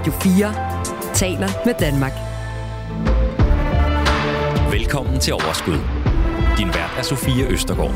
Radio 0.00 0.12
4 0.12 1.14
taler 1.14 1.48
med 1.66 1.74
Danmark. 1.74 2.12
Velkommen 4.72 5.20
til 5.20 5.32
Overskud. 5.34 5.78
Din 6.58 6.68
vært 6.68 6.94
er 6.98 7.02
Sofie 7.02 7.44
Østergaard. 7.52 7.94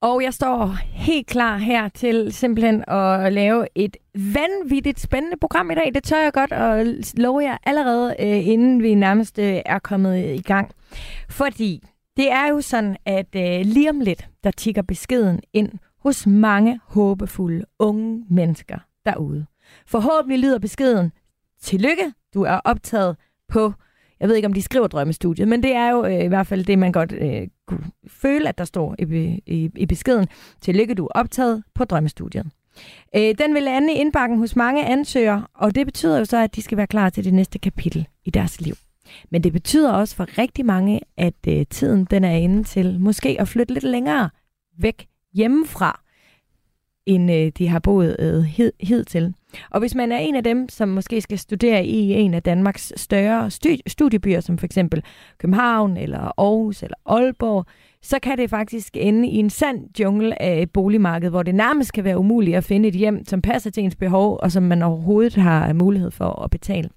Og 0.00 0.22
jeg 0.22 0.34
står 0.34 0.76
helt 0.92 1.26
klar 1.26 1.56
her 1.56 1.88
til 1.88 2.32
simpelthen 2.32 2.84
at 2.88 3.32
lave 3.32 3.66
et 3.74 3.96
vanvittigt 4.14 5.00
spændende 5.00 5.36
program 5.40 5.70
i 5.70 5.74
dag. 5.74 5.90
Det 5.94 6.04
tør 6.04 6.22
jeg 6.22 6.32
godt 6.32 6.52
og 6.52 6.86
love 7.16 7.40
jer 7.40 7.56
allerede, 7.66 8.16
øh, 8.20 8.48
inden 8.48 8.82
vi 8.82 8.94
nærmest 8.94 9.38
øh, 9.38 9.60
er 9.66 9.78
kommet 9.78 10.24
i 10.24 10.42
gang. 10.42 10.70
Fordi 11.30 11.82
det 12.16 12.32
er 12.32 12.48
jo 12.48 12.60
sådan, 12.60 12.96
at 13.06 13.36
øh, 13.36 13.60
lige 13.64 13.90
om 13.90 14.00
lidt, 14.00 14.28
der 14.44 14.50
tigger 14.50 14.82
beskeden 14.82 15.40
ind 15.52 15.72
hos 16.02 16.26
mange 16.26 16.80
håbefulde 16.84 17.64
unge 17.78 18.24
mennesker 18.30 18.78
derude. 19.06 19.46
Forhåbentlig 19.86 20.38
lyder 20.38 20.58
beskeden, 20.58 21.12
tillykke, 21.60 22.12
du 22.34 22.42
er 22.42 22.60
optaget 22.64 23.16
på, 23.48 23.72
jeg 24.20 24.28
ved 24.28 24.36
ikke 24.36 24.46
om 24.46 24.52
de 24.52 24.62
skriver 24.62 24.86
drømmestudiet, 24.86 25.48
men 25.48 25.62
det 25.62 25.72
er 25.72 25.90
jo 25.90 26.04
øh, 26.04 26.24
i 26.24 26.26
hvert 26.26 26.46
fald 26.46 26.64
det, 26.64 26.78
man 26.78 26.92
godt 26.92 27.12
øh, 27.12 27.48
kunne 27.66 27.84
føle, 28.06 28.48
at 28.48 28.58
der 28.58 28.64
står 28.64 28.94
i, 28.98 29.04
i, 29.46 29.70
i 29.76 29.86
beskeden. 29.86 30.28
Tillykke, 30.60 30.94
du 30.94 31.04
er 31.04 31.10
optaget 31.14 31.62
på 31.74 31.84
drømmestudiet. 31.84 32.46
Øh, 33.16 33.34
den 33.38 33.54
vil 33.54 33.62
lande 33.62 33.92
i 33.92 33.96
indbakken 33.96 34.38
hos 34.38 34.56
mange 34.56 34.86
ansøgere, 34.86 35.46
og 35.54 35.74
det 35.74 35.86
betyder 35.86 36.18
jo 36.18 36.24
så, 36.24 36.36
at 36.36 36.56
de 36.56 36.62
skal 36.62 36.78
være 36.78 36.86
klar 36.86 37.10
til 37.10 37.24
det 37.24 37.34
næste 37.34 37.58
kapitel 37.58 38.08
i 38.24 38.30
deres 38.30 38.60
liv. 38.60 38.74
Men 39.30 39.44
det 39.44 39.52
betyder 39.52 39.92
også 39.92 40.16
for 40.16 40.38
rigtig 40.38 40.66
mange, 40.66 41.00
at 41.16 41.34
øh, 41.48 41.66
tiden 41.70 42.04
den 42.04 42.24
er 42.24 42.36
inde 42.36 42.64
til 42.64 43.00
måske 43.00 43.36
at 43.40 43.48
flytte 43.48 43.74
lidt 43.74 43.84
længere 43.84 44.30
væk 44.78 45.06
hjemmefra, 45.34 46.00
end 47.06 47.32
øh, 47.32 47.52
de 47.58 47.68
har 47.68 47.78
boet 47.78 48.16
øh, 48.18 48.42
hed, 48.80 49.04
til. 49.04 49.34
Og 49.70 49.80
hvis 49.80 49.94
man 49.94 50.12
er 50.12 50.18
en 50.18 50.36
af 50.36 50.44
dem, 50.44 50.68
som 50.68 50.88
måske 50.88 51.20
skal 51.20 51.38
studere 51.38 51.86
i 51.86 52.12
en 52.12 52.34
af 52.34 52.42
Danmarks 52.42 52.92
større 52.96 53.50
studiebyer, 53.86 54.40
som 54.40 54.58
for 54.58 54.66
eksempel 54.66 55.04
København, 55.38 55.96
eller 55.96 56.18
Aarhus, 56.18 56.82
eller 56.82 56.96
Aalborg, 57.06 57.66
så 58.02 58.18
kan 58.18 58.38
det 58.38 58.50
faktisk 58.50 58.96
ende 58.96 59.28
i 59.28 59.36
en 59.36 59.50
sand 59.50 60.00
jungle 60.00 60.42
af 60.42 60.62
et 60.62 60.70
boligmarked, 60.70 61.30
hvor 61.30 61.42
det 61.42 61.54
nærmest 61.54 61.92
kan 61.92 62.04
være 62.04 62.18
umuligt 62.18 62.56
at 62.56 62.64
finde 62.64 62.88
et 62.88 62.94
hjem, 62.94 63.24
som 63.24 63.42
passer 63.42 63.70
til 63.70 63.82
ens 63.82 63.96
behov, 63.96 64.38
og 64.42 64.52
som 64.52 64.62
man 64.62 64.82
overhovedet 64.82 65.34
har 65.34 65.72
mulighed 65.72 66.10
for 66.10 66.42
at 66.42 66.50
betale. 66.50 66.90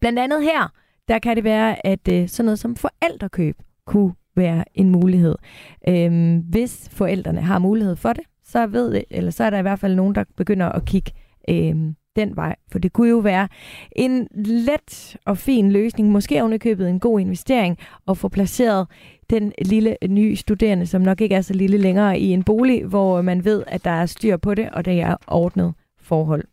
Blandt 0.00 0.18
andet 0.18 0.42
her, 0.42 0.72
der 1.08 1.18
kan 1.18 1.36
det 1.36 1.44
være, 1.44 1.86
at 1.86 2.08
øh, 2.12 2.28
sådan 2.28 2.44
noget 2.44 2.58
som 2.58 2.76
forældrekøb 2.76 3.56
kunne 3.86 4.12
være 4.36 4.64
en 4.74 4.90
mulighed. 4.90 5.34
Øhm, 5.88 6.38
hvis 6.38 6.88
forældrene 6.92 7.40
har 7.40 7.58
mulighed 7.58 7.96
for 7.96 8.12
det, 8.12 8.24
så 8.44 8.66
ved 8.66 8.92
det, 8.92 9.04
eller 9.10 9.30
så 9.30 9.44
er 9.44 9.50
der 9.50 9.58
i 9.58 9.62
hvert 9.62 9.78
fald 9.78 9.94
nogen, 9.94 10.14
der 10.14 10.24
begynder 10.36 10.68
at 10.68 10.84
kigge 10.84 11.12
øhm, 11.48 11.94
den 12.16 12.36
vej. 12.36 12.56
For 12.72 12.78
det 12.78 12.92
kunne 12.92 13.08
jo 13.08 13.18
være 13.18 13.48
en 13.92 14.28
let 14.34 15.16
og 15.26 15.38
fin 15.38 15.72
løsning, 15.72 16.10
måske 16.10 16.40
ovenikøbet 16.40 16.90
en 16.90 17.00
god 17.00 17.20
investering, 17.20 17.78
at 18.08 18.18
få 18.18 18.28
placeret 18.28 18.86
den 19.30 19.52
lille 19.64 19.96
nye 20.08 20.36
studerende, 20.36 20.86
som 20.86 21.02
nok 21.02 21.20
ikke 21.20 21.34
er 21.34 21.40
så 21.40 21.54
lille 21.54 21.78
længere, 21.78 22.18
i 22.18 22.26
en 22.26 22.42
bolig, 22.42 22.84
hvor 22.84 23.22
man 23.22 23.44
ved, 23.44 23.64
at 23.66 23.84
der 23.84 23.90
er 23.90 24.06
styr 24.06 24.36
på 24.36 24.54
det, 24.54 24.70
og 24.70 24.84
det 24.84 25.00
er 25.00 25.16
ordnet 25.26 25.74
forhold. 26.00 26.44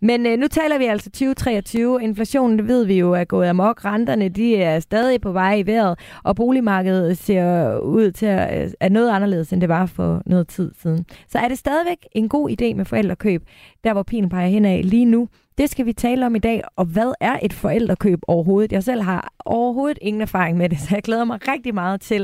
Men 0.00 0.26
øh, 0.26 0.38
nu 0.38 0.48
taler 0.48 0.78
vi 0.78 0.84
altså 0.84 1.10
2023. 1.10 2.02
Inflationen, 2.02 2.58
det 2.58 2.68
ved 2.68 2.84
vi 2.84 2.98
jo, 2.98 3.12
er 3.12 3.24
gået 3.24 3.46
amok. 3.46 3.84
Renterne, 3.84 4.28
de 4.28 4.56
er 4.56 4.80
stadig 4.80 5.20
på 5.20 5.32
vej 5.32 5.54
i 5.54 5.66
vejret, 5.66 5.98
og 6.24 6.36
boligmarkedet 6.36 7.18
ser 7.18 7.76
ud 7.78 8.10
til 8.10 8.26
at 8.26 8.64
øh, 8.64 8.70
er 8.80 8.88
noget 8.88 9.10
anderledes, 9.10 9.52
end 9.52 9.60
det 9.60 9.68
var 9.68 9.86
for 9.86 10.22
noget 10.26 10.48
tid 10.48 10.72
siden. 10.82 11.06
Så 11.28 11.38
er 11.38 11.48
det 11.48 11.58
stadigvæk 11.58 12.08
en 12.12 12.28
god 12.28 12.50
idé 12.50 12.74
med 12.74 12.84
forældrekøb, 12.84 13.42
der 13.84 13.92
hvor 13.92 14.02
pilen 14.02 14.28
peger 14.28 14.48
hen 14.48 14.64
af 14.64 14.80
lige 14.84 15.04
nu. 15.04 15.28
Det 15.58 15.70
skal 15.70 15.86
vi 15.86 15.92
tale 15.92 16.26
om 16.26 16.34
i 16.34 16.38
dag, 16.38 16.62
og 16.76 16.84
hvad 16.84 17.12
er 17.20 17.38
et 17.42 17.52
forældrekøb 17.52 18.18
overhovedet? 18.28 18.72
Jeg 18.72 18.84
selv 18.84 19.02
har 19.02 19.32
overhovedet 19.44 19.98
ingen 20.02 20.22
erfaring 20.22 20.56
med 20.58 20.68
det, 20.68 20.80
så 20.80 20.88
jeg 20.90 21.02
glæder 21.02 21.24
mig 21.24 21.48
rigtig 21.48 21.74
meget 21.74 22.00
til 22.00 22.22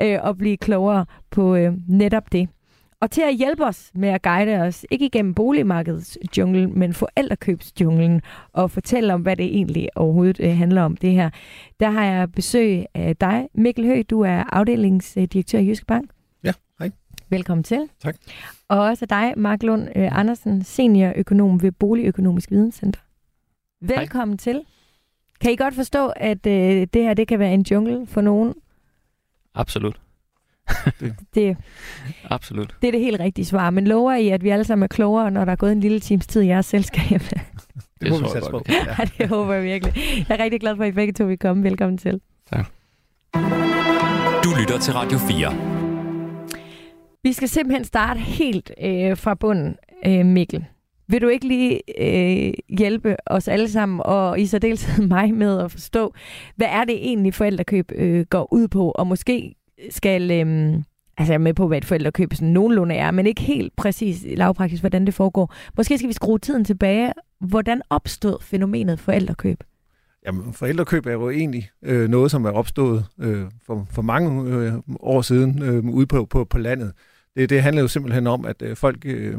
øh, 0.00 0.28
at 0.28 0.38
blive 0.38 0.56
klogere 0.56 1.06
på 1.30 1.54
øh, 1.54 1.72
netop 1.88 2.32
det. 2.32 2.48
Og 3.00 3.10
til 3.10 3.22
at 3.22 3.34
hjælpe 3.34 3.64
os 3.64 3.90
med 3.94 4.08
at 4.08 4.22
guide 4.22 4.56
os, 4.56 4.86
ikke 4.90 5.06
igennem 5.06 5.34
boligmarkedets 5.34 6.18
jungle, 6.38 6.66
men 6.66 6.94
forældrekøbsjunglen, 6.94 8.22
og 8.52 8.70
fortælle 8.70 9.14
om, 9.14 9.22
hvad 9.22 9.36
det 9.36 9.44
egentlig 9.44 9.88
overhovedet 9.96 10.40
øh, 10.40 10.56
handler 10.56 10.82
om 10.82 10.96
det 10.96 11.12
her. 11.12 11.30
Der 11.80 11.90
har 11.90 12.04
jeg 12.04 12.32
besøg 12.32 12.84
af 12.94 13.16
dig, 13.16 13.48
Mikkel 13.54 13.86
Høgh. 13.86 14.04
Du 14.10 14.20
er 14.20 14.44
afdelingsdirektør 14.52 15.58
i 15.58 15.68
Jyske 15.68 15.86
Bank. 15.86 16.10
Ja, 16.44 16.52
hej. 16.78 16.90
Velkommen 17.28 17.64
til. 17.64 17.88
Tak. 18.02 18.16
Og 18.68 18.80
også 18.80 19.06
dig, 19.06 19.34
Mark 19.36 19.62
Lund 19.62 19.88
øh, 19.96 20.18
Andersen, 20.18 20.64
seniorøkonom 20.64 21.62
ved 21.62 21.72
Boligøkonomisk 21.72 22.50
Videnscenter. 22.50 23.00
Velkommen 23.80 24.32
hej. 24.32 24.52
til. 24.52 24.62
Kan 25.40 25.52
I 25.52 25.56
godt 25.56 25.74
forstå, 25.74 26.08
at 26.08 26.46
øh, 26.46 26.86
det 26.94 27.02
her 27.02 27.14
det 27.14 27.28
kan 27.28 27.38
være 27.38 27.54
en 27.54 27.66
jungle 27.70 28.06
for 28.06 28.20
nogen? 28.20 28.54
Absolut 29.54 30.00
det. 31.00 31.14
det, 31.34 31.56
Absolut. 32.24 32.74
Det 32.82 32.88
er 32.88 32.92
det 32.92 33.00
helt 33.00 33.20
rigtige 33.20 33.44
svar. 33.44 33.70
Men 33.70 33.86
lover 33.86 34.14
I, 34.14 34.28
at 34.28 34.42
vi 34.42 34.48
alle 34.48 34.64
sammen 34.64 34.82
er 34.82 34.88
klogere, 34.88 35.30
når 35.30 35.44
der 35.44 35.52
er 35.52 35.56
gået 35.56 35.72
en 35.72 35.80
lille 35.80 36.00
times 36.00 36.26
tid 36.26 36.42
i 36.42 36.46
jeres 36.46 36.66
selskab? 36.66 37.20
det, 37.20 37.40
det 38.00 38.10
håber 38.10 38.34
vi 38.34 38.50
på. 38.50 38.62
Ja. 38.68 39.04
det 39.18 39.28
håber 39.28 39.54
jeg 39.54 39.64
virkelig. 39.64 39.94
Jeg 40.28 40.38
er 40.38 40.44
rigtig 40.44 40.60
glad 40.60 40.76
for, 40.76 40.82
at 40.82 40.88
I 40.88 40.92
begge 40.92 41.12
to 41.12 41.24
vil 41.24 41.38
komme. 41.38 41.62
Velkommen 41.62 41.98
til. 41.98 42.20
Tak. 42.52 42.66
Du 44.44 44.50
lytter 44.60 44.78
til 44.80 44.92
Radio 44.92 45.18
4. 45.18 45.80
Vi 47.22 47.32
skal 47.32 47.48
simpelthen 47.48 47.84
starte 47.84 48.20
helt 48.20 48.70
øh, 48.82 49.16
fra 49.16 49.34
bunden, 49.34 49.76
øh, 50.06 50.26
Mikkel. 50.26 50.64
Vil 51.08 51.22
du 51.22 51.28
ikke 51.28 51.48
lige 51.48 51.80
øh, 51.98 52.52
hjælpe 52.68 53.16
os 53.26 53.48
alle 53.48 53.68
sammen, 53.68 54.00
og 54.04 54.40
i 54.40 54.46
særdeleshed 54.46 55.06
mig 55.16 55.34
med 55.34 55.58
at 55.60 55.70
forstå, 55.70 56.14
hvad 56.56 56.66
er 56.70 56.84
det 56.84 56.94
egentlig 56.94 57.34
forældrekøb 57.34 57.92
øh, 57.94 58.26
går 58.30 58.52
ud 58.52 58.68
på, 58.68 58.90
og 58.90 59.06
måske 59.06 59.54
skal... 59.90 60.30
Øhm, 60.30 60.84
altså 61.18 61.32
jeg 61.32 61.34
er 61.34 61.38
med 61.38 61.54
på, 61.54 61.66
hvad 61.66 61.78
et 61.78 61.84
forældrekøb 61.84 62.34
sådan 62.34 62.48
nogenlunde 62.48 62.94
er, 62.94 63.10
men 63.10 63.26
ikke 63.26 63.40
helt 63.40 63.76
præcis 63.76 64.26
lavpraktisk, 64.36 64.82
hvordan 64.82 65.06
det 65.06 65.14
foregår. 65.14 65.54
Måske 65.76 65.98
skal 65.98 66.08
vi 66.08 66.12
skrue 66.12 66.38
tiden 66.38 66.64
tilbage. 66.64 67.12
Hvordan 67.40 67.82
opstod 67.90 68.36
fænomenet 68.42 69.00
forældrekøb? 69.00 69.64
Jamen, 70.26 70.52
forældrekøb 70.52 71.06
er 71.06 71.12
jo 71.12 71.30
egentlig 71.30 71.70
øh, 71.82 72.08
noget, 72.08 72.30
som 72.30 72.44
er 72.44 72.50
opstået 72.50 73.04
øh, 73.20 73.44
for, 73.66 73.86
for 73.90 74.02
mange 74.02 74.50
øh, 74.50 74.72
år 75.00 75.22
siden 75.22 75.62
øh, 75.62 75.84
ude 75.84 76.06
på, 76.06 76.24
på, 76.24 76.44
på 76.44 76.58
landet. 76.58 76.92
Det, 77.36 77.50
det 77.50 77.62
handler 77.62 77.82
jo 77.82 77.88
simpelthen 77.88 78.26
om, 78.26 78.44
at 78.44 78.62
øh, 78.62 78.76
folk 78.76 78.98
øh, 79.04 79.38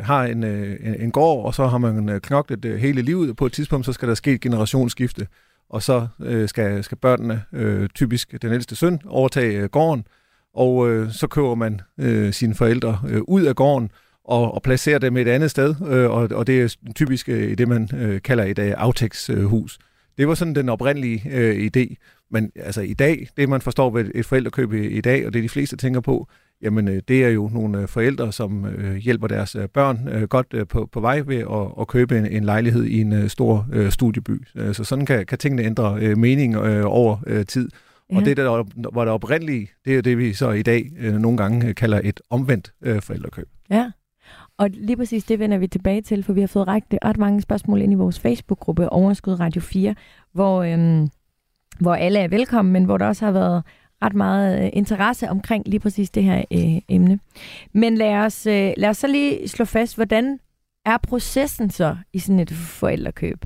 har 0.00 0.24
en, 0.24 0.44
øh, 0.44 0.76
en 0.98 1.12
gård, 1.12 1.46
og 1.46 1.54
så 1.54 1.66
har 1.66 1.78
man 1.78 2.08
øh, 2.08 2.20
knoklet 2.20 2.64
øh, 2.64 2.78
hele 2.78 3.02
livet. 3.02 3.36
På 3.36 3.46
et 3.46 3.52
tidspunkt, 3.52 3.86
så 3.86 3.92
skal 3.92 4.08
der 4.08 4.14
ske 4.14 4.32
et 4.32 4.40
generationsskifte 4.40 5.26
og 5.70 5.82
så 5.82 6.06
øh, 6.20 6.48
skal, 6.48 6.84
skal 6.84 6.98
børnene, 6.98 7.42
øh, 7.52 7.88
typisk 7.88 8.42
den 8.42 8.52
ældste 8.52 8.76
søn, 8.76 9.00
overtage 9.06 9.58
øh, 9.58 9.68
gården, 9.68 10.06
og 10.54 10.90
øh, 10.90 11.12
så 11.12 11.26
køber 11.26 11.54
man 11.54 11.80
øh, 11.98 12.32
sine 12.32 12.54
forældre 12.54 13.00
øh, 13.08 13.20
ud 13.28 13.42
af 13.42 13.56
gården 13.56 13.90
og, 14.24 14.54
og 14.54 14.62
placerer 14.62 14.98
dem 14.98 15.16
et 15.16 15.28
andet 15.28 15.50
sted, 15.50 15.74
øh, 15.88 16.10
og, 16.10 16.28
og 16.32 16.46
det 16.46 16.62
er 16.62 16.76
typisk 16.94 17.28
øh, 17.28 17.58
det, 17.58 17.68
man 17.68 17.88
øh, 17.94 18.22
kalder 18.22 18.44
et 18.44 18.58
øh, 18.58 18.74
aftægtshus. 18.76 19.78
Det 20.18 20.28
var 20.28 20.34
sådan 20.34 20.54
den 20.54 20.68
oprindelige 20.68 21.22
øh, 21.30 21.70
idé, 21.76 21.94
men 22.30 22.52
altså 22.56 22.80
i 22.80 22.94
dag, 22.94 23.28
det 23.36 23.48
man 23.48 23.60
forstår 23.60 23.90
ved 23.90 24.10
et 24.14 24.26
forældrekøb 24.26 24.72
i, 24.72 24.86
i 24.86 25.00
dag, 25.00 25.26
og 25.26 25.32
det 25.32 25.42
de 25.42 25.48
fleste 25.48 25.76
tænker 25.76 26.00
på, 26.00 26.28
jamen 26.62 26.88
øh, 26.88 27.02
det 27.08 27.24
er 27.24 27.28
jo 27.28 27.50
nogle 27.52 27.80
øh, 27.80 27.88
forældre, 27.88 28.32
som 28.32 28.66
øh, 28.66 28.96
hjælper 28.96 29.26
deres 29.26 29.56
børn 29.74 30.26
godt 30.28 30.68
på, 30.68 30.88
på 30.92 31.00
vej 31.00 31.22
ved 31.26 31.36
at, 31.36 31.80
at 31.80 31.88
købe 31.88 32.18
en, 32.18 32.26
en 32.26 32.44
lejlighed 32.44 32.84
i 32.84 33.00
en 33.00 33.28
stor 33.28 33.66
studieby. 33.90 34.46
Så 34.72 34.84
sådan 34.84 35.06
kan, 35.06 35.26
kan 35.26 35.38
tingene 35.38 35.62
ændre 35.62 36.16
mening 36.16 36.56
over 36.84 37.42
tid. 37.48 37.68
Ja. 38.12 38.16
Og 38.16 38.24
det, 38.24 38.36
der 38.36 38.64
var 38.94 39.04
det 39.04 39.12
oprindelige, 39.12 39.70
det 39.84 39.98
er 39.98 40.02
det, 40.02 40.18
vi 40.18 40.32
så 40.32 40.50
i 40.50 40.62
dag 40.62 40.90
nogle 41.00 41.36
gange 41.36 41.74
kalder 41.74 42.00
et 42.04 42.20
omvendt 42.30 42.72
forældrekøb. 43.00 43.48
Ja. 43.70 43.90
Og 44.58 44.70
lige 44.70 44.96
præcis 44.96 45.24
det 45.24 45.38
vender 45.38 45.58
vi 45.58 45.66
tilbage 45.66 46.02
til, 46.02 46.22
for 46.24 46.32
vi 46.32 46.40
har 46.40 46.46
fået 46.46 46.68
rækket 46.68 46.98
ret 47.04 47.16
mange 47.16 47.40
spørgsmål 47.40 47.82
ind 47.82 47.92
i 47.92 47.96
vores 47.96 48.20
Facebook-gruppe 48.20 48.88
Overskud 48.88 49.40
Radio 49.40 49.60
4, 49.60 49.94
hvor, 50.32 50.62
øhm, 50.62 51.08
hvor 51.80 51.94
alle 51.94 52.18
er 52.18 52.28
velkommen, 52.28 52.72
men 52.72 52.84
hvor 52.84 52.98
der 52.98 53.06
også 53.06 53.24
har 53.24 53.32
været 53.32 53.62
ret 54.02 54.14
meget 54.14 54.64
øh, 54.64 54.70
interesse 54.72 55.28
omkring 55.28 55.68
lige 55.68 55.80
præcis 55.80 56.10
det 56.10 56.22
her 56.22 56.44
øh, 56.52 56.80
emne. 56.88 57.20
Men 57.72 57.94
lad 57.94 58.14
os, 58.14 58.46
øh, 58.46 58.72
lad 58.76 58.88
os 58.88 58.96
så 58.96 59.06
lige 59.06 59.48
slå 59.48 59.64
fast, 59.64 59.94
hvordan 59.94 60.38
er 60.84 60.96
processen 60.96 61.70
så 61.70 61.96
i 62.12 62.18
sådan 62.18 62.40
et 62.40 62.50
forældrekøb? 62.50 63.44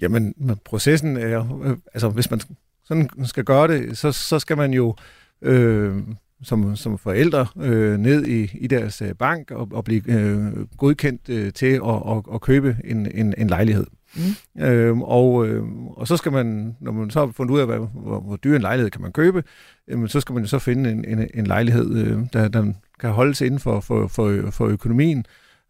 Jamen, 0.00 0.34
processen 0.64 1.16
er, 1.16 1.62
øh, 1.64 1.76
altså 1.94 2.08
hvis 2.08 2.30
man 2.30 2.40
sådan 2.84 3.08
skal 3.24 3.44
gøre 3.44 3.68
det, 3.68 3.98
så, 3.98 4.12
så 4.12 4.38
skal 4.38 4.56
man 4.56 4.72
jo 4.72 4.94
øh, 5.42 5.96
som, 6.42 6.76
som 6.76 6.98
forældre 6.98 7.46
øh, 7.56 7.98
ned 7.98 8.26
i, 8.26 8.50
i 8.54 8.66
deres 8.66 9.02
øh, 9.02 9.14
bank 9.14 9.50
og, 9.50 9.68
og 9.70 9.84
blive 9.84 10.02
øh, 10.08 10.66
godkendt 10.76 11.28
øh, 11.28 11.52
til 11.52 11.80
at, 11.86 12.02
at, 12.10 12.22
at 12.34 12.40
købe 12.40 12.76
en, 12.84 13.10
en, 13.14 13.34
en 13.38 13.46
lejlighed. 13.46 13.86
Mm. 14.18 14.62
Øhm, 14.62 15.02
og, 15.02 15.48
øh, 15.48 15.62
og 15.96 16.08
så 16.08 16.16
skal 16.16 16.32
man, 16.32 16.76
når 16.80 16.92
man 16.92 17.10
så 17.10 17.20
har 17.20 17.32
fundet 17.32 17.54
ud 17.54 17.60
af, 17.60 17.66
hvad, 17.66 17.78
hvor, 17.78 18.20
hvor 18.20 18.36
dyr 18.36 18.56
en 18.56 18.62
lejlighed 18.62 18.90
kan 18.90 19.02
man 19.02 19.12
købe, 19.12 19.44
øh, 19.88 20.08
så 20.08 20.20
skal 20.20 20.34
man 20.34 20.46
så 20.46 20.58
finde 20.58 20.90
en, 20.90 21.04
en, 21.04 21.28
en 21.34 21.46
lejlighed, 21.46 21.96
øh, 21.96 22.18
der, 22.32 22.48
der 22.48 22.72
kan 23.00 23.10
holdes 23.10 23.40
inden 23.40 23.60
for, 23.60 23.80
for, 23.80 24.06
for, 24.06 24.50
for 24.50 24.66
økonomien. 24.66 25.24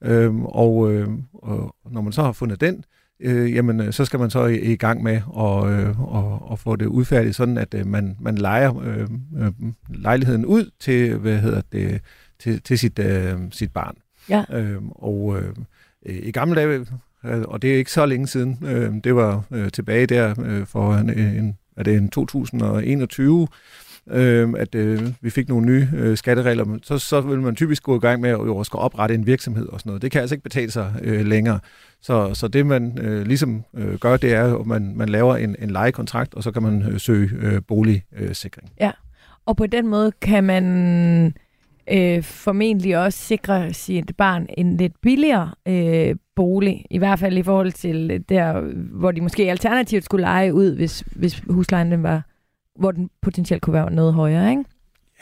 Øhm, 0.05 0.45
og, 0.45 0.93
øh, 0.93 1.09
og 1.33 1.75
når 1.91 2.01
man 2.01 2.13
så 2.13 2.23
har 2.23 2.33
fundet 2.33 2.61
den, 2.61 2.85
øh, 3.21 3.55
jamen 3.55 3.81
øh, 3.81 3.93
så 3.93 4.05
skal 4.05 4.19
man 4.19 4.31
så 4.31 4.47
i, 4.47 4.59
i 4.73 4.77
gang 4.77 5.03
med 5.03 5.15
at, 5.15 5.71
øh, 5.71 6.01
og, 6.01 6.51
og 6.51 6.59
få 6.59 6.77
det 6.77 6.87
udfærdigt, 6.87 7.37
sådan 7.37 7.59
at 7.59 7.75
øh, 7.75 7.87
man, 7.87 8.17
man 8.21 8.39
leger 8.39 8.79
øh, 8.79 9.09
øh, 9.39 9.53
lejligheden 9.89 10.47
ud 10.47 10.71
til, 10.81 11.17
hvad 11.17 11.39
hedder 11.39 11.61
det, 11.73 12.01
til, 12.39 12.63
til 12.63 12.79
sit, 12.79 12.99
øh, 12.99 13.37
sit 13.51 13.73
barn. 13.73 13.95
Ja. 14.29 14.45
Øh, 14.53 14.83
og 14.91 15.37
øh, 15.37 15.55
i 16.07 16.31
gamle 16.31 16.55
dage, 16.61 16.87
Øh, 17.29 17.43
og 17.49 17.63
det 17.63 17.73
er 17.73 17.77
ikke 17.77 17.93
så 17.93 18.07
længe 18.07 18.27
siden, 18.27 18.59
øh, 18.67 18.93
det 19.05 19.15
var 19.15 19.45
øh, 19.51 19.71
tilbage 19.71 20.07
der 20.07 20.35
øh, 20.45 20.67
for 20.67 20.95
en, 20.95 21.19
en, 21.19 21.59
er 21.77 21.83
det 21.83 21.97
en 21.97 22.09
2021, 22.09 23.49
øh, 24.11 24.55
at 24.59 24.75
øh, 24.75 25.01
vi 25.21 25.31
fik 25.31 25.49
nogle 25.49 25.67
nye 25.67 25.89
øh, 25.97 26.17
skatteregler, 26.17 26.79
så, 26.83 26.99
så 26.99 27.21
vil 27.21 27.41
man 27.41 27.57
typisk 27.57 27.83
gå 27.83 27.97
i 27.97 28.01
gang 28.01 28.21
med 28.21 28.31
at 28.31 28.37
jo, 28.37 28.65
skal 28.65 28.79
oprette 28.79 29.15
en 29.15 29.27
virksomhed 29.27 29.67
og 29.67 29.81
sådan 29.81 29.91
noget. 29.91 30.03
Det 30.03 30.11
kan 30.11 30.21
altså 30.21 30.35
ikke 30.35 30.43
betale 30.43 30.71
sig 30.71 30.95
øh, 31.03 31.27
længere. 31.27 31.61
Så, 32.01 32.35
så 32.35 32.49
det 32.49 32.67
man 32.67 32.99
øh, 33.01 33.27
ligesom 33.27 33.65
øh, 33.75 33.95
gør, 33.95 34.17
det 34.17 34.35
er, 34.35 34.59
at 34.61 34.67
man, 34.67 34.93
man 34.97 35.09
laver 35.09 35.37
en, 35.37 35.57
en 35.59 35.71
lejekontrakt, 35.71 36.35
og 36.35 36.43
så 36.43 36.51
kan 36.51 36.63
man 36.63 36.83
øh, 36.83 37.01
søge 37.01 37.31
øh, 37.41 37.63
boligsikring. 37.69 38.71
Ja, 38.81 38.91
og 39.47 39.57
på 39.57 39.67
den 39.67 39.87
måde 39.87 40.13
kan 40.21 40.45
man 40.45 41.35
øh, 41.93 42.23
formentlig 42.23 42.99
også 42.99 43.19
sikre 43.19 43.73
sit 43.73 44.17
barn 44.17 44.47
en 44.59 44.77
lidt 44.77 44.93
billigere 45.03 45.51
øh, 45.69 46.17
bolig, 46.37 46.85
i 46.91 46.99
hvert 46.99 47.19
fald 47.19 47.39
i 47.39 47.43
forhold 47.43 47.73
til 47.73 48.25
der, 48.29 48.61
hvor 48.93 49.13
de 49.13 49.21
måske 49.21 49.51
alternativt 49.51 50.05
skulle 50.05 50.23
lege 50.23 50.55
ud, 50.55 50.77
hvis, 50.77 51.01
hvis 51.01 51.43
huslejen 51.51 51.93
den 51.93 52.03
var, 52.03 52.23
hvor 52.79 52.91
den 52.91 53.11
potentielt 53.23 53.63
kunne 53.63 53.75
være 53.75 53.93
noget 53.93 54.15
højere, 54.15 54.51
ikke? 54.51 54.65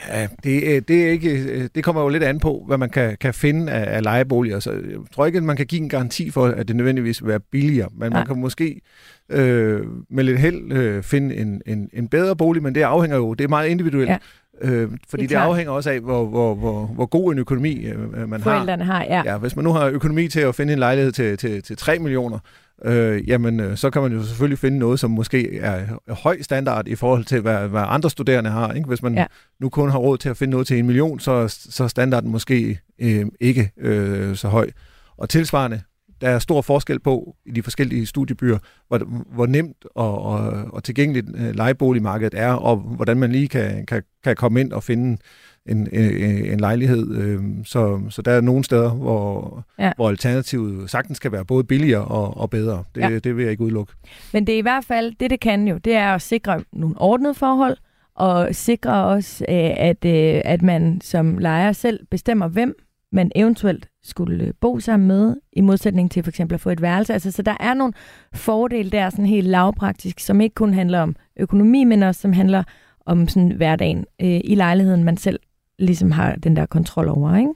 Ja, 0.08 0.28
det, 0.44 0.62
øh, 0.62 0.82
det, 0.88 1.06
er 1.06 1.10
ikke, 1.10 1.30
øh, 1.30 1.68
det 1.74 1.84
kommer 1.84 2.02
jo 2.02 2.08
lidt 2.08 2.22
an 2.22 2.40
på, 2.40 2.64
hvad 2.66 2.78
man 2.78 2.90
kan, 2.90 3.16
kan 3.20 3.34
finde 3.34 3.72
af, 3.72 3.96
af 3.96 4.02
lejeboliger. 4.02 4.60
Så 4.60 4.72
jeg 4.72 4.98
tror 5.14 5.26
ikke, 5.26 5.36
at 5.36 5.44
man 5.44 5.56
kan 5.56 5.66
give 5.66 5.82
en 5.82 5.88
garanti 5.88 6.30
for, 6.30 6.46
at 6.46 6.68
det 6.68 6.76
nødvendigvis 6.76 7.22
vil 7.22 7.28
være 7.28 7.40
billigere, 7.40 7.88
men 7.92 8.12
Nej. 8.12 8.20
man 8.20 8.26
kan 8.26 8.40
måske 8.40 8.80
øh, 9.28 9.80
med 10.10 10.24
lidt 10.24 10.38
held 10.38 10.72
øh, 10.72 11.02
finde 11.02 11.36
en, 11.36 11.62
en, 11.66 11.90
en 11.92 12.08
bedre 12.08 12.36
bolig, 12.36 12.62
men 12.62 12.74
det 12.74 12.82
afhænger 12.82 13.16
jo, 13.16 13.34
det 13.34 13.44
er 13.44 13.48
meget 13.48 13.68
individuelt. 13.68 14.10
Ja. 14.10 14.18
Øh, 14.60 14.90
fordi 15.08 15.22
det, 15.22 15.30
det 15.30 15.36
afhænger 15.36 15.72
også 15.72 15.90
af, 15.90 16.00
hvor, 16.00 16.26
hvor, 16.26 16.54
hvor, 16.54 16.86
hvor 16.86 17.06
god 17.06 17.32
en 17.32 17.38
økonomi 17.38 17.84
øh, 17.84 18.28
man 18.28 18.40
Forældrene 18.40 18.84
har. 18.84 18.94
har 18.94 19.04
ja. 19.04 19.22
ja. 19.24 19.38
Hvis 19.38 19.56
man 19.56 19.64
nu 19.64 19.72
har 19.72 19.86
økonomi 19.86 20.28
til 20.28 20.40
at 20.40 20.54
finde 20.54 20.72
en 20.72 20.78
lejlighed 20.78 21.12
til, 21.12 21.38
til, 21.38 21.62
til 21.62 21.76
3 21.76 21.98
millioner, 21.98 22.38
øh, 22.84 23.28
jamen 23.28 23.60
øh, 23.60 23.76
så 23.76 23.90
kan 23.90 24.02
man 24.02 24.12
jo 24.12 24.22
selvfølgelig 24.22 24.58
finde 24.58 24.78
noget, 24.78 25.00
som 25.00 25.10
måske 25.10 25.58
er 25.58 25.84
høj 26.12 26.42
standard 26.42 26.88
i 26.88 26.94
forhold 26.94 27.24
til, 27.24 27.40
hvad, 27.40 27.68
hvad 27.68 27.82
andre 27.86 28.10
studerende 28.10 28.50
har. 28.50 28.72
Ikke? 28.72 28.88
Hvis 28.88 29.02
man 29.02 29.14
ja. 29.14 29.26
nu 29.60 29.68
kun 29.68 29.90
har 29.90 29.98
råd 29.98 30.18
til 30.18 30.28
at 30.28 30.36
finde 30.36 30.50
noget 30.50 30.66
til 30.66 30.78
en 30.78 30.86
million, 30.86 31.20
så, 31.20 31.48
så 31.48 31.84
er 31.84 31.88
standarden 31.88 32.30
måske 32.30 32.80
øh, 32.98 33.26
ikke 33.40 33.70
øh, 33.76 34.36
så 34.36 34.48
høj. 34.48 34.70
Og 35.16 35.28
tilsvarende, 35.28 35.80
der 36.20 36.28
er 36.28 36.38
stor 36.38 36.62
forskel 36.62 37.00
på 37.00 37.36
i 37.46 37.50
de 37.50 37.62
forskellige 37.62 38.06
studiebyer, 38.06 38.58
hvor, 38.88 38.98
hvor 39.34 39.46
nemt 39.46 39.84
og, 39.94 40.22
og, 40.22 40.40
og 40.72 40.84
tilgængeligt 40.84 41.26
øh, 41.34 41.54
lejeboligmarkedet 41.54 42.38
er, 42.38 42.52
og 42.52 42.76
hvordan 42.76 43.16
man 43.16 43.32
lige 43.32 43.48
kan, 43.48 43.86
kan, 43.86 44.02
kan 44.24 44.36
komme 44.36 44.60
ind 44.60 44.72
og 44.72 44.82
finde 44.82 45.18
en, 45.66 45.88
en, 45.92 46.10
en 46.52 46.60
lejlighed. 46.60 47.16
Øh, 47.16 47.40
så, 47.64 48.00
så 48.10 48.22
der 48.22 48.32
er 48.32 48.40
nogle 48.40 48.64
steder, 48.64 48.90
hvor, 48.90 49.64
ja. 49.78 49.92
hvor 49.96 50.08
alternativet 50.08 50.90
sagtens 50.90 51.16
skal 51.16 51.32
være 51.32 51.44
både 51.44 51.64
billigere 51.64 52.04
og, 52.04 52.36
og 52.36 52.50
bedre. 52.50 52.84
Det, 52.94 53.00
ja. 53.00 53.18
det 53.18 53.36
vil 53.36 53.42
jeg 53.42 53.50
ikke 53.50 53.62
udelukke. 53.62 53.92
Men 54.32 54.46
det 54.46 54.54
er 54.54 54.58
i 54.58 54.62
hvert 54.62 54.84
fald, 54.84 55.12
det 55.20 55.30
det 55.30 55.40
kan 55.40 55.68
jo, 55.68 55.78
det 55.78 55.94
er 55.94 56.14
at 56.14 56.22
sikre 56.22 56.64
nogle 56.72 56.94
ordnede 56.98 57.34
forhold, 57.34 57.76
og 58.14 58.54
sikre 58.54 59.04
også, 59.04 59.44
øh, 59.48 59.70
at, 59.76 60.04
øh, 60.04 60.40
at 60.44 60.62
man 60.62 61.00
som 61.00 61.38
lejer 61.38 61.72
selv 61.72 62.00
bestemmer, 62.10 62.48
hvem 62.48 62.74
man 63.12 63.32
eventuelt 63.34 63.88
skulle 64.02 64.52
bo 64.60 64.80
sammen 64.80 65.08
med, 65.08 65.36
i 65.52 65.60
modsætning 65.60 66.10
til 66.10 66.22
for 66.22 66.30
eksempel 66.30 66.54
at 66.54 66.60
få 66.60 66.70
et 66.70 66.82
værelse. 66.82 67.12
Altså, 67.12 67.30
så 67.30 67.42
der 67.42 67.56
er 67.60 67.74
nogle 67.74 67.92
fordele 68.32 68.90
der, 68.90 69.10
sådan 69.10 69.26
helt 69.26 69.48
lavpraktisk, 69.48 70.20
som 70.20 70.40
ikke 70.40 70.54
kun 70.54 70.74
handler 70.74 71.00
om 71.00 71.16
økonomi, 71.36 71.84
men 71.84 72.02
også 72.02 72.20
som 72.20 72.32
handler 72.32 72.62
om 73.06 73.28
sådan 73.28 73.50
hverdagen 73.50 74.04
øh, 74.20 74.40
i 74.44 74.54
lejligheden, 74.54 75.04
man 75.04 75.16
selv 75.16 75.40
ligesom 75.78 76.10
har 76.10 76.34
den 76.34 76.56
der 76.56 76.66
kontrol 76.66 77.08
over. 77.08 77.36
Ikke? 77.36 77.52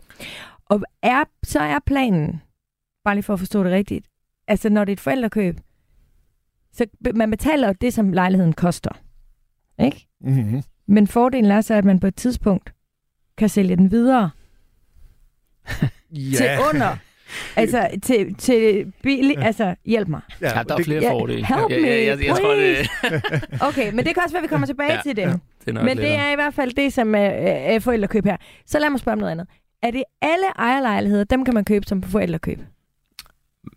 Og 0.67 0.82
er, 1.02 1.25
så 1.43 1.61
er 1.61 1.79
planen, 1.87 2.43
bare 3.05 3.14
lige 3.14 3.23
for 3.23 3.32
at 3.32 3.38
forstå 3.38 3.64
det 3.64 3.73
rigtigt, 3.73 4.06
altså 4.49 4.69
når 4.69 4.85
det 4.85 4.93
er 4.93 4.96
et 4.96 5.00
forældrekøb, 5.00 5.61
så 6.73 6.87
man 7.14 7.31
betaler 7.31 7.73
det, 7.73 7.94
som 7.94 8.12
lejligheden 8.12 8.53
koster. 8.53 8.91
Ikke? 9.79 10.06
Mm-hmm. 10.20 10.62
Men 10.87 11.06
fordelen 11.06 11.50
er 11.50 11.61
så, 11.61 11.75
at 11.75 11.85
man 11.85 12.00
på 12.00 12.06
et 12.06 12.14
tidspunkt 12.14 12.75
kan 13.37 13.49
sælge 13.49 13.76
den 13.76 13.91
videre 13.91 14.31
ja. 16.11 16.37
til 16.37 16.49
under 16.70 16.96
Altså, 17.56 17.88
til, 18.02 18.34
til 18.34 18.93
billig, 19.02 19.38
altså, 19.38 19.75
hjælp 19.84 20.08
mig. 20.08 20.20
Ja, 20.40 20.58
ja 20.58 20.62
der 20.62 20.76
er 20.76 20.82
flere 20.82 21.11
fordele. 21.11 21.46
Help 21.46 21.61
me, 21.70 21.76
ja, 21.76 21.81
ja, 21.81 22.06
jeg, 22.06 22.25
jeg, 22.25 22.37
tror, 22.37 22.55
det... 22.55 22.88
okay, 23.69 23.93
men 23.93 24.05
det 24.05 24.14
kan 24.14 24.22
også 24.22 24.34
være, 24.34 24.38
at 24.38 24.43
vi 24.43 24.49
kommer 24.49 24.67
tilbage 24.67 24.93
ja, 24.93 25.00
til 25.02 25.17
det. 25.17 25.22
Ja, 25.22 25.32
det 25.67 25.75
men 25.75 25.96
det 25.96 26.14
er 26.14 26.32
i 26.32 26.34
hvert 26.34 26.55
fald 26.55 26.72
det, 26.72 26.93
som 26.93 27.14
er, 27.14 27.19
er 27.19 27.78
forældrekøb 27.78 28.25
her. 28.25 28.37
Så 28.67 28.78
lad 28.78 28.90
mig 28.90 29.00
spørge 29.00 29.12
om 29.12 29.19
noget 29.19 29.32
andet. 29.32 29.46
Er 29.82 29.90
det 29.90 30.02
alle 30.22 30.46
ejerlejligheder, 30.58 31.25
dem 31.25 31.44
kan 31.44 31.55
man 31.55 31.64
købe 31.64 31.87
som 31.87 32.02
forældrekøb? 32.02 32.58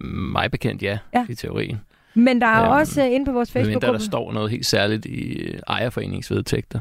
Mig 0.01 0.51
bekendt, 0.51 0.83
ja, 0.83 0.97
ja. 1.13 1.25
i 1.29 1.35
teorien. 1.35 1.79
Men 2.13 2.41
der 2.41 2.47
er 2.47 2.63
øhm, 2.63 2.71
også 2.71 3.03
inde 3.03 3.25
på 3.25 3.31
vores 3.31 3.51
Facebook-gruppe... 3.51 3.97
der 3.97 4.03
står 4.03 4.31
noget 4.31 4.51
helt 4.51 4.65
særligt 4.65 5.05
i 5.05 5.33
øh, 5.33 5.59
ejerforeningsvedtægter. 5.67 6.79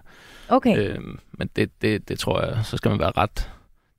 Okay. 0.49 0.79
Øhm, 0.79 1.19
men 1.33 1.51
det, 1.57 1.71
det, 1.83 2.09
det 2.09 2.19
tror 2.19 2.43
jeg, 2.45 2.65
så 2.65 2.77
skal 2.77 2.91
man 2.91 2.99
være 3.01 3.13
ret 3.17 3.51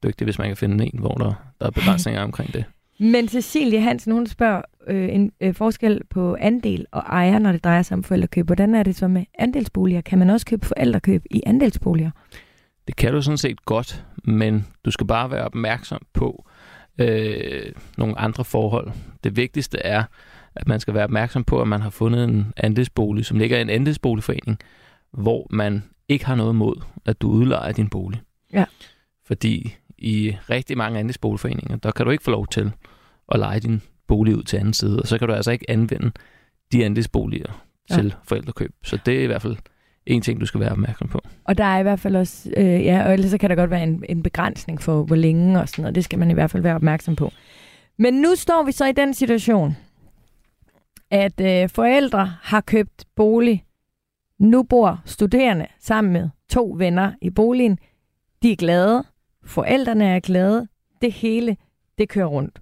dygtig, 0.03 0.25
hvis 0.25 0.37
man 0.39 0.47
kan 0.47 0.57
finde 0.57 0.85
en, 0.85 0.99
hvor 0.99 1.13
der, 1.13 1.33
der 1.59 1.65
er 1.65 1.71
begrænsninger 1.71 2.21
omkring 2.29 2.53
det. 2.53 2.65
Men 2.99 3.27
Cecilie 3.27 3.81
Hansen, 3.81 4.13
hun 4.13 4.27
spørger 4.27 4.61
øh, 4.87 5.15
en 5.15 5.31
øh, 5.41 5.53
forskel 5.53 6.01
på 6.09 6.37
andel 6.39 6.85
og 6.91 7.01
ejer, 7.01 7.39
når 7.39 7.51
det 7.51 7.63
drejer 7.63 7.81
sig 7.81 7.97
om 7.97 8.03
forældrekøb. 8.03 8.45
Hvordan 8.45 8.75
er 8.75 8.83
det 8.83 8.95
så 8.95 9.07
med 9.07 9.25
andelsboliger? 9.39 10.01
Kan 10.01 10.19
man 10.19 10.29
også 10.29 10.45
købe 10.45 10.65
forældrekøb 10.65 11.23
i 11.31 11.41
andelsboliger? 11.45 12.11
Det 12.87 12.95
kan 12.95 13.13
du 13.13 13.21
sådan 13.21 13.37
set 13.37 13.65
godt, 13.65 14.05
men 14.23 14.67
du 14.85 14.91
skal 14.91 15.07
bare 15.07 15.31
være 15.31 15.45
opmærksom 15.45 16.01
på 16.13 16.45
øh, 16.97 17.71
nogle 17.97 18.19
andre 18.19 18.45
forhold. 18.45 18.91
Det 19.23 19.35
vigtigste 19.35 19.77
er, 19.79 20.03
at 20.55 20.67
man 20.67 20.79
skal 20.79 20.93
være 20.93 21.03
opmærksom 21.03 21.43
på, 21.43 21.61
at 21.61 21.67
man 21.67 21.81
har 21.81 21.89
fundet 21.89 22.23
en 22.23 22.53
andelsbolig, 22.57 23.25
som 23.25 23.37
ligger 23.37 23.57
i 23.57 23.61
en 23.61 23.69
andelsboligforening, 23.69 24.59
hvor 25.11 25.47
man 25.49 25.83
ikke 26.09 26.25
har 26.25 26.35
noget 26.35 26.55
mod, 26.55 26.81
at 27.05 27.21
du 27.21 27.29
udlejer 27.29 27.71
din 27.71 27.89
bolig. 27.89 28.21
Ja. 28.53 28.65
Fordi 29.25 29.75
i 30.03 30.35
rigtig 30.49 30.77
mange 30.77 30.99
andelsboligforeninger, 30.99 31.75
der 31.75 31.91
kan 31.91 32.05
du 32.05 32.11
ikke 32.11 32.23
få 32.23 32.31
lov 32.31 32.47
til 32.47 32.71
at 33.31 33.39
lege 33.39 33.59
din 33.59 33.81
bolig 34.07 34.35
ud 34.37 34.43
til 34.43 34.57
anden 34.57 34.73
side, 34.73 34.99
og 34.99 35.07
så 35.07 35.17
kan 35.17 35.27
du 35.27 35.33
altså 35.33 35.51
ikke 35.51 35.69
anvende 35.69 36.11
de 36.71 36.85
andelsboliger 36.85 37.65
ja. 37.89 37.95
til 37.95 38.15
forældrekøb. 38.23 38.71
Så 38.83 38.99
det 39.05 39.19
er 39.19 39.23
i 39.23 39.25
hvert 39.25 39.41
fald 39.41 39.57
en 40.05 40.21
ting, 40.21 40.41
du 40.41 40.45
skal 40.45 40.59
være 40.59 40.71
opmærksom 40.71 41.07
på. 41.07 41.19
Og 41.43 41.57
der 41.57 41.63
er 41.63 41.79
i 41.79 41.83
hvert 41.83 41.99
fald 41.99 42.15
også, 42.15 42.49
øh, 42.57 42.85
ja, 42.85 43.05
og 43.05 43.13
ellers 43.13 43.31
så 43.31 43.37
kan 43.37 43.49
der 43.49 43.55
godt 43.55 43.69
være 43.69 43.83
en, 43.83 44.03
en 44.09 44.23
begrænsning 44.23 44.81
for, 44.81 45.03
hvor 45.03 45.15
længe 45.15 45.59
og 45.59 45.69
sådan 45.69 45.81
noget. 45.81 45.95
Det 45.95 46.03
skal 46.03 46.19
man 46.19 46.31
i 46.31 46.33
hvert 46.33 46.51
fald 46.51 46.63
være 46.63 46.75
opmærksom 46.75 47.15
på. 47.15 47.31
Men 47.97 48.13
nu 48.13 48.35
står 48.35 48.63
vi 48.63 48.71
så 48.71 48.85
i 48.85 48.91
den 48.91 49.13
situation, 49.13 49.77
at 51.11 51.41
øh, 51.41 51.69
forældre 51.69 52.33
har 52.41 52.61
købt 52.61 53.05
bolig. 53.15 53.63
Nu 54.39 54.63
bor 54.63 55.01
studerende 55.05 55.67
sammen 55.79 56.13
med 56.13 56.29
to 56.49 56.75
venner 56.77 57.11
i 57.21 57.29
boligen. 57.29 57.77
De 58.43 58.51
er 58.51 58.55
glade. 58.55 59.03
Forældrene 59.45 60.05
er 60.05 60.19
glade. 60.19 60.67
Det 61.01 61.11
hele, 61.11 61.57
det 61.97 62.09
kører 62.09 62.25
rundt. 62.25 62.61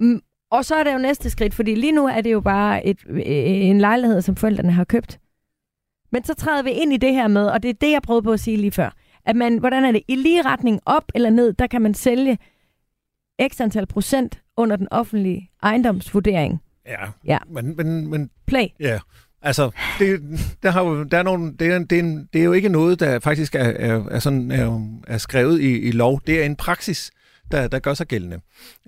Mm, 0.00 0.22
og 0.50 0.64
så 0.64 0.74
er 0.74 0.84
det 0.84 0.92
jo 0.92 0.98
næste 0.98 1.30
skridt, 1.30 1.54
fordi 1.54 1.74
lige 1.74 1.92
nu 1.92 2.06
er 2.06 2.20
det 2.20 2.32
jo 2.32 2.40
bare 2.40 2.86
et, 2.86 2.98
øh, 3.08 3.22
en 3.26 3.80
lejlighed, 3.80 4.22
som 4.22 4.36
forældrene 4.36 4.72
har 4.72 4.84
købt. 4.84 5.20
Men 6.12 6.24
så 6.24 6.34
træder 6.34 6.62
vi 6.62 6.70
ind 6.70 6.92
i 6.92 6.96
det 6.96 7.12
her 7.12 7.28
med, 7.28 7.46
og 7.46 7.62
det 7.62 7.68
er 7.68 7.74
det, 7.74 7.90
jeg 7.90 8.02
prøvede 8.02 8.22
på 8.22 8.32
at 8.32 8.40
sige 8.40 8.56
lige 8.56 8.70
før, 8.70 8.90
at 9.24 9.36
man, 9.36 9.58
hvordan 9.58 9.84
er 9.84 9.92
det, 9.92 10.02
i 10.08 10.14
lige 10.16 10.42
retning 10.42 10.80
op 10.86 11.04
eller 11.14 11.30
ned, 11.30 11.52
der 11.52 11.66
kan 11.66 11.82
man 11.82 11.94
sælge 11.94 12.38
x 13.48 13.60
antal 13.60 13.86
procent 13.86 14.42
under 14.56 14.76
den 14.76 14.88
offentlige 14.90 15.50
ejendomsvurdering. 15.62 16.62
Ja, 16.86 17.04
ja. 17.24 17.38
Men, 17.46 17.76
men, 17.76 18.06
men... 18.10 18.30
Play. 18.46 18.66
Ja, 18.80 18.98
Altså, 19.42 19.70
det, 19.98 20.20
der, 20.62 20.70
har 20.70 20.82
jo, 20.82 21.02
der 21.02 21.18
er 21.18 21.22
nogle, 21.22 21.52
det, 21.58 21.66
er, 21.66 21.78
det, 21.78 21.98
er 21.98 22.02
en, 22.02 22.28
det 22.32 22.40
er 22.40 22.44
jo 22.44 22.52
ikke 22.52 22.68
noget, 22.68 23.00
der 23.00 23.18
faktisk 23.18 23.54
er, 23.54 23.58
er, 23.58 24.04
er, 24.10 24.18
sådan, 24.18 24.50
er, 24.50 24.88
er 25.06 25.18
skrevet 25.18 25.60
i, 25.60 25.78
i 25.80 25.90
lov. 25.90 26.20
Det 26.26 26.40
er 26.40 26.44
en 26.44 26.56
praksis, 26.56 27.10
der, 27.50 27.68
der 27.68 27.78
gør 27.78 27.94
sig 27.94 28.06
gældende. 28.06 28.40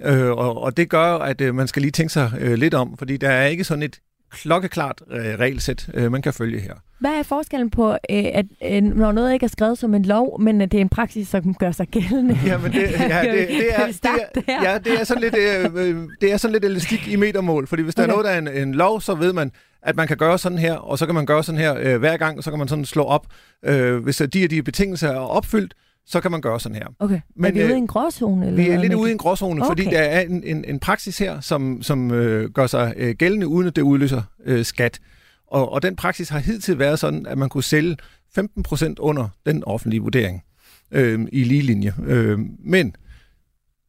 Øh, 0.02 0.30
og, 0.30 0.62
og 0.62 0.76
det 0.76 0.88
gør, 0.88 1.14
at 1.14 1.40
øh, 1.40 1.54
man 1.54 1.68
skal 1.68 1.82
lige 1.82 1.92
tænke 1.92 2.12
sig 2.12 2.32
øh, 2.40 2.54
lidt 2.54 2.74
om, 2.74 2.96
fordi 2.98 3.16
der 3.16 3.30
er 3.30 3.46
ikke 3.46 3.64
sådan 3.64 3.82
et 3.82 4.00
klokkeklart 4.30 5.02
øh, 5.10 5.24
regelsæt, 5.24 5.88
øh, 5.94 6.12
man 6.12 6.22
kan 6.22 6.32
følge 6.32 6.60
her. 6.60 6.74
Hvad 7.00 7.10
er 7.10 7.22
forskellen 7.22 7.70
på, 7.70 7.90
øh, 7.90 7.96
at 8.10 8.46
øh, 8.64 8.82
når 8.82 9.12
noget 9.12 9.32
ikke 9.32 9.44
er 9.44 9.48
skrevet 9.48 9.78
som 9.78 9.94
en 9.94 10.04
lov, 10.04 10.40
men 10.40 10.60
at 10.60 10.72
det 10.72 10.78
er 10.78 10.82
en 10.82 10.88
praksis, 10.88 11.28
som 11.28 11.54
gør 11.54 11.72
sig 11.72 11.88
gældende? 11.88 12.38
Jamen 12.46 12.72
det, 12.72 12.90
ja, 12.92 13.22
det, 13.32 13.48
det, 13.48 13.74
er, 13.74 13.86
det, 14.34 14.44
er, 14.48 14.70
ja, 14.70 14.78
det 14.78 15.00
er 15.00 15.04
sådan 15.04 15.22
lidt, 15.22 15.34
øh, 15.34 15.64
øh, 15.74 16.08
det 16.20 16.32
er 16.32 16.36
sådan 16.36 16.52
lidt 16.52 16.64
elastik 16.64 17.08
i 17.08 17.16
metermål, 17.16 17.66
fordi 17.66 17.82
hvis 17.82 17.94
der 17.94 18.02
okay. 18.02 18.10
er 18.10 18.12
noget, 18.12 18.24
der 18.24 18.30
er 18.30 18.38
en, 18.38 18.68
en 18.68 18.74
lov, 18.74 19.00
så 19.00 19.14
ved 19.14 19.32
man, 19.32 19.52
at 19.84 19.96
man 19.96 20.08
kan 20.08 20.16
gøre 20.16 20.38
sådan 20.38 20.58
her, 20.58 20.74
og 20.74 20.98
så 20.98 21.06
kan 21.06 21.14
man 21.14 21.26
gøre 21.26 21.44
sådan 21.44 21.60
her 21.60 21.76
øh, 21.78 21.98
hver 21.98 22.16
gang, 22.16 22.38
og 22.38 22.44
så 22.44 22.50
kan 22.50 22.58
man 22.58 22.68
sådan 22.68 22.84
slå 22.84 23.04
op. 23.04 23.26
Øh, 23.64 23.96
hvis 23.96 24.16
de 24.16 24.44
og 24.44 24.50
de 24.50 24.62
betingelser 24.62 25.08
er 25.08 25.18
opfyldt, 25.18 25.74
så 26.06 26.20
kan 26.20 26.30
man 26.30 26.40
gøre 26.40 26.60
sådan 26.60 26.76
her. 26.76 26.86
Okay. 26.98 27.20
Men, 27.36 27.44
er 27.44 27.52
vi 27.52 27.60
øh, 27.60 27.66
ude 27.66 27.74
i 27.74 27.78
en 27.78 27.86
gråzone? 27.86 28.46
Eller 28.46 28.64
Vi 28.64 28.70
er 28.70 28.80
lidt 28.80 28.94
ude 28.94 29.10
i 29.10 29.12
en 29.12 29.18
gråzone, 29.18 29.62
okay. 29.62 29.68
fordi 29.68 29.84
der 29.84 29.98
er 29.98 30.20
en, 30.20 30.42
en, 30.44 30.64
en 30.64 30.78
praksis 30.78 31.18
her, 31.18 31.40
som, 31.40 31.82
som 31.82 32.10
øh, 32.10 32.50
gør 32.50 32.66
sig 32.66 32.94
øh, 32.96 33.14
gældende, 33.14 33.46
uden 33.46 33.68
at 33.68 33.76
det 33.76 33.82
udløser 33.82 34.22
øh, 34.44 34.64
skat. 34.64 35.00
Og, 35.46 35.72
og 35.72 35.82
den 35.82 35.96
praksis 35.96 36.28
har 36.28 36.38
hidtil 36.38 36.78
været 36.78 36.98
sådan, 36.98 37.26
at 37.26 37.38
man 37.38 37.48
kunne 37.48 37.64
sælge 37.64 37.96
15% 38.38 38.94
under 38.98 39.28
den 39.46 39.64
offentlige 39.64 40.00
vurdering 40.00 40.42
øh, 40.90 41.20
i 41.32 41.44
lige 41.44 41.62
linje. 41.62 41.94
Øh, 42.06 42.38
men 42.58 42.96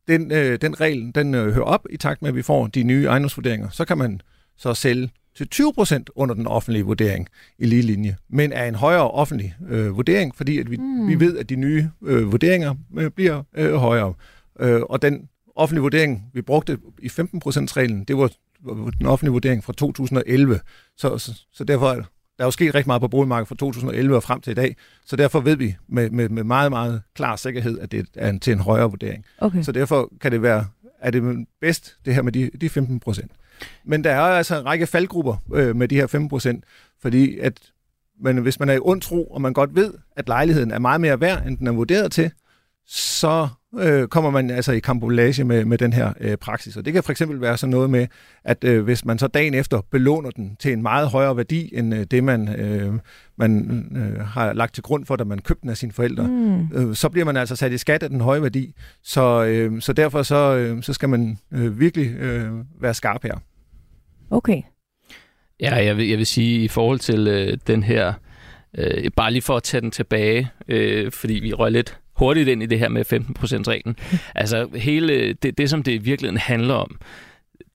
den, 0.08 0.32
øh, 0.32 0.62
den 0.62 0.82
regel, 0.82 1.12
den 1.16 1.34
øh, 1.34 1.54
hører 1.54 1.66
op 1.66 1.86
i 1.90 1.98
takt 1.98 2.22
med, 2.22 2.30
at 2.30 2.36
vi 2.36 2.42
får 2.42 2.68
de 2.68 2.84
nye 2.84 3.06
ejendomsvurderinger. 3.06 3.70
Så 3.70 3.86
kan 3.86 3.98
man 3.98 4.22
så 4.58 4.74
sælge 4.74 5.10
til 5.38 5.48
20% 5.56 6.04
under 6.16 6.36
den 6.36 6.48
offentlige 6.48 6.84
vurdering 6.86 7.28
i 7.60 7.66
lige 7.66 7.82
linje, 7.82 8.16
men 8.30 8.52
er 8.54 8.66
en 8.66 8.76
højere 8.76 9.12
offentlig 9.12 9.56
øh, 9.70 9.96
vurdering, 9.98 10.36
fordi 10.36 10.58
at 10.60 10.72
vi, 10.72 10.78
Mm. 10.78 11.08
vi 11.08 11.20
ved, 11.20 11.38
at 11.38 11.50
de 11.50 11.56
nye 11.56 11.90
øh, 12.04 12.32
vurderinger 12.32 12.76
øh, 12.98 13.12
bliver 13.12 13.44
øh, 13.58 13.74
højere. 13.74 14.14
Øh, 14.60 14.82
og 14.82 15.02
den 15.02 15.30
offentlige 15.56 15.82
vurdering, 15.82 16.24
vi 16.34 16.42
brugte 16.42 16.78
i 17.00 17.08
15%-reglen, 17.08 18.04
det 18.04 18.18
var 18.18 18.32
den 19.00 19.06
offentlige 19.06 19.32
vurdering 19.32 19.64
fra 19.64 19.74
2011. 19.74 20.60
Så, 20.98 21.18
så, 21.18 21.42
så 21.54 21.64
derfor 21.64 21.90
er 21.90 22.02
der 22.38 22.44
er 22.44 22.48
jo 22.48 22.52
sket 22.52 22.76
rigtig 22.76 22.88
meget 22.90 23.02
på 23.02 23.08
boligmarkedet 23.08 23.48
fra 23.48 23.56
2011 23.56 24.16
og 24.16 24.24
frem 24.24 24.42
til 24.42 24.52
i 24.52 24.54
dag, 24.54 24.76
så 25.06 25.16
derfor 25.16 25.40
ved 25.40 25.56
vi 25.56 25.76
med, 25.88 26.10
med, 26.10 26.30
med 26.30 26.44
meget, 26.44 26.72
meget 26.72 27.02
klar 27.16 27.36
sikkerhed, 27.36 27.80
at 27.80 27.92
det 27.92 28.08
er 28.16 28.30
en, 28.30 28.40
til 28.40 28.54
en 28.54 28.60
højere 28.60 28.90
vurdering. 28.90 29.26
Okay. 29.38 29.64
Så 29.64 29.72
derfor 29.72 30.12
kan 30.22 30.32
det 30.32 30.42
være, 30.42 30.66
er 31.02 31.12
det 31.12 31.46
bedst, 31.62 31.98
det 32.06 32.16
her 32.16 32.22
med 32.22 32.32
de, 32.32 32.50
de 32.62 32.70
15 32.70 33.00
procent. 33.00 33.32
Men 33.84 34.04
der 34.04 34.12
er 34.12 34.22
altså 34.22 34.60
en 34.60 34.66
række 34.66 34.88
faldgrupper 34.88 35.36
øh, 35.54 35.76
med 35.76 35.88
de 35.88 35.96
her 35.96 36.08
5 36.08 36.28
procent, 36.28 36.64
fordi 37.02 37.40
at 37.40 37.54
men 38.22 38.38
hvis 38.38 38.60
man 38.60 38.70
er 38.70 38.74
i 38.74 38.80
ond 38.82 39.02
tro, 39.02 39.26
og 39.26 39.42
man 39.42 39.54
godt 39.54 39.76
ved, 39.76 39.94
at 40.16 40.28
lejligheden 40.28 40.72
er 40.72 40.80
meget 40.80 41.02
mere 41.02 41.22
værd, 41.22 41.48
end 41.48 41.58
den 41.58 41.68
er 41.68 41.72
vurderet 41.72 42.12
til, 42.12 42.32
så 42.88 43.48
øh, 43.80 44.08
kommer 44.08 44.30
man 44.30 44.50
altså 44.50 44.72
i 44.72 44.80
kampolage 44.80 45.44
med, 45.44 45.66
med 45.66 45.78
den 45.78 45.94
her 45.94 46.14
øh, 46.20 46.38
praksis. 46.38 46.78
Og 46.78 46.86
det 46.86 46.94
kan 46.94 47.04
for 47.04 47.12
eksempel 47.12 47.42
være 47.42 47.58
sådan 47.58 47.72
noget 47.72 47.90
med, 47.90 48.08
at 48.44 48.64
øh, 48.64 48.84
hvis 48.84 49.06
man 49.06 49.20
så 49.20 49.28
dagen 49.28 49.54
efter 49.54 49.82
belåner 49.92 50.30
den 50.32 50.56
til 50.60 50.74
en 50.74 50.82
meget 50.82 51.10
højere 51.10 51.38
værdi, 51.38 51.70
end 51.78 51.96
øh, 51.96 52.06
det 52.12 52.24
man, 52.24 52.56
øh, 52.60 52.94
man 53.38 53.82
øh, 53.98 54.26
har 54.26 54.54
lagt 54.54 54.74
til 54.74 54.84
grund 54.84 55.06
for, 55.06 55.16
da 55.16 55.24
man 55.24 55.40
købte 55.40 55.62
den 55.62 55.70
af 55.70 55.78
sine 55.78 55.92
forældre, 55.92 56.28
Mm. 56.28 56.68
øh, 56.74 56.96
så 56.96 57.10
bliver 57.10 57.26
man 57.26 57.38
altså 57.38 57.56
sat 57.56 57.72
i 57.72 57.78
skat 57.78 58.04
af 58.04 58.10
den 58.10 58.22
høje 58.22 58.42
værdi. 58.42 58.74
Så, 59.04 59.44
øh, 59.46 59.82
så 59.82 59.94
derfor 59.94 60.24
så, 60.24 60.56
øh, 60.56 60.84
så 60.84 60.94
skal 60.94 61.10
man 61.10 61.38
øh, 61.52 61.80
virkelig 61.80 62.16
øh, 62.16 62.52
være 62.82 62.94
skarp 62.94 63.24
her. 63.24 63.36
Okay. 64.32 64.62
Ja, 65.60 65.76
jeg 65.76 65.98
vil, 65.98 66.08
jeg 66.08 66.18
vil 66.18 66.26
sige, 66.26 66.64
i 66.64 66.68
forhold 66.68 67.00
til 67.00 67.28
øh, 67.28 67.58
den 67.68 67.84
her, 67.84 68.14
øh, 68.78 69.12
bare 69.16 69.32
lige 69.32 69.42
for 69.42 69.56
at 69.58 69.64
tage 69.64 69.82
den 69.82 69.92
tilbage, 69.92 70.50
øh, 70.68 71.12
fordi 71.12 71.34
vi 71.34 71.54
røg 71.54 71.72
lidt 71.72 72.00
hurtigt 72.16 72.50
ind 72.50 72.64
i 72.64 72.66
det 72.66 72.80
her 72.80 72.90
med 72.90 73.14
15%-reglen. 73.14 73.96
altså 74.36 74.70
hele 74.76 75.34
det, 75.34 75.58
det, 75.58 75.70
som 75.70 75.84
det 75.84 75.92
i 75.92 75.98
virkeligheden 75.98 76.38
handler 76.38 76.74
om, 76.74 77.00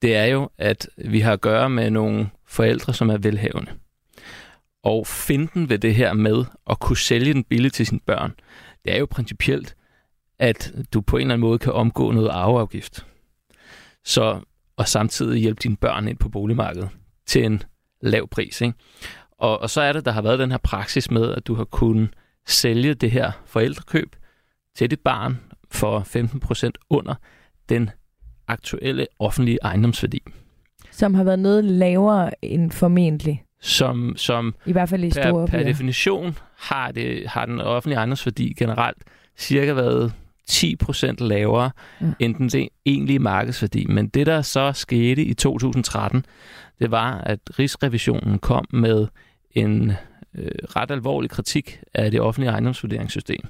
det 0.02 0.16
er 0.16 0.24
jo, 0.24 0.50
at 0.58 0.88
vi 0.96 1.20
har 1.20 1.32
at 1.32 1.40
gøre 1.40 1.70
med 1.70 1.90
nogle 1.90 2.28
forældre, 2.46 2.94
som 2.94 3.10
er 3.10 3.18
velhavende. 3.18 3.70
Og 4.82 5.06
finden 5.06 5.68
ved 5.68 5.78
det 5.78 5.94
her 5.94 6.12
med 6.12 6.44
at 6.70 6.80
kunne 6.80 6.96
sælge 6.96 7.34
den 7.34 7.44
billigt 7.44 7.74
til 7.74 7.86
sine 7.86 8.00
børn, 8.06 8.32
det 8.84 8.94
er 8.94 8.98
jo 8.98 9.06
principielt, 9.10 9.76
at 10.38 10.72
du 10.94 11.00
på 11.00 11.16
en 11.16 11.20
eller 11.20 11.34
anden 11.34 11.48
måde 11.48 11.58
kan 11.58 11.72
omgå 11.72 12.10
noget 12.10 12.28
arveafgift. 12.28 13.06
Så, 14.04 14.40
og 14.76 14.88
samtidig 14.88 15.40
hjælpe 15.40 15.60
dine 15.62 15.76
børn 15.76 16.08
ind 16.08 16.18
på 16.18 16.28
boligmarkedet 16.28 16.88
til 17.26 17.44
en 17.44 17.62
lav 18.00 18.28
pris. 18.28 18.60
Ikke? 18.60 18.74
Og, 19.38 19.60
og 19.60 19.70
så 19.70 19.80
er 19.80 19.92
det, 19.92 20.04
der 20.04 20.10
har 20.10 20.22
været 20.22 20.38
den 20.38 20.50
her 20.50 20.58
praksis 20.58 21.10
med, 21.10 21.34
at 21.34 21.46
du 21.46 21.54
har 21.54 21.64
kunnet 21.64 22.10
sælge 22.46 22.94
det 22.94 23.10
her 23.10 23.32
forældrekøb 23.46 24.16
til 24.76 24.90
dit 24.90 25.00
barn 25.00 25.40
for 25.70 26.00
15% 26.00 26.70
under 26.90 27.14
den 27.68 27.90
aktuelle 28.48 29.06
offentlige 29.18 29.58
ejendomsværdi, 29.62 30.20
Som 30.90 31.14
har 31.14 31.24
været 31.24 31.38
noget 31.38 31.64
lavere 31.64 32.44
end 32.44 32.70
formentlig. 32.70 33.44
som, 33.60 34.14
som 34.16 34.54
I 34.66 34.72
hvert 34.72 34.88
fald 34.88 35.04
i 35.04 35.10
per, 35.10 35.22
store 35.28 35.46
per 35.46 35.58
byer. 35.58 35.66
definition 35.66 36.38
har, 36.58 36.92
det, 36.92 37.28
har 37.28 37.46
den 37.46 37.60
offentlige 37.60 37.96
ejendomsværdi 37.96 38.52
generelt 38.58 38.98
cirka 39.36 39.72
været 39.72 40.12
10% 40.50 41.14
lavere 41.18 41.70
Ja. 42.00 42.06
end 42.18 42.34
den 42.34 42.48
de- 42.48 42.68
egentlige 42.86 43.18
markedsværdi. 43.18 43.86
Men 43.86 44.08
det, 44.08 44.26
der 44.26 44.42
så 44.42 44.72
skete 44.72 45.24
i 45.24 45.34
2013, 45.34 46.24
det 46.78 46.90
var, 46.90 47.18
at 47.18 47.38
Rigsrevisionen 47.58 48.38
kom 48.38 48.64
med 48.72 49.06
en 49.50 49.92
øh, 50.34 50.50
ret 50.76 50.90
alvorlig 50.90 51.30
kritik 51.30 51.80
af 51.94 52.10
det 52.10 52.20
offentlige 52.20 52.50
ejendomsvurderingssystem, 52.50 53.40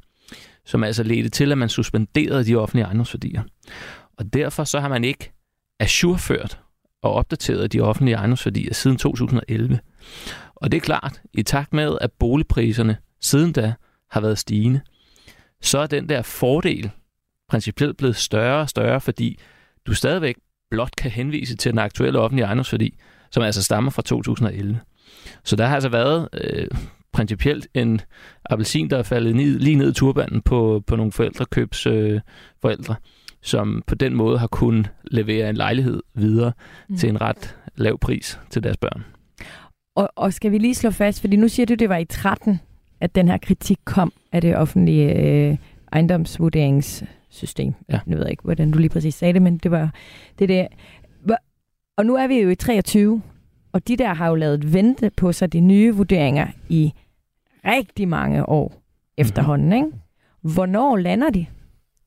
som 0.64 0.85
altså 0.85 1.02
ledte 1.02 1.29
til, 1.29 1.52
at 1.52 1.59
man 1.59 1.69
suspenderede 1.69 2.45
de 2.45 2.57
offentlige 2.57 2.85
ejendomsværdier. 2.85 3.43
Og 4.19 4.33
derfor 4.33 4.64
så 4.64 4.81
har 4.81 4.88
man 4.88 5.05
ikke 5.05 5.33
assurført 5.79 6.61
og 7.02 7.12
opdateret 7.12 7.73
de 7.73 7.81
offentlige 7.81 8.14
ejendomsværdier 8.14 8.75
siden 8.75 8.97
2011. 8.97 9.81
Og 10.55 10.73
det 10.73 10.76
er 10.76 10.81
klart, 10.81 11.21
i 11.33 11.43
takt 11.43 11.73
med, 11.73 11.99
at 12.00 12.12
boligpriserne 12.12 12.97
siden 13.21 13.52
da 13.52 13.75
har 14.11 14.21
været 14.21 14.38
stigende, 14.38 14.81
så 15.61 15.79
er 15.79 15.87
den 15.87 16.09
der 16.09 16.23
fordel 16.23 16.90
principielt 17.49 17.97
blevet 17.97 18.17
større 18.17 18.61
og 18.61 18.69
større, 18.69 19.00
fordi 19.00 19.38
du 19.87 19.95
stadigvæk 19.95 20.37
blot 20.71 20.97
kan 20.97 21.11
henvise 21.11 21.57
til 21.57 21.71
den 21.71 21.79
aktuelle 21.79 22.19
offentlige 22.19 22.47
ejendomsværdi, 22.47 22.99
som 23.31 23.43
altså 23.43 23.62
stammer 23.62 23.90
fra 23.90 24.02
2011. 24.02 24.81
Så 25.45 25.57
der 25.57 25.67
har 25.67 25.75
altså 25.75 25.88
været 25.88 26.29
øh, 26.33 26.69
principielt 27.12 27.69
en 27.75 28.00
appelsin, 28.45 28.90
der 28.90 28.99
er 28.99 29.02
faldet 29.02 29.37
ned, 29.37 29.59
lige 29.59 29.76
ned 29.76 29.90
i 29.90 29.95
turbanden 29.95 30.43
på, 30.43 30.83
på 30.87 30.97
nogle 30.97 31.12
forældrekøbs 31.12 31.87
øh, 31.87 32.21
forældre, 32.62 32.95
som 33.43 33.83
på 33.87 33.95
den 33.95 34.14
måde 34.14 34.38
har 34.38 34.47
kunnet 34.47 34.90
levere 35.11 35.50
en 35.50 35.57
lejlighed 35.57 36.02
videre 36.14 36.52
Mm. 36.88 36.97
til 36.97 37.09
en 37.09 37.21
ret 37.21 37.57
lav 37.76 37.99
pris 37.99 38.40
til 38.50 38.62
deres 38.62 38.76
børn. 38.76 39.05
Og, 39.97 40.09
og 40.17 40.33
skal 40.33 40.52
vi 40.52 40.59
lige 40.59 40.75
slå 40.75 40.90
fast, 40.90 41.21
fordi 41.21 41.37
nu 41.37 41.49
siger 41.49 41.67
du, 41.67 41.75
det 41.75 41.88
var 41.88 41.97
i 41.97 42.05
13, 42.05 42.61
at 43.00 43.14
den 43.14 43.29
her 43.29 43.38
kritik 43.38 43.79
kom 43.85 44.12
af 44.33 44.40
det 44.40 44.57
offentlige 44.57 45.12
øh, 45.14 45.57
ejendomsvurderingssystem. 45.93 47.75
Ja. 47.88 48.00
Nu 48.07 48.17
ved 48.17 48.25
jeg 48.25 48.31
ikke, 48.31 48.43
hvordan 48.43 48.71
du 48.71 48.79
lige 48.79 48.88
præcis 48.90 49.14
sagde 49.14 49.33
det, 49.33 49.43
men 49.43 49.59
det 49.59 49.71
var 49.71 49.95
det 50.38 50.49
der. 50.49 50.67
Og 51.97 52.07
nu 52.07 52.17
er 52.17 52.26
vi 52.26 52.40
jo 52.40 52.49
i 52.50 52.55
23, 52.55 53.23
og 53.73 53.89
de 53.89 53.97
der 53.97 54.15
har 54.15 54.29
jo 54.29 54.35
lavet 54.35 54.73
vente 54.73 55.11
på 55.17 55.33
sig 55.33 55.53
de 55.53 55.61
nye 55.61 55.95
vurderinger 55.95 56.47
i 56.69 56.93
rigtig 57.65 58.09
mange 58.09 58.49
år 58.49 58.83
efterhånden, 59.17 59.73
ikke? 59.73 59.87
Hvornår 60.43 60.97
lander 60.97 61.31
de? 61.31 61.47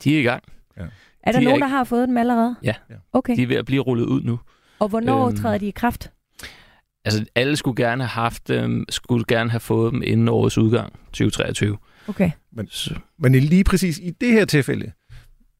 De 0.04 0.16
er 0.16 0.20
i 0.20 0.24
gang. 0.24 0.44
Er 1.24 1.32
der 1.32 1.32
De 1.32 1.38
er 1.38 1.42
nogen, 1.44 1.56
ikke- 1.56 1.64
der 1.64 1.70
har 1.70 1.84
fået 1.84 2.08
dem 2.08 2.18
allerede? 2.18 2.56
Ja. 2.64 2.74
Okay. 3.14 3.36
De 3.36 3.44
er 3.44 3.48
ved 3.48 3.56
at 3.56 3.66
blive 3.66 3.82
rullet 3.82 4.06
ud 4.06 4.22
nu. 4.24 4.40
Og 4.80 4.88
hvornår 4.90 5.28
Øhm, 5.28 5.36
træder 5.38 5.58
de 5.58 5.68
i 5.68 5.72
kraft? 5.72 6.12
Altså, 7.06 7.26
alle 7.36 7.56
skulle 7.56 7.84
gerne 7.84 8.04
have 8.04 8.24
haft 8.24 8.48
dem, 8.48 8.86
skulle 8.90 9.26
gerne 9.28 9.50
have 9.50 9.60
fået 9.60 9.94
dem 9.94 10.02
inden 10.06 10.28
årets 10.28 10.58
udgang, 10.58 10.94
2023. 11.06 11.78
Okay. 12.08 12.32
Så, 12.70 12.96
Men 13.18 13.36
lige 13.36 13.64
præcis 13.64 13.98
i 14.00 14.10
det 14.10 14.32
her 14.32 14.46
tilfælde, 14.46 14.92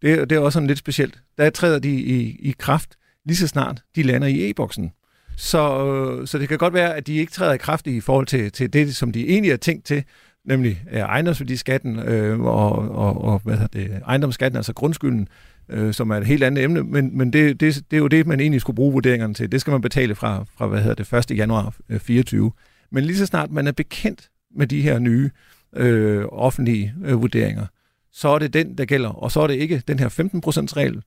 det, 0.02 0.12
er- 0.14 0.26
det 0.26 0.36
er 0.36 0.40
også 0.40 0.54
sådan 0.54 0.68
lidt 0.68 0.80
specielt, 0.80 1.22
der 1.38 1.50
træder 1.50 1.80
de 1.80 1.90
i, 2.02 2.38
i 2.40 2.54
kraft 2.60 2.96
lige 3.26 3.38
så 3.38 3.48
snart 3.48 3.84
de 3.96 4.04
lander 4.04 4.28
i 4.28 4.50
e-boksen. 4.50 4.92
Så, 5.38 5.86
øh, 5.86 6.28
så 6.28 6.38
det 6.38 6.50
kan 6.50 6.58
godt 6.58 6.74
være, 6.74 6.96
at 6.96 7.08
de 7.08 7.14
ikke 7.14 7.32
træder 7.32 7.54
i 7.54 7.58
kraft 7.58 7.88
i 7.88 8.00
forhold 8.00 8.26
til, 8.26 8.52
til 8.52 8.74
det, 8.74 8.96
som 8.96 9.12
de 9.12 9.30
egentlig 9.30 9.52
er 9.52 9.58
tænkt 9.58 9.86
til, 9.86 10.04
nemlig 10.46 10.84
øh, 10.92 11.00
ejendomsværdiskatten 11.00 12.00
øh, 12.00 12.40
og, 12.40 12.72
og, 12.90 13.24
og 13.24 13.42
hvad 13.44 13.54
hedder 13.58 13.80
det, 13.80 14.02
ejendomsskatten, 14.08 14.58
altså 14.58 14.74
grundskylden, 14.74 15.28
øh, 15.70 15.94
som 15.94 16.10
er 16.10 16.16
et 16.16 16.28
helt 16.28 16.44
andet 16.44 16.64
emne, 16.64 16.84
men, 16.84 17.18
men 17.18 17.34
det, 17.34 17.60
det, 17.60 17.76
det 17.92 17.98
er 17.98 18.02
jo 18.02 18.08
det, 18.08 18.28
man 18.28 18.40
egentlig 18.40 18.62
skulle 18.62 18.76
bruge 18.76 18.94
vurderingerne 18.94 19.34
til. 19.34 19.52
Det 19.52 19.62
skal 19.62 19.72
man 19.72 19.82
betale 19.82 20.16
fra, 20.16 20.46
fra 20.58 20.68
hvad 20.68 20.82
hedder 20.82 21.04
det, 21.04 21.32
1. 21.32 21.38
januar 21.38 21.74
øh, 21.90 22.00
24. 22.00 22.52
Men 22.92 23.04
lige 23.04 23.18
så 23.18 23.26
snart 23.26 23.52
man 23.52 23.68
er 23.68 23.72
bekendt 23.72 24.30
med 24.56 24.68
de 24.68 24.82
her 24.82 25.00
nye 25.00 25.30
øh, 25.76 26.26
offentlige 26.32 26.94
øh, 27.06 27.22
vurderinger, 27.22 27.66
så 28.12 28.28
er 28.28 28.40
det 28.40 28.54
den, 28.54 28.78
der 28.78 28.86
gælder, 28.86 29.10
og 29.10 29.32
så 29.32 29.42
er 29.42 29.48
det 29.48 29.54
ikke 29.54 29.84
den 29.88 30.00
her 30.00 30.10
15%-regel, 30.10 31.04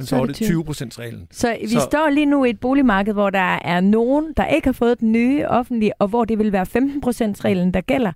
men 0.00 0.06
så, 0.06 0.16
så 0.16 0.22
er 0.22 0.26
det 0.26 0.40
20%-reglen. 0.82 1.28
Så 1.30 1.56
vi 1.60 1.68
Så- 1.68 1.80
står 1.80 2.10
lige 2.10 2.26
nu 2.26 2.44
i 2.44 2.50
et 2.50 2.60
boligmarked, 2.60 3.12
hvor 3.12 3.30
der 3.30 3.58
er 3.64 3.80
nogen, 3.80 4.24
der 4.36 4.46
ikke 4.46 4.66
har 4.66 4.72
fået 4.72 5.00
den 5.00 5.12
nye 5.12 5.46
offentlige, 5.48 5.92
og 6.00 6.08
hvor 6.08 6.24
det 6.24 6.38
vil 6.38 6.52
være 6.52 6.66
15%-reglen, 6.66 7.74
der 7.74 7.80
gælder, 7.80 8.12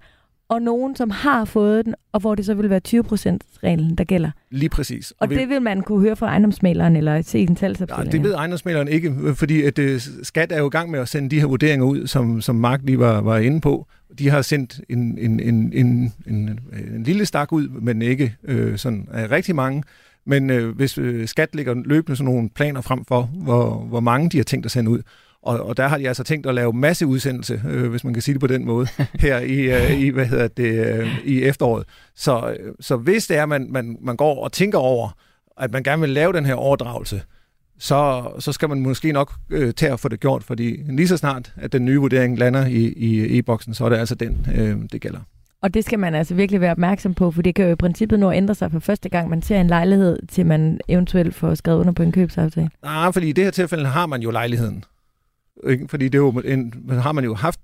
og 0.49 0.63
nogen, 0.63 0.97
som 0.97 1.11
har 1.11 1.45
fået 1.45 1.85
den, 1.85 1.95
og 2.13 2.21
hvor 2.21 2.35
det 2.35 2.47
så 2.47 2.55
vil 2.55 2.71
være 2.71 2.81
20%-reglen, 2.89 3.95
der 3.95 4.05
gælder. 4.05 4.31
Lige 4.51 4.69
præcis. 4.69 5.13
Og 5.19 5.31
vi- 5.31 5.37
det 5.37 5.49
vil 5.49 5.63
man 5.63 5.81
kunne 5.81 6.01
høre 6.01 6.17
fra 6.17 6.27
ejendomsmaleren 6.27 6.97
eller 6.97 7.23
se 7.23 7.39
i 7.39 7.43
en 7.43 7.49
Nej, 7.49 7.57
talsopstilling. 7.57 8.13
det 8.13 8.23
ved 8.23 8.35
ejendomsmæleren 8.35 8.89
ikke, 8.89 9.15
øh, 9.23 9.35
fordi 9.35 9.63
at 9.63 9.79
øh, 9.79 10.01
skat 10.23 10.53
er 10.53 10.59
jo 10.59 10.67
i 10.67 10.71
gang 10.71 10.91
med 10.91 11.01
at 11.01 11.09
sende 11.09 11.31
de 11.31 11.41
her 11.41 11.47
vurderinger 11.47 11.87
ud, 11.87 12.07
som, 12.07 12.41
som 12.41 12.57
Mark 12.57 12.81
lige 12.85 12.99
var, 12.99 13.21
var 13.21 13.39
inde 13.39 13.61
på. 13.61 13.87
De 14.19 14.31
har 14.31 14.43
sendt 14.43 14.81
en, 14.89 15.19
en, 15.19 15.41
en, 15.41 15.73
en, 15.73 16.13
en, 16.27 16.61
en 16.95 17.03
lille 17.03 17.27
stak 17.27 17.53
ud, 17.53 17.69
men 17.69 18.03
ikke 18.03 18.35
øh, 18.45 18.79
sådan 18.79 19.09
rigtig 19.13 19.55
mange. 19.55 19.83
Men 20.27 20.51
øh, 20.51 20.77
hvis 20.77 20.99
øh, 20.99 21.29
skat 21.29 21.55
lægger 21.55 21.75
løbende 21.75 22.17
sådan 22.17 22.33
nogle 22.33 22.51
planer 22.51 22.81
frem 22.81 23.05
for, 23.05 23.23
hvor, 23.23 23.79
hvor 23.79 24.01
mange 24.01 24.31
de 24.31 24.37
har 24.37 24.45
tænkt 24.45 24.67
at 24.67 24.73
sende 24.73 24.91
ud, 24.91 25.03
Og, 25.43 25.61
og 25.61 25.77
der 25.77 25.89
har 25.89 25.99
de 25.99 26.09
altså 26.09 26.25
tænkt 26.25 26.47
at 26.47 26.55
lave 26.55 26.73
masse 26.73 27.07
udsendelse, 27.07 27.63
øh, 27.69 27.91
hvis 27.91 28.05
man 28.05 28.15
kan 28.15 28.23
sige 28.23 28.33
det 28.33 28.41
på 28.41 28.47
den 28.47 28.65
måde, 28.65 28.87
her 29.27 29.39
i, 29.39 29.61
øh, 29.61 30.01
i 30.01 30.09
hvad 30.09 30.27
hedder 30.27 30.49
det, 30.49 30.87
øh, 30.87 31.19
i 31.25 31.43
efteråret. 31.43 31.85
Så, 32.17 32.57
øh, 32.61 32.73
så 32.81 32.97
hvis 32.97 33.27
det 33.27 33.37
er, 33.37 33.47
man, 33.47 33.67
man, 33.71 33.99
man 34.01 34.17
går 34.17 34.45
og 34.45 34.53
tænker 34.53 34.79
over, 34.79 35.17
at 35.59 35.73
man 35.73 35.83
gerne 35.83 36.01
vil 36.01 36.11
lave 36.11 36.33
den 36.33 36.47
her 36.47 36.55
overdragelse, 36.55 37.23
så, 37.79 38.31
så 38.39 38.53
skal 38.53 38.69
man 38.69 38.81
måske 38.81 39.13
nok 39.13 39.33
øh, 39.51 39.75
tage 39.75 39.93
at 39.93 40.01
få 40.01 40.09
det 40.09 40.21
gjort, 40.21 40.45
fordi 40.45 40.83
lige 40.89 41.09
så 41.09 41.17
snart, 41.17 41.53
at 41.57 41.73
den 41.73 41.85
nye 41.85 41.99
vurdering 41.99 42.39
lander 42.39 42.67
i, 42.67 42.93
i 42.97 43.39
e-boksen, 43.39 43.75
så 43.75 43.85
er 43.85 43.89
det 43.89 43.97
altså 43.97 44.15
den, 44.15 44.47
øh, 44.57 44.77
det 44.93 45.01
gælder. 45.01 45.21
Og 45.65 45.75
det 45.75 45.85
skal 45.85 45.99
man 45.99 46.15
altså 46.15 46.35
virkelig 46.35 46.61
være 46.61 46.71
opmærksom 46.71 47.15
på, 47.15 47.31
for 47.31 47.43
det 47.43 47.55
kan 47.55 47.65
jo 47.65 47.73
i 47.73 47.77
princippet 47.77 48.21
nå 48.21 48.31
at 48.31 48.37
ændre 48.37 48.55
sig 48.55 48.71
for 48.71 48.79
første 48.79 49.09
gang, 49.09 49.31
man 49.31 49.43
ser 49.43 49.61
en 49.61 49.67
lejlighed, 49.67 50.19
til 50.29 50.47
man 50.47 50.81
eventuelt 50.89 51.35
får 51.35 51.55
skrevet 51.55 51.81
under 51.81 51.93
på 51.93 52.03
en 52.03 52.13
købsaftale. 52.13 52.71
Nej, 52.83 53.13
fordi 53.13 53.29
i 53.29 53.33
det 53.33 53.45
her 53.45 53.51
tilfælde 53.51 53.87
har 53.87 54.07
man 54.07 54.23
jo 54.23 54.31
lejligheden. 54.31 54.85
Ikke? 55.69 55.89
Fordi 55.89 56.05
det 56.05 56.15
er 56.15 56.23
jo 56.23 56.31
en, 56.31 56.75
man 56.85 56.99
har 56.99 57.13
man 57.13 57.25
jo 57.25 57.35
haft, 57.35 57.61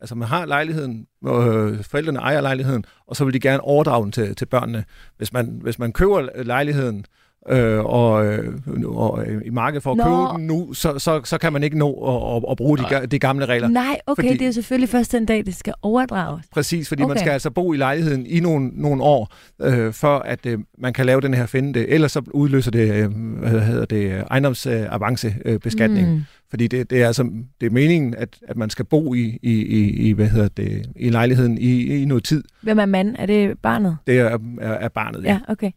altså 0.00 0.14
man 0.14 0.28
har 0.28 0.46
lejligheden, 0.46 1.06
øh, 1.26 1.84
forældrene 1.84 2.18
ejer 2.18 2.40
lejligheden, 2.40 2.84
og 3.06 3.16
så 3.16 3.24
vil 3.24 3.34
de 3.34 3.40
gerne 3.40 3.60
overdrage 3.60 4.04
den 4.04 4.12
til, 4.12 4.36
til 4.36 4.46
børnene. 4.46 4.84
Hvis 5.16 5.32
man, 5.32 5.58
hvis 5.62 5.78
man 5.78 5.92
køber 5.92 6.42
lejligheden, 6.42 6.98
øh, 6.98 7.19
øh, 7.48 7.84
og 7.84 8.26
øh, 8.26 9.42
i 9.44 9.50
markedet 9.50 9.82
for 9.82 9.90
at 9.90 9.96
Nå. 9.96 10.02
købe 10.04 10.38
den 10.38 10.46
nu, 10.46 10.72
så, 10.72 10.98
så, 10.98 11.20
så 11.24 11.38
kan 11.38 11.52
man 11.52 11.62
ikke 11.62 11.78
nå 11.78 11.92
at, 11.92 12.36
at, 12.36 12.50
at 12.50 12.56
bruge 12.56 12.78
de, 12.78 13.06
de 13.06 13.18
gamle 13.18 13.46
regler. 13.46 13.68
Nej, 13.68 14.00
okay, 14.06 14.22
fordi, 14.22 14.36
det 14.36 14.46
er 14.46 14.50
selvfølgelig 14.50 14.88
først 14.88 15.12
den 15.12 15.26
dag, 15.26 15.46
det 15.46 15.54
skal 15.54 15.74
overdrages. 15.82 16.46
Præcis, 16.52 16.88
fordi 16.88 17.02
okay. 17.02 17.10
man 17.10 17.18
skal 17.18 17.30
altså 17.30 17.50
bo 17.50 17.72
i 17.72 17.76
lejligheden 17.76 18.26
i 18.26 18.40
nogle, 18.40 18.70
nogle 18.74 19.02
år, 19.02 19.34
øh, 19.60 19.92
før 19.92 20.18
at 20.18 20.46
øh, 20.46 20.58
man 20.78 20.92
kan 20.92 21.06
lave 21.06 21.20
den 21.20 21.34
her 21.34 21.46
finde. 21.46 21.88
Ellers 21.88 22.12
så 22.12 22.22
udløser 22.34 22.70
det, 22.70 22.94
øh, 22.94 23.10
hvad 23.38 23.60
hedder 23.60 23.84
det, 23.84 24.24
ejendomsavancebeskatning. 24.30 26.08
Øh, 26.08 26.14
mm. 26.14 26.22
Fordi 26.50 26.66
det, 26.66 26.90
det 26.90 27.02
er 27.02 27.06
altså 27.06 27.22
det 27.60 27.66
er 27.66 27.70
meningen, 27.70 28.14
at, 28.14 28.38
at 28.48 28.56
man 28.56 28.70
skal 28.70 28.84
bo 28.84 29.14
i, 29.14 29.38
i, 29.42 29.52
i, 29.52 30.08
i 30.08 30.12
hvad 30.12 30.26
hedder 30.26 30.48
det, 30.48 30.86
i 30.96 31.08
lejligheden 31.08 31.58
i, 31.58 32.02
i 32.02 32.04
noget 32.04 32.24
tid. 32.24 32.44
Hvem 32.62 32.78
er 32.78 32.86
mand? 32.86 33.16
Er 33.18 33.26
det 33.26 33.58
barnet? 33.62 33.96
Det 34.06 34.18
er, 34.18 34.38
er, 34.60 34.72
er 34.72 34.88
barnet, 34.88 35.24
ja. 35.24 35.32
ja 35.32 35.38
okay. 35.48 35.70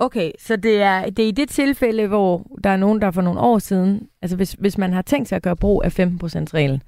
Okay, 0.00 0.30
så 0.38 0.56
det 0.56 0.82
er, 0.82 1.10
det 1.10 1.24
er 1.24 1.28
i 1.28 1.30
det 1.30 1.48
tilfælde, 1.48 2.06
hvor 2.06 2.46
der 2.64 2.70
er 2.70 2.76
nogen, 2.76 3.00
der 3.00 3.10
for 3.10 3.22
nogle 3.22 3.40
år 3.40 3.58
siden, 3.58 4.08
altså 4.22 4.36
hvis, 4.36 4.52
hvis 4.58 4.78
man 4.78 4.92
har 4.92 5.02
tænkt 5.02 5.28
sig 5.28 5.36
at 5.36 5.42
gøre 5.42 5.56
brug 5.56 5.82
af 5.84 6.00
15%-reglen, 6.00 6.82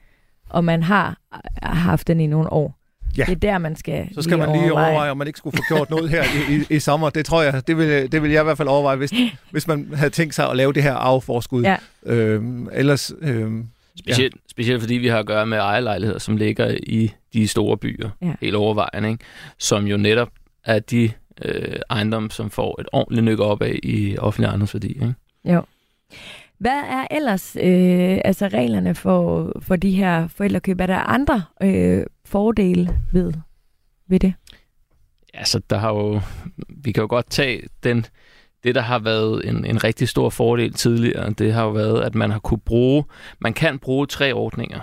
og 0.50 0.64
man 0.64 0.82
har, 0.82 1.18
har 1.62 1.74
haft 1.74 2.08
den 2.08 2.20
i 2.20 2.26
nogle 2.26 2.52
år, 2.52 2.78
Ja. 3.18 3.24
Det 3.24 3.32
er 3.32 3.36
der, 3.36 3.58
man 3.58 3.76
skal 3.76 4.08
Så 4.14 4.22
skal 4.22 4.36
lige 4.36 4.46
man 4.46 4.56
lige 4.56 4.72
overveje. 4.72 4.86
overveje, 4.86 5.10
om 5.10 5.16
man 5.16 5.26
ikke 5.26 5.36
skulle 5.36 5.56
få 5.56 5.74
gjort 5.74 5.90
noget 5.90 6.10
her 6.10 6.22
i, 6.22 6.54
i, 6.56 6.76
i 6.76 6.78
sommer. 6.78 7.10
Det 7.10 7.24
tror 7.26 7.42
jeg, 7.42 7.62
det 7.66 7.76
vil, 7.76 8.12
det 8.12 8.22
vil 8.22 8.30
jeg 8.30 8.40
i 8.40 8.44
hvert 8.44 8.56
fald 8.56 8.68
overveje, 8.68 8.96
hvis, 8.96 9.12
hvis 9.50 9.68
man 9.68 9.88
havde 9.94 10.10
tænkt 10.10 10.34
sig 10.34 10.50
at 10.50 10.56
lave 10.56 10.72
det 10.72 10.82
her 10.82 10.94
afforskud. 10.94 11.62
Ja. 11.62 11.76
Øhm, 12.06 12.68
ellers... 12.72 13.12
Øhm, 13.20 13.66
specielt, 13.98 14.34
ja. 14.34 14.40
specielt 14.50 14.80
fordi 14.80 14.94
vi 14.94 15.06
har 15.06 15.18
at 15.18 15.26
gøre 15.26 15.46
med 15.46 15.58
ejerlejligheder, 15.58 16.18
som 16.18 16.36
ligger 16.36 16.76
i 16.82 17.12
de 17.32 17.48
store 17.48 17.76
byer, 17.76 18.10
ja. 18.22 18.32
helt 18.40 18.56
overvejende, 18.56 19.10
ikke? 19.10 19.24
som 19.58 19.86
jo 19.86 19.96
netop 19.96 20.28
er 20.64 20.78
de 20.78 21.10
øh, 21.44 21.76
ejendom, 21.90 22.30
som 22.30 22.50
får 22.50 22.80
et 22.80 22.86
ordentligt 22.92 23.24
nyk 23.24 23.40
op 23.40 23.62
af 23.62 23.78
i 23.82 24.18
offentlig 24.18 24.48
ejendomsværdi. 24.48 24.88
Ikke? 24.88 25.14
Jo. 25.44 25.62
Hvad 26.58 26.80
er 26.88 27.06
ellers 27.10 27.56
øh, 27.56 28.18
altså 28.24 28.48
reglerne 28.48 28.94
for, 28.94 29.52
for 29.60 29.76
de 29.76 29.90
her 29.90 30.28
forældrekøb? 30.28 30.80
Er 30.80 30.86
der 30.86 30.98
andre 30.98 31.42
øh, 31.62 32.06
fordele 32.24 32.98
ved, 33.12 33.32
ved 34.08 34.20
det? 34.20 34.34
Altså, 35.34 35.60
der 35.70 35.78
har 35.78 35.88
jo, 35.88 36.20
vi 36.68 36.92
kan 36.92 37.00
jo 37.00 37.06
godt 37.10 37.30
tage 37.30 37.62
den, 37.82 38.06
det, 38.64 38.74
der 38.74 38.80
har 38.80 38.98
været 38.98 39.48
en, 39.48 39.64
en 39.64 39.84
rigtig 39.84 40.08
stor 40.08 40.30
fordel 40.30 40.72
tidligere, 40.72 41.30
det 41.30 41.52
har 41.52 41.64
jo 41.64 41.70
været, 41.70 42.02
at 42.02 42.14
man 42.14 42.30
har 42.30 42.38
kunne 42.38 42.60
bruge, 42.60 43.04
man 43.38 43.54
kan 43.54 43.78
bruge 43.78 44.06
tre 44.06 44.32
ordninger 44.32 44.80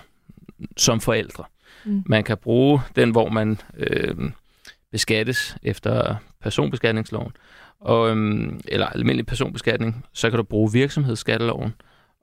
som 0.77 0.99
forældre. 0.99 1.43
Mm. 1.85 2.03
Man 2.05 2.23
kan 2.23 2.37
bruge 2.37 2.81
den, 2.95 3.11
hvor 3.11 3.29
man 3.29 3.61
øh, 3.77 4.15
beskattes 4.91 5.57
efter 5.63 6.15
personbeskatningsloven, 6.41 7.31
og, 7.79 8.09
øhm, 8.09 8.59
eller 8.67 8.85
almindelig 8.85 9.25
personbeskatning, 9.25 10.05
så 10.13 10.29
kan 10.29 10.37
du 10.37 10.43
bruge 10.43 10.71
virksomhedsskatteloven 10.73 11.73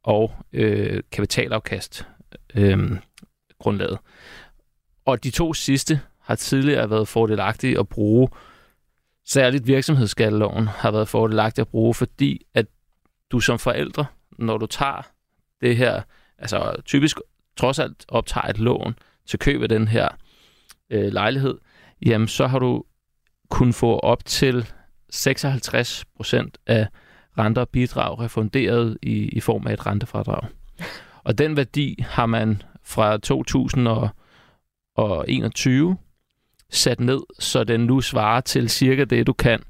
og 0.05 0.33
øh, 0.52 1.02
kapitalafkast 1.12 2.07
øh, 2.55 2.98
grundlaget. 3.59 3.98
Og 5.05 5.24
de 5.24 5.31
to 5.31 5.52
sidste 5.52 6.00
har 6.20 6.35
tidligere 6.35 6.90
været 6.90 7.09
fordelagtige 7.09 7.79
at 7.79 7.88
bruge. 7.88 8.29
Særligt 9.24 9.66
virksomhedsskatteloven 9.66 10.66
har 10.66 10.90
været 10.90 11.09
fordelagtig 11.09 11.62
at 11.62 11.68
bruge, 11.68 11.94
fordi 11.94 12.46
at 12.55 12.66
du 13.31 13.40
som 13.40 13.59
forældre, 13.59 14.07
når 14.38 14.59
du 14.59 14.66
tager 14.66 15.02
det 15.61 15.76
her, 15.76 16.02
altså 16.38 16.76
typisk 16.85 17.16
trods 17.57 17.79
alt 17.79 18.05
optager 18.09 18.46
et 18.46 18.59
lån 18.59 18.94
til 19.26 19.38
køb 19.38 19.62
af 19.62 19.68
den 19.68 19.88
her 19.88 20.09
øh, 20.90 21.12
lejlighed, 21.12 21.59
jamen 22.07 22.29
så 22.29 22.46
har 22.46 22.59
du 22.59 22.85
kun 23.50 23.72
få 23.72 23.98
op 23.98 24.24
til 24.24 24.66
56 25.11 26.04
procent 26.16 26.59
af 26.66 26.87
renter 27.38 27.62
og 27.62 27.68
bidrag 27.68 28.20
refunderet 28.20 28.98
i, 29.02 29.28
i 29.28 29.40
form 29.40 29.66
af 29.66 29.72
et 29.72 29.87
rentefradrag. 29.87 30.48
Og 31.24 31.38
den 31.38 31.56
værdi 31.56 32.04
har 32.09 32.26
man 32.26 32.62
fra 32.85 33.18
2021 33.18 35.96
sat 36.70 37.00
ned, 37.00 37.20
så 37.38 37.64
den 37.64 37.80
nu 37.80 38.00
svarer 38.00 38.40
til 38.40 38.68
cirka 38.68 39.04
det, 39.04 39.26
du 39.26 39.32
kan, 39.32 39.61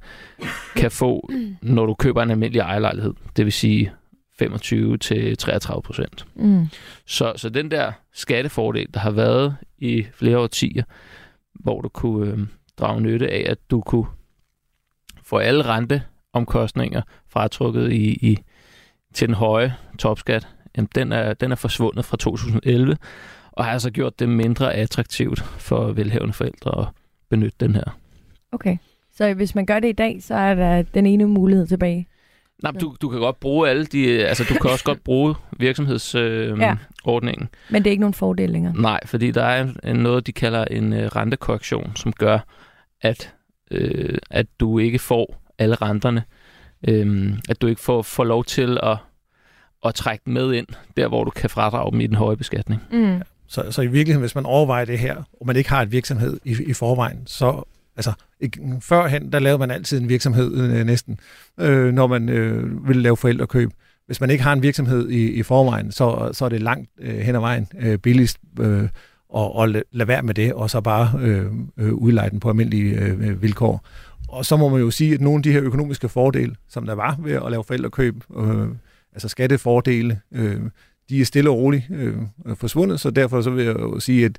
kan 0.77 0.91
få, 0.91 1.31
når 1.62 1.87
du 1.87 1.95
køber 1.95 2.23
en 2.23 2.31
almindelig 2.31 2.61
ejerlejlighed. 2.61 3.15
Det 3.37 3.45
vil 3.45 3.53
sige 3.53 3.93
25 4.39 4.99
til 4.99 5.37
33 5.37 5.83
procent. 5.83 6.27
Mm. 6.35 6.67
Så, 7.07 7.33
så 7.37 7.49
den 7.49 7.71
der 7.71 7.93
skattefordel, 8.12 8.87
der 8.95 9.01
har 9.01 9.11
været 9.11 9.57
i 9.79 10.07
flere 10.15 10.39
årtier, 10.39 10.83
hvor 11.55 11.81
du 11.81 11.89
kunne 11.89 12.33
øh, 12.33 12.39
drage 12.79 13.01
nytte 13.01 13.31
af, 13.31 13.47
at 13.51 13.59
du 13.71 13.81
kunne 13.81 14.07
få 15.23 15.39
alle 15.39 15.62
renteomkostninger 15.62 17.03
fratrukket 17.29 17.93
i, 17.93 18.12
i, 18.12 18.39
til 19.15 19.29
den 19.29 19.35
høje 19.35 19.75
topskat, 19.99 20.49
jamen 20.77 20.89
den 20.95 21.12
er, 21.12 21.35
den 21.35 21.53
er 21.53 21.57
forsvundet 21.57 22.05
fra 22.05 22.17
2011, 22.17 22.97
og 23.53 23.65
har 23.65 23.73
altså 23.73 23.91
gjort 23.91 24.19
det 24.19 24.29
mindre 24.29 24.75
attraktivt 24.75 25.41
for 25.41 25.93
velhavende 25.93 26.33
forældre 26.33 26.81
at 26.81 26.87
benytte 27.31 27.57
den 27.61 27.75
her. 27.75 27.99
Okay, 28.53 28.77
så 29.17 29.35
hvis 29.35 29.55
man 29.55 29.67
gør 29.67 29.81
det 29.81 29.89
i 29.89 29.93
dag, 29.93 30.23
så 30.23 30.35
er 30.35 30.55
der 30.55 30.83
den 30.83 31.07
ene 31.07 31.27
mulighed 31.27 31.67
tilbage? 31.67 32.09
Nej, 32.62 32.73
du, 32.73 32.97
du 33.03 33.09
kan 33.09 33.21
godt 33.21 33.41
bruge 33.41 33.69
alle 33.69 33.87
de... 33.87 34.27
Altså, 34.27 34.45
du 34.49 34.55
kan 34.55 34.71
også 34.71 34.85
godt 34.85 35.05
bruge 35.05 35.35
virksomhedsordningen. 35.59 37.43
Øh, 37.43 37.69
ja. 37.71 37.73
Men 37.73 37.85
det 37.85 37.87
er 37.87 37.91
ikke 37.91 38.01
nogen 38.01 38.15
fordel 38.15 38.51
længere? 38.51 38.75
Nej, 38.77 39.01
fordi 39.07 39.31
der 39.31 39.45
er 39.45 39.69
en, 39.85 39.97
noget, 39.97 40.27
de 40.27 40.33
kalder 40.33 40.65
en 40.65 40.93
øh, 40.93 41.07
rentekorrektion, 41.07 41.93
som 41.97 42.12
gør, 42.12 42.39
at, 43.03 43.35
øh, 43.71 44.19
at 44.31 44.47
du 44.61 44.79
ikke 44.79 44.99
får 44.99 45.43
alle 45.59 45.75
renterne. 45.75 46.23
Øh, 46.89 47.33
at 47.49 47.61
du 47.61 47.67
ikke 47.67 47.81
får, 47.81 48.03
får 48.03 48.25
lov 48.25 48.45
til 48.45 48.79
at, 48.83 48.97
at 49.85 49.95
trække 49.95 50.31
med 50.31 50.53
ind, 50.53 50.67
der 50.97 51.09
hvor 51.09 51.25
du 51.25 51.31
kan 51.31 51.51
fradrage 51.51 51.93
dem 51.93 52.01
i 52.01 52.07
den 52.07 52.17
høje 52.17 52.37
beskatning. 52.37 52.83
Mm. 52.93 53.23
Så, 53.49 53.73
så 53.73 53.83
i 53.83 53.87
virkeligheden, 53.87 54.23
hvis 54.23 54.35
man 54.35 54.47
overvejer 54.47 54.85
det 54.85 54.99
her, 54.99 55.17
og 55.41 55.47
man 55.47 55.57
ikke 55.57 55.71
har 55.71 55.83
et 55.83 55.93
virksomhed 55.93 56.41
i, 56.45 56.57
i 56.67 56.73
forvejen, 56.73 57.27
så 57.27 57.63
Altså, 57.97 58.13
førhen, 58.81 59.33
der 59.33 59.39
lavede 59.39 59.59
man 59.59 59.71
altid 59.71 60.01
en 60.01 60.09
virksomhed 60.09 60.57
øh, 60.57 60.87
næsten, 60.87 61.19
øh, 61.61 61.95
når 61.95 62.07
man 62.07 62.29
øh, 62.29 62.89
ville 62.89 63.03
lave 63.03 63.17
forældrekøb. 63.17 63.71
Hvis 64.07 64.21
man 64.21 64.31
ikke 64.31 64.45
har 64.45 64.53
en 64.53 64.63
virksomhed 64.63 65.09
i, 65.09 65.31
i 65.31 65.43
forvejen, 65.43 65.93
så, 65.93 66.31
så 66.33 66.45
er 66.45 66.49
det 66.49 66.63
langt 66.63 66.91
øh, 66.99 67.19
hen 67.19 67.35
ad 67.35 67.41
vejen 67.41 67.69
øh, 67.79 67.99
billigst 67.99 68.39
øh, 68.61 68.89
og, 69.29 69.57
og 69.57 69.69
lade 69.69 70.09
være 70.09 70.23
med 70.23 70.35
det, 70.35 70.53
og 70.53 70.71
så 70.71 70.81
bare 70.81 71.12
øh, 71.21 71.47
øh, 71.77 71.95
udleje 71.95 72.31
den 72.31 72.41
på 72.41 72.49
almindelige 72.49 72.95
øh, 73.01 73.29
øh, 73.29 73.43
vilkår. 73.43 73.87
Og 74.29 74.47
så 74.47 74.57
må 74.57 74.69
man 74.69 74.81
jo 74.81 74.91
sige, 74.91 75.15
at 75.15 75.21
nogle 75.21 75.39
af 75.39 75.43
de 75.43 75.53
her 75.53 75.62
økonomiske 75.62 76.09
fordele, 76.09 76.55
som 76.69 76.87
der 76.87 76.95
var 76.95 77.17
ved 77.23 77.33
at 77.33 77.51
lave 77.51 77.65
forældrekøb, 77.65 78.15
øh, 78.37 78.69
altså 79.12 79.29
skattefordele, 79.29 80.21
øh, 80.33 80.61
de 81.09 81.21
er 81.21 81.25
stille 81.25 81.51
og 81.51 81.57
roligt 81.57 81.85
øh, 81.91 82.17
forsvundet, 82.55 83.01
så 83.01 83.11
derfor 83.11 83.43
så 83.43 83.51
vil 83.51 83.65
jeg 83.65 83.75
jo 83.75 84.01
sige, 84.01 84.25
at 84.25 84.39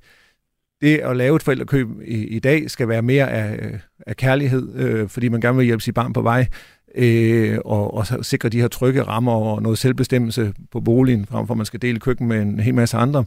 det 0.81 0.97
at 0.97 1.17
lave 1.17 1.35
et 1.35 1.43
forældrekøb 1.43 1.87
i, 2.05 2.27
i 2.27 2.39
dag 2.39 2.71
skal 2.71 2.87
være 2.87 3.01
mere 3.01 3.31
af, 3.31 3.79
af 4.07 4.17
kærlighed, 4.17 4.75
øh, 4.75 5.09
fordi 5.09 5.29
man 5.29 5.41
gerne 5.41 5.57
vil 5.57 5.65
hjælpe 5.65 5.83
sit 5.83 5.95
barn 5.95 6.13
på 6.13 6.21
vej, 6.21 6.47
øh, 6.95 7.57
og, 7.65 7.93
og 7.93 8.25
sikre 8.25 8.49
de 8.49 8.61
her 8.61 8.67
trygge 8.67 9.03
rammer 9.03 9.33
og 9.33 9.61
noget 9.61 9.77
selvbestemmelse 9.77 10.53
på 10.71 10.79
boligen, 10.79 11.25
frem 11.25 11.47
for 11.47 11.53
at 11.53 11.57
man 11.57 11.65
skal 11.65 11.81
dele 11.81 11.99
køkken 11.99 12.27
med 12.27 12.41
en 12.41 12.59
hel 12.59 12.75
masse 12.75 12.97
andre, 12.97 13.25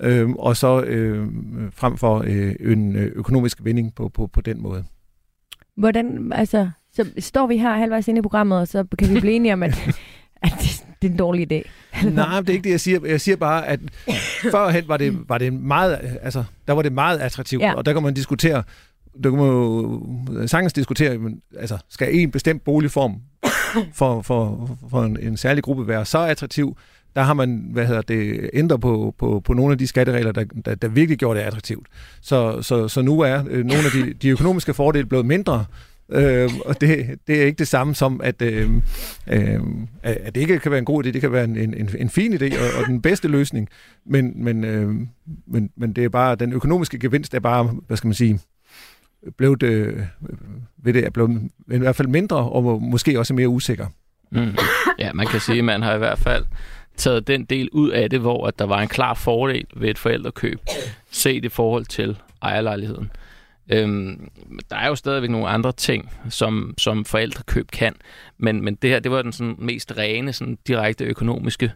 øh, 0.00 0.30
og 0.30 0.56
så 0.56 0.82
øh, 0.82 1.28
frem 1.72 1.96
for 1.96 2.24
øh, 2.26 2.54
en 2.60 2.96
økonomisk 2.96 3.64
vinding 3.64 3.94
på, 3.94 4.08
på, 4.08 4.26
på 4.26 4.40
den 4.40 4.62
måde. 4.62 4.84
Hvordan, 5.76 6.32
altså, 6.32 6.70
så 6.92 7.06
står 7.18 7.46
vi 7.46 7.58
her 7.58 7.76
halvvejs 7.76 8.08
inde 8.08 8.18
i 8.18 8.22
programmet, 8.22 8.58
og 8.58 8.68
så 8.68 8.84
kan 8.98 9.14
vi 9.14 9.20
blive 9.20 9.34
enige 9.34 9.52
om, 9.52 9.62
at, 9.62 9.88
at 10.42 10.52
det, 10.60 10.86
det 11.02 11.08
er 11.08 11.12
en 11.12 11.18
dårlig 11.18 11.52
idé. 11.52 11.70
Nej, 12.10 12.40
det 12.40 12.48
er 12.48 12.52
ikke 12.52 12.64
det, 12.64 12.70
jeg 12.70 12.80
siger. 12.80 13.06
Jeg 13.06 13.20
siger 13.20 13.36
bare, 13.36 13.66
at 13.66 13.80
førhen 14.50 14.88
var 14.88 14.96
det, 14.96 15.28
var 15.28 15.38
det 15.38 15.52
meget, 15.52 16.18
altså, 16.22 16.44
der 16.66 16.72
var 16.72 16.82
det 16.82 16.92
meget 16.92 17.18
attraktivt, 17.18 17.62
ja. 17.62 17.74
og 17.74 17.86
der 17.86 17.92
kan 17.92 18.02
man 18.02 18.14
diskutere, 18.14 18.62
der 19.22 19.30
kan 19.30 19.38
man 19.38 19.48
jo 19.48 20.46
sagtens 20.46 20.72
diskutere, 20.72 21.18
men, 21.18 21.40
altså, 21.58 21.78
skal 21.88 22.14
en 22.14 22.30
bestemt 22.30 22.64
boligform 22.64 23.20
for, 23.92 24.22
for, 24.22 24.70
for 24.90 25.02
en, 25.04 25.18
en 25.20 25.36
særlig 25.36 25.64
gruppe 25.64 25.88
være 25.88 26.04
så 26.04 26.18
attraktiv, 26.18 26.76
der 27.16 27.22
har 27.22 27.34
man 27.34 27.68
hvad 27.72 27.86
hedder 27.86 28.02
det, 28.02 28.50
ændret 28.52 28.80
på, 28.80 29.14
på, 29.18 29.42
på 29.44 29.54
nogle 29.54 29.72
af 29.72 29.78
de 29.78 29.86
skatteregler, 29.86 30.32
der, 30.32 30.44
der, 30.64 30.74
der 30.74 30.88
virkelig 30.88 31.18
gjorde 31.18 31.40
det 31.40 31.46
attraktivt. 31.46 31.86
Så, 32.20 32.62
så, 32.62 32.88
så 32.88 33.02
nu 33.02 33.20
er 33.20 33.44
øh, 33.48 33.64
nogle 33.64 33.84
af 33.84 33.90
de, 33.90 34.14
de 34.14 34.28
økonomiske 34.28 34.74
fordele 34.74 35.06
blevet 35.06 35.26
mindre, 35.26 35.64
Øh, 36.08 36.50
og 36.64 36.80
det, 36.80 37.18
det 37.26 37.42
er 37.42 37.46
ikke 37.46 37.58
det 37.58 37.68
samme 37.68 37.94
som, 37.94 38.20
at, 38.24 38.42
øh, 38.42 38.70
øh, 39.26 39.60
at 40.02 40.34
det 40.34 40.40
ikke 40.40 40.58
kan 40.58 40.70
være 40.70 40.78
en 40.78 40.84
god 40.84 41.04
idé, 41.04 41.10
det 41.10 41.20
kan 41.20 41.32
være 41.32 41.44
en, 41.44 41.56
en, 41.56 41.90
en 41.98 42.10
fin 42.10 42.34
idé 42.34 42.44
og, 42.44 42.80
og 42.80 42.86
den 42.86 43.02
bedste 43.02 43.28
løsning, 43.28 43.68
men, 44.04 44.44
men, 44.44 44.64
øh, 44.64 44.94
men, 45.46 45.70
men 45.76 45.92
det 45.92 46.04
er 46.04 46.08
bare, 46.08 46.34
den 46.34 46.52
økonomiske 46.52 46.98
gevinst 46.98 47.34
er 47.34 47.40
bare, 47.40 47.64
hvad 47.86 47.96
skal 47.96 48.08
man 48.08 48.14
sige, 48.14 48.40
blevet, 49.36 49.62
øh, 49.62 50.02
ved 50.82 50.92
det 50.92 51.06
er 51.06 51.10
blevet 51.10 51.50
i 51.72 51.78
hvert 51.78 51.96
fald 51.96 52.08
mindre 52.08 52.36
og 52.36 52.82
måske 52.82 53.18
også 53.18 53.34
mere 53.34 53.48
usikker. 53.48 53.86
Mm. 54.32 54.54
Ja, 54.98 55.12
man 55.12 55.26
kan 55.26 55.40
sige, 55.40 55.58
at 55.58 55.64
man 55.64 55.82
har 55.82 55.94
i 55.94 55.98
hvert 55.98 56.18
fald 56.18 56.44
taget 56.96 57.26
den 57.26 57.44
del 57.44 57.68
ud 57.72 57.90
af 57.90 58.10
det, 58.10 58.20
hvor 58.20 58.46
at 58.46 58.58
der 58.58 58.64
var 58.64 58.80
en 58.80 58.88
klar 58.88 59.14
fordel 59.14 59.66
ved 59.76 59.88
et 59.88 59.98
forældrekøb, 59.98 60.60
set 61.10 61.44
i 61.44 61.48
forhold 61.48 61.84
til 61.84 62.18
ejerlejligheden. 62.42 63.10
Øhm, 63.68 64.28
der 64.70 64.76
er 64.76 64.88
jo 64.88 64.94
stadigvæk 64.94 65.30
nogle 65.30 65.48
andre 65.48 65.72
ting, 65.72 66.10
som, 66.28 66.74
som 66.78 67.04
forældrekøb 67.04 67.70
kan, 67.70 67.94
men, 68.38 68.64
men 68.64 68.74
det 68.74 68.90
her, 68.90 68.98
det 68.98 69.10
var 69.10 69.22
den 69.22 69.32
sådan 69.32 69.56
mest 69.58 69.92
rene, 69.96 70.32
sådan 70.32 70.58
direkte 70.66 71.04
økonomiske 71.04 71.72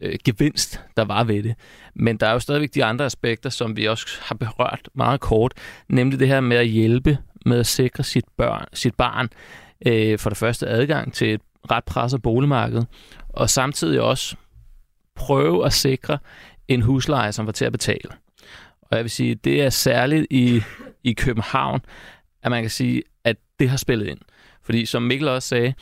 øh, 0.00 0.18
gevinst, 0.24 0.80
der 0.96 1.04
var 1.04 1.24
ved 1.24 1.42
det. 1.42 1.54
Men 1.94 2.16
der 2.16 2.26
er 2.26 2.32
jo 2.32 2.38
stadigvæk 2.38 2.74
de 2.74 2.84
andre 2.84 3.04
aspekter, 3.04 3.50
som 3.50 3.76
vi 3.76 3.88
også 3.88 4.06
har 4.20 4.34
berørt 4.34 4.88
meget 4.94 5.20
kort, 5.20 5.54
nemlig 5.88 6.20
det 6.20 6.28
her 6.28 6.40
med 6.40 6.56
at 6.56 6.66
hjælpe 6.66 7.18
med 7.46 7.58
at 7.58 7.66
sikre 7.66 8.02
sit, 8.04 8.24
børn, 8.36 8.64
sit 8.72 8.94
barn 8.94 9.28
øh, 9.86 10.18
for 10.18 10.30
det 10.30 10.38
første 10.38 10.66
adgang 10.66 11.12
til 11.12 11.34
et 11.34 11.40
ret 11.70 11.84
presset 11.84 12.22
boligmarked, 12.22 12.82
og 13.28 13.50
samtidig 13.50 14.00
også 14.00 14.36
prøve 15.26 15.66
at 15.66 15.72
sikre 15.72 16.18
en 16.68 16.82
husleje, 16.82 17.32
som 17.32 17.46
var 17.46 17.52
til 17.52 17.64
at 17.64 17.72
betale. 17.72 18.10
Og 18.82 18.96
jeg 18.96 19.04
vil 19.04 19.10
sige, 19.10 19.34
det 19.34 19.62
er 19.62 19.70
særligt 19.70 20.26
i, 20.30 20.62
i 21.04 21.12
København, 21.12 21.80
at 22.42 22.50
man 22.50 22.62
kan 22.62 22.70
sige, 22.70 23.02
at 23.24 23.36
det 23.58 23.70
har 23.70 23.76
spillet 23.76 24.06
ind. 24.06 24.18
Fordi 24.62 24.86
som 24.86 25.02
Mikkel 25.02 25.28
også 25.28 25.48
sagde, 25.48 25.74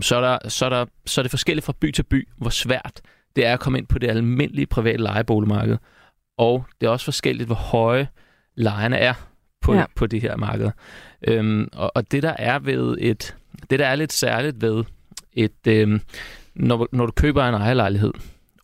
så 0.00 0.16
er, 0.16 0.20
der, 0.20 0.48
så, 0.48 0.64
er 0.64 0.68
der, 0.68 0.86
så 1.06 1.20
er 1.20 1.22
det 1.22 1.30
forskelligt 1.30 1.64
fra 1.64 1.72
by 1.80 1.90
til 1.90 2.02
by, 2.02 2.28
hvor 2.36 2.50
svært 2.50 3.00
det 3.36 3.46
er 3.46 3.52
at 3.52 3.60
komme 3.60 3.78
ind 3.78 3.86
på 3.86 3.98
det 3.98 4.10
almindelige 4.10 4.66
private 4.66 5.02
lejeboligmarked. 5.02 5.76
Og 6.38 6.64
det 6.80 6.86
er 6.86 6.90
også 6.90 7.04
forskelligt, 7.04 7.46
hvor 7.46 7.54
høje 7.54 8.08
lejerne 8.54 8.96
er 8.96 9.14
på, 9.60 9.74
ja. 9.74 9.84
på 9.96 10.06
det 10.06 10.20
her 10.22 10.36
marked. 10.36 10.70
Øhm, 11.28 11.68
og, 11.72 11.92
og 11.94 12.12
det 12.12 12.22
der 12.22 12.34
er 12.38 12.58
ved 12.58 12.96
et, 13.00 13.36
det 13.70 13.78
der 13.78 13.86
er 13.86 13.94
lidt 13.94 14.12
særligt 14.12 14.62
ved 14.62 14.84
et, 15.32 15.66
øhm, 15.66 16.00
når, 16.54 16.88
når 16.92 17.06
du 17.06 17.12
køber 17.12 17.44
en 17.44 17.54
ejerlejlighed 17.54 18.12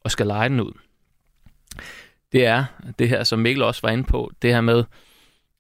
og 0.07 0.11
skal 0.11 0.27
lege 0.27 0.49
den 0.49 0.61
ud, 0.61 0.73
det 2.33 2.47
er 2.47 2.64
det 2.99 3.09
her, 3.09 3.25
som 3.25 3.38
Mikkel 3.38 3.62
også 3.62 3.81
var 3.83 3.90
inde 3.90 4.05
på, 4.05 4.31
det 4.42 4.53
her 4.53 4.61
med, 4.61 4.85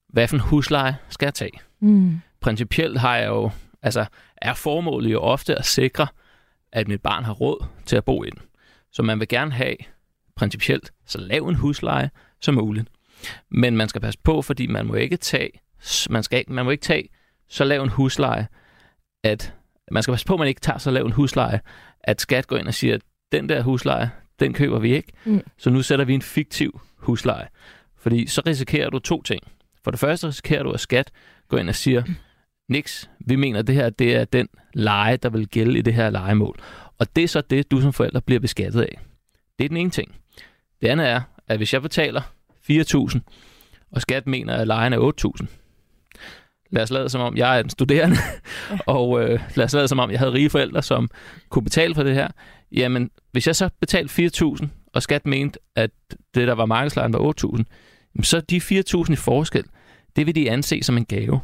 hvad 0.08 0.28
for 0.28 0.36
en 0.36 0.40
husleje 0.40 0.96
skal 1.08 1.26
jeg 1.26 1.34
tage? 1.34 1.60
Mm. 1.80 2.20
Principielt 2.40 2.98
har 2.98 3.16
jeg 3.16 3.26
jo, 3.26 3.50
altså 3.82 4.06
er 4.36 4.54
formålet 4.54 5.12
jo 5.12 5.20
ofte 5.20 5.54
at 5.54 5.66
sikre, 5.66 6.06
at 6.72 6.88
mit 6.88 7.02
barn 7.02 7.24
har 7.24 7.32
råd 7.32 7.64
til 7.86 7.96
at 7.96 8.04
bo 8.04 8.24
i 8.24 8.30
den. 8.30 8.38
Så 8.92 9.02
man 9.02 9.20
vil 9.20 9.28
gerne 9.28 9.52
have 9.52 9.76
principielt 10.36 10.92
så 11.06 11.18
lav 11.18 11.48
en 11.48 11.54
husleje 11.54 12.10
som 12.40 12.54
muligt. 12.54 12.88
Men 13.50 13.76
man 13.76 13.88
skal 13.88 14.00
passe 14.00 14.20
på, 14.24 14.42
fordi 14.42 14.66
man 14.66 14.86
må 14.86 14.94
ikke 14.94 15.16
tage, 15.16 15.50
man 16.10 16.22
skal, 16.22 16.44
man 16.48 16.64
må 16.64 16.70
ikke 16.70 16.82
tage 16.82 17.08
så 17.48 17.64
lav 17.64 17.82
en 17.82 17.88
husleje, 17.88 18.48
at 19.24 19.54
man 19.90 20.02
skal 20.02 20.12
passe 20.12 20.26
på, 20.26 20.34
at 20.34 20.38
man 20.38 20.48
ikke 20.48 20.60
tager 20.60 20.78
så 20.78 20.90
lav 20.90 21.04
en 21.04 21.12
husleje, 21.12 21.60
at 22.00 22.20
skat 22.20 22.46
går 22.46 22.56
ind 22.56 22.68
og 22.68 22.74
siger, 22.74 22.94
at 22.94 23.02
den 23.32 23.48
der 23.48 23.62
husleje, 23.62 24.10
den 24.40 24.52
køber 24.52 24.78
vi 24.78 24.94
ikke, 24.94 25.12
mm. 25.24 25.40
så 25.58 25.70
nu 25.70 25.82
sætter 25.82 26.04
vi 26.04 26.14
en 26.14 26.22
fiktiv 26.22 26.80
husleje. 26.96 27.48
Fordi 27.98 28.26
så 28.26 28.42
risikerer 28.46 28.90
du 28.90 28.98
to 28.98 29.22
ting. 29.22 29.42
For 29.84 29.90
det 29.90 30.00
første 30.00 30.26
risikerer 30.26 30.62
du, 30.62 30.70
at 30.70 30.80
skat 30.80 31.10
går 31.48 31.58
ind 31.58 31.68
og 31.68 31.74
siger, 31.74 32.02
niks, 32.68 33.10
vi 33.20 33.36
mener, 33.36 33.58
at 33.58 33.66
det 33.66 33.74
her 33.74 33.90
det 33.90 34.16
er 34.16 34.24
den 34.24 34.48
leje, 34.74 35.16
der 35.16 35.28
vil 35.28 35.48
gælde 35.48 35.78
i 35.78 35.82
det 35.82 35.94
her 35.94 36.10
legemål. 36.10 36.58
Og 36.98 37.16
det 37.16 37.24
er 37.24 37.28
så 37.28 37.40
det, 37.40 37.70
du 37.70 37.80
som 37.80 37.92
forælder 37.92 38.20
bliver 38.20 38.40
beskattet 38.40 38.80
af. 38.80 38.98
Det 39.58 39.64
er 39.64 39.68
den 39.68 39.76
ene 39.76 39.90
ting. 39.90 40.14
Det 40.80 40.88
andet 40.88 41.08
er, 41.08 41.20
at 41.48 41.56
hvis 41.56 41.72
jeg 41.72 41.82
betaler 41.82 42.22
4.000, 42.70 43.18
og 43.90 44.00
skat 44.00 44.26
mener, 44.26 44.54
at 44.54 44.66
lejen 44.66 44.92
er 44.92 45.12
8.000, 45.40 45.46
lad 46.70 46.82
os 46.82 46.90
lade 46.90 47.08
som 47.08 47.20
om, 47.20 47.36
jeg 47.36 47.56
er 47.58 47.62
en 47.64 47.70
studerende, 47.70 48.16
ja. 48.70 48.76
og 48.94 49.22
øh, 49.22 49.40
lad 49.54 49.64
os 49.64 49.72
lade 49.72 49.88
som 49.88 49.98
om, 49.98 50.10
jeg 50.10 50.18
havde 50.18 50.32
rige 50.32 50.50
forældre, 50.50 50.82
som 50.82 51.10
kunne 51.48 51.64
betale 51.64 51.94
for 51.94 52.02
det 52.02 52.14
her. 52.14 52.28
Jamen, 52.72 53.10
hvis 53.32 53.46
jeg 53.46 53.56
så 53.56 53.68
betalte 53.80 54.30
4.000, 54.62 54.66
og 54.94 55.02
skat 55.02 55.26
mente, 55.26 55.58
at 55.76 55.90
det, 56.34 56.48
der 56.48 56.54
var 56.54 56.66
markedslejen, 56.66 57.12
var 57.12 57.34
8.000, 57.44 58.22
så 58.22 58.40
de 58.40 58.56
4.000 58.56 59.12
i 59.12 59.16
forskel, 59.16 59.64
det 60.16 60.26
vil 60.26 60.34
de 60.34 60.50
anse 60.50 60.82
som 60.82 60.96
en 60.96 61.04
gave. 61.04 61.40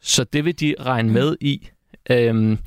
Så 0.00 0.24
det 0.24 0.44
vil 0.44 0.60
de 0.60 0.74
regne 0.80 1.12
med 1.12 1.36
i, 1.40 1.68
øhm, 2.10 2.58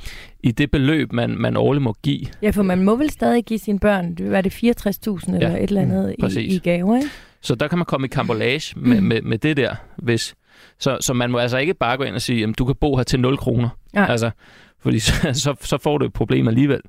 i 0.43 0.51
det 0.51 0.71
beløb, 0.71 1.13
man, 1.13 1.29
man 1.29 1.57
årligt 1.57 1.83
må 1.83 1.95
give. 2.03 2.25
Ja, 2.41 2.49
for 2.49 2.63
man 2.63 2.83
må 2.83 2.95
vel 2.95 3.09
stadig 3.09 3.45
give 3.45 3.59
sine 3.59 3.79
børn, 3.79 4.15
det 4.15 4.31
var 4.31 4.41
det 4.41 4.53
64.000 4.53 5.33
eller 5.33 5.49
ja, 5.49 5.57
et 5.57 5.63
eller 5.63 5.81
andet 5.81 6.15
mm, 6.19 6.27
i, 6.37 6.41
i 6.41 6.59
gave, 6.59 6.97
ikke? 6.97 7.09
Så 7.41 7.55
der 7.55 7.67
kan 7.67 7.77
man 7.77 7.85
komme 7.85 8.07
i 8.07 8.09
kambolage 8.09 8.79
med, 8.79 9.01
med, 9.01 9.21
med 9.21 9.37
det 9.37 9.57
der, 9.57 9.75
hvis... 9.97 10.35
Så, 10.79 10.97
så 11.01 11.13
man 11.13 11.31
må 11.31 11.37
altså 11.37 11.57
ikke 11.57 11.73
bare 11.73 11.97
gå 11.97 12.03
ind 12.03 12.15
og 12.15 12.21
sige, 12.21 12.43
at 12.43 12.57
du 12.57 12.65
kan 12.65 12.75
bo 12.75 12.95
her 12.95 13.03
til 13.03 13.19
0 13.19 13.37
kroner. 13.37 13.69
Ja. 13.93 14.05
Altså, 14.05 14.31
fordi 14.79 14.99
så, 14.99 15.13
så, 15.43 15.55
så 15.61 15.77
får 15.77 15.97
du 15.97 16.05
et 16.05 16.13
problem 16.13 16.47
alligevel. 16.47 16.81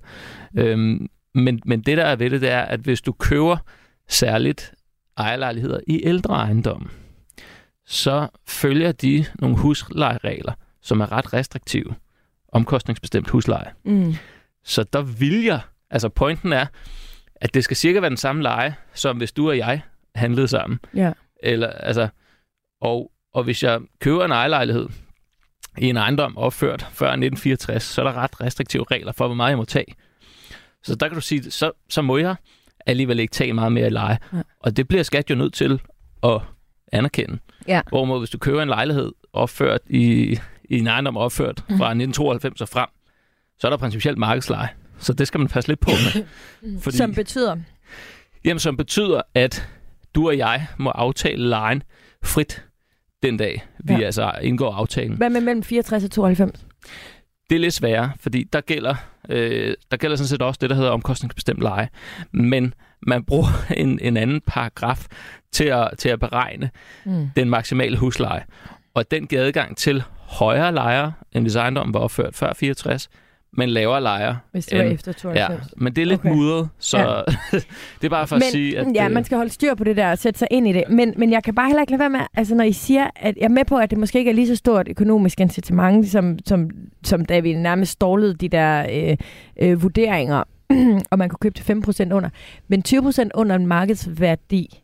Øhm, 0.57 1.09
men, 1.35 1.61
men 1.65 1.81
det, 1.81 1.99
der 1.99 2.05
er 2.05 2.17
ved 2.17 2.31
det, 2.31 2.41
det 2.41 2.51
er, 2.51 2.61
at 2.63 2.81
hvis 2.81 3.01
du 3.01 3.13
køber 3.13 3.57
særligt 4.09 4.75
ejerlejligheder 5.17 5.81
i 5.87 6.01
ældre 6.05 6.35
ejendomme, 6.35 6.89
så 7.87 8.29
følger 8.47 8.93
de 8.93 9.25
nogle 9.39 9.57
huslejeregler, 9.57 10.53
som 10.83 11.01
er 11.01 11.13
ret 11.13 11.33
restriktive. 11.33 11.95
Omkostningsbestemt 12.53 13.29
husleje. 13.29 13.71
Mm. 13.85 14.15
Så 14.65 14.83
der 14.83 15.03
vil 15.03 15.45
jeg, 15.45 15.61
altså 15.91 16.09
pointen 16.09 16.53
er, 16.53 16.67
at 17.37 17.55
det 17.55 17.65
skal 17.65 17.77
cirka 17.77 18.01
være 18.01 18.11
den 18.11 18.17
samme 18.17 18.43
leje, 18.43 18.75
som 18.95 19.17
hvis 19.17 19.33
du 19.33 19.49
og 19.49 19.59
jeg 19.59 19.81
handlede 20.15 20.49
sammen. 20.49 20.79
Ja. 20.95 21.13
Eller, 21.43 21.69
altså, 21.69 22.09
og, 22.81 23.11
og 23.39 23.45
hvis 23.45 23.63
jeg 23.63 23.81
køber 24.01 24.25
en 24.25 24.33
ejerlejlighed 24.33 24.89
i 25.79 25.89
en 25.89 25.97
ejendom 25.97 26.39
opført 26.39 26.81
før 26.81 27.07
1964, 27.07 27.83
så 27.83 28.01
er 28.01 28.05
der 28.05 28.13
ret 28.13 28.41
restriktive 28.41 28.85
regler 28.91 29.13
for, 29.13 29.27
hvor 29.27 29.35
meget 29.35 29.51
jeg 29.51 29.59
må 29.59 29.65
tage. 29.65 29.95
Så 30.83 30.95
der 30.95 31.09
kan 31.09 31.15
du 31.15 31.21
sige, 31.21 31.51
så, 31.51 31.73
så 31.89 32.03
må 32.03 32.19
jeg 32.19 32.35
alligevel 32.87 33.21
ikke 33.21 33.33
tage 33.33 33.53
meget 33.53 33.73
mere 33.73 33.87
i 33.87 33.91
leje. 33.91 34.19
Ja. 34.33 34.43
Og 34.61 34.77
det 34.77 34.89
bliver 34.89 35.03
skat 35.03 35.31
jo 35.31 35.35
nødt 35.35 35.55
til 35.55 35.81
at 36.23 36.41
anerkende. 36.93 37.39
Ja. 37.69 37.81
Hvorimod 37.89 38.21
hvis 38.21 38.31
du 38.31 38.39
køber 38.39 38.63
en 38.63 38.69
lejlighed 38.69 39.13
opført 39.33 39.81
i, 39.87 40.39
i 40.65 40.79
en 40.79 40.87
ejendom 40.87 41.17
opført 41.17 41.59
fra 41.59 41.73
1992 41.73 42.61
og 42.61 42.69
frem, 42.69 42.89
så 43.59 43.67
er 43.67 43.71
der 43.71 43.77
principielt 43.77 44.19
markedsleje. 44.19 44.69
Så 44.99 45.13
det 45.13 45.27
skal 45.27 45.41
man 45.41 45.49
passe 45.49 45.69
lidt 45.71 45.81
på 45.81 45.91
med. 45.91 46.25
Fordi, 46.83 46.97
som 46.97 47.15
betyder? 47.15 47.57
Jamen, 48.45 48.59
som 48.59 48.77
betyder, 48.77 49.23
at 49.35 49.69
du 50.15 50.29
og 50.29 50.39
jeg 50.39 50.67
må 50.79 50.91
aftale 50.91 51.49
lejen 51.49 51.83
frit 52.25 52.65
den 53.23 53.37
dag, 53.37 53.65
vi 53.79 53.93
ja. 53.93 54.01
altså 54.01 54.33
indgår 54.43 54.73
aftalen. 54.73 55.17
Hvad 55.17 55.31
med 55.31 55.41
mellem 55.41 55.63
64 55.63 56.05
og 56.05 56.11
92? 56.11 56.67
Det 57.51 57.57
er 57.57 57.61
lidt 57.61 57.75
sværere, 57.75 58.13
fordi 58.21 58.45
der 58.53 58.61
gælder, 58.61 58.95
øh, 59.29 59.75
der 59.91 59.97
gælder 59.97 60.17
sådan 60.17 60.29
set 60.29 60.43
også 60.43 60.59
det, 60.61 60.71
der 60.71 60.77
hedder 60.77 60.91
omkostningsbestemt 60.91 61.61
leje. 61.61 61.89
Men 62.33 62.75
man 63.03 63.25
bruger 63.25 63.67
en, 63.77 63.99
en 64.03 64.17
anden 64.17 64.41
paragraf 64.47 65.07
til 65.53 65.65
at, 65.65 65.91
til 65.99 66.09
at 66.09 66.21
beregne 66.21 66.71
mm. 67.05 67.31
den 67.37 67.51
maksimale 67.51 67.97
husleje. 67.97 68.45
Og 68.95 69.11
den 69.11 69.27
giver 69.27 69.43
adgang 69.43 69.77
til 69.77 70.03
højere 70.17 70.73
lejere, 70.73 71.13
end 71.33 71.45
hvis 71.45 71.57
ejendommen 71.57 71.95
var 71.95 72.01
opført 72.01 72.35
før 72.35 72.53
64, 72.53 73.09
men 73.53 73.69
lavere 73.69 74.03
lejre. 74.03 74.39
Hvis 74.53 74.67
det 74.67 74.79
var 74.79 74.85
end, 74.85 74.93
efter 74.93 75.13
92. 75.13 75.53
Ja, 75.53 75.59
men 75.77 75.97
det 75.97 76.03
er 76.03 76.07
lidt 76.07 76.21
okay. 76.21 76.31
mudret, 76.31 76.69
så 76.79 76.99
ja. 76.99 77.23
det 78.01 78.05
er 78.05 78.09
bare 78.09 78.27
for 78.27 78.37
men, 78.37 78.43
at 78.43 78.51
sige, 78.53 78.79
at... 78.79 78.87
Ja, 78.95 79.05
det, 79.05 79.13
man 79.13 79.25
skal 79.25 79.37
holde 79.37 79.51
styr 79.51 79.75
på 79.75 79.85
det 79.85 79.97
der 79.97 80.11
og 80.11 80.19
sætte 80.19 80.39
sig 80.39 80.49
ind 80.51 80.69
i 80.69 80.73
det. 80.73 80.85
Men, 80.91 81.15
men 81.17 81.33
jeg 81.33 81.45
kan 81.45 81.55
bare 81.55 81.67
heller 81.67 81.81
ikke 81.81 81.91
lade 81.91 82.01
være 82.01 82.11
med, 82.11 82.21
altså 82.35 82.55
når 82.55 82.65
I 82.65 82.73
siger, 82.73 83.11
at 83.17 83.37
jeg 83.37 83.45
er 83.45 83.49
med 83.49 83.65
på, 83.65 83.79
at 83.79 83.91
det 83.91 83.99
måske 83.99 84.19
ikke 84.19 84.31
er 84.31 84.35
lige 84.35 84.47
så 84.47 84.57
stort 84.57 84.89
økonomisk 84.89 85.41
incitament, 85.41 86.09
som, 86.09 86.39
som, 86.47 86.71
som 87.05 87.25
da 87.25 87.41
vi 87.41 87.55
nærmest 87.55 87.93
stålede 87.93 88.35
de 88.35 88.49
der 88.49 88.87
øh, 88.93 89.17
øh, 89.63 89.83
vurderinger, 89.83 90.45
og 91.11 91.19
man 91.19 91.29
kunne 91.29 91.39
købe 91.41 91.59
til 91.59 91.73
5% 91.73 92.13
under. 92.13 92.31
Men 92.69 92.83
20% 92.89 93.29
under 93.35 93.57
en 93.57 93.67
markedsværdi, 93.67 94.83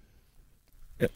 ja. 1.01 1.07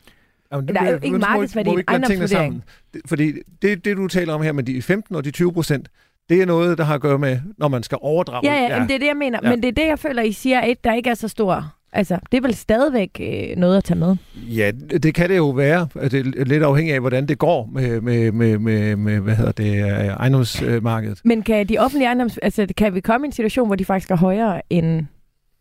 Jamen, 0.53 0.69
det, 0.69 0.75
der 0.75 0.83
er 0.83 0.91
jo 0.91 0.99
ikke 1.03 1.19
markedsværdi, 1.19 1.71
en 1.71 1.83
ejendomsvurdering. 1.89 2.65
Fordi 3.07 3.33
det, 3.63 3.85
det, 3.85 3.97
du 3.97 4.09
taler 4.09 4.35
om 4.35 4.43
her 4.43 4.53
med 4.53 4.63
de 4.63 4.83
15 4.83 5.17
og 5.17 5.25
de 5.25 5.31
20 5.31 5.53
procent, 5.53 5.89
det 6.29 6.43
er 6.43 6.47
noget, 6.47 6.79
der 6.79 6.85
har 6.85 6.95
at 6.95 7.01
gøre 7.01 7.19
med, 7.19 7.39
når 7.59 7.69
man 7.69 7.83
skal 7.83 7.99
overdrage. 8.01 8.53
Ja, 8.53 8.63
ja, 8.63 8.77
ja. 8.77 8.83
det 8.83 8.95
er 8.95 8.99
det, 8.99 9.07
jeg 9.07 9.17
mener. 9.17 9.39
Ja. 9.43 9.51
Men 9.51 9.63
det 9.63 9.69
er 9.69 9.73
det, 9.73 9.87
jeg 9.87 9.99
føler, 9.99 10.23
I 10.23 10.33
siger, 10.33 10.61
at 10.61 10.85
der 10.85 10.95
ikke 10.95 11.11
er 11.11 11.15
så 11.15 11.29
stor 11.29 11.75
Altså, 11.93 12.19
det 12.33 12.39
er 12.39 12.43
vel 12.43 12.55
stadigvæk 12.55 13.21
øh, 13.21 13.57
noget 13.57 13.77
at 13.77 13.85
tage 13.85 13.99
med? 13.99 14.17
Ja, 14.37 14.71
det 15.03 15.15
kan 15.15 15.29
det 15.29 15.37
jo 15.37 15.49
være. 15.49 15.89
Det 15.95 16.15
er 16.15 16.45
lidt 16.45 16.63
afhængigt 16.63 16.95
af, 16.95 17.01
hvordan 17.01 17.27
det 17.27 17.39
går 17.39 17.69
med, 17.73 18.01
med, 18.01 18.33
med, 18.33 18.59
med, 18.59 18.97
med 18.97 19.21
hvad 19.21 19.37
hedder 19.37 19.53
det, 19.53 19.81
ejendomsmarkedet. 20.09 21.21
Men 21.25 21.43
kan 21.43 21.67
de 21.67 21.79
offentlige 21.79 22.07
ejendoms... 22.07 22.39
Altså, 22.39 22.67
kan 22.77 22.95
vi 22.95 23.01
komme 23.01 23.27
i 23.27 23.29
en 23.29 23.33
situation, 23.33 23.67
hvor 23.67 23.77
de 23.77 23.85
faktisk 23.85 24.11
er 24.11 24.17
højere 24.17 24.63
end 24.71 25.07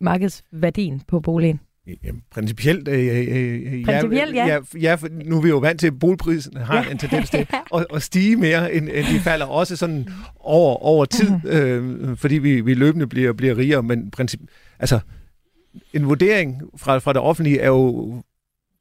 markedsværdien 0.00 1.02
på 1.08 1.20
boligen? 1.20 1.60
Jamen, 2.04 2.22
principielt, 2.30 2.88
øh, 2.88 2.98
øh, 2.98 3.84
Principielt, 3.84 4.34
ja. 4.34 4.46
ja. 4.46 4.58
ja. 4.80 4.94
for 4.94 5.08
Nu 5.24 5.36
er 5.36 5.42
vi 5.42 5.48
jo 5.48 5.58
vant 5.58 5.80
til, 5.80 5.86
at 5.86 5.98
boligprisen 5.98 6.56
har 6.56 6.76
Ja. 6.76 6.82
ja. 6.82 6.90
en 6.90 6.98
tendens 6.98 7.30
til 7.30 7.38
at, 7.74 7.86
at 7.94 8.02
stige 8.02 8.36
mere, 8.36 8.74
end, 8.74 8.88
end 8.88 9.06
de 9.14 9.20
falder 9.20 9.46
også 9.46 9.76
sådan 9.76 10.08
over, 10.40 10.76
over 10.76 11.04
tid, 11.04 11.30
Mhm. 11.30 11.48
øh, 11.48 12.16
fordi 12.16 12.34
vi, 12.38 12.60
vi 12.60 12.74
løbende 12.74 13.06
bliver, 13.06 13.32
bliver 13.32 13.56
rigere. 13.56 13.82
Men 13.82 14.10
princip, 14.10 14.40
altså, 14.78 15.00
en 15.92 16.06
vurdering 16.06 16.62
fra, 16.76 16.98
fra 16.98 17.12
det 17.12 17.20
offentlige 17.22 17.60
er 17.60 17.68
jo... 17.68 18.14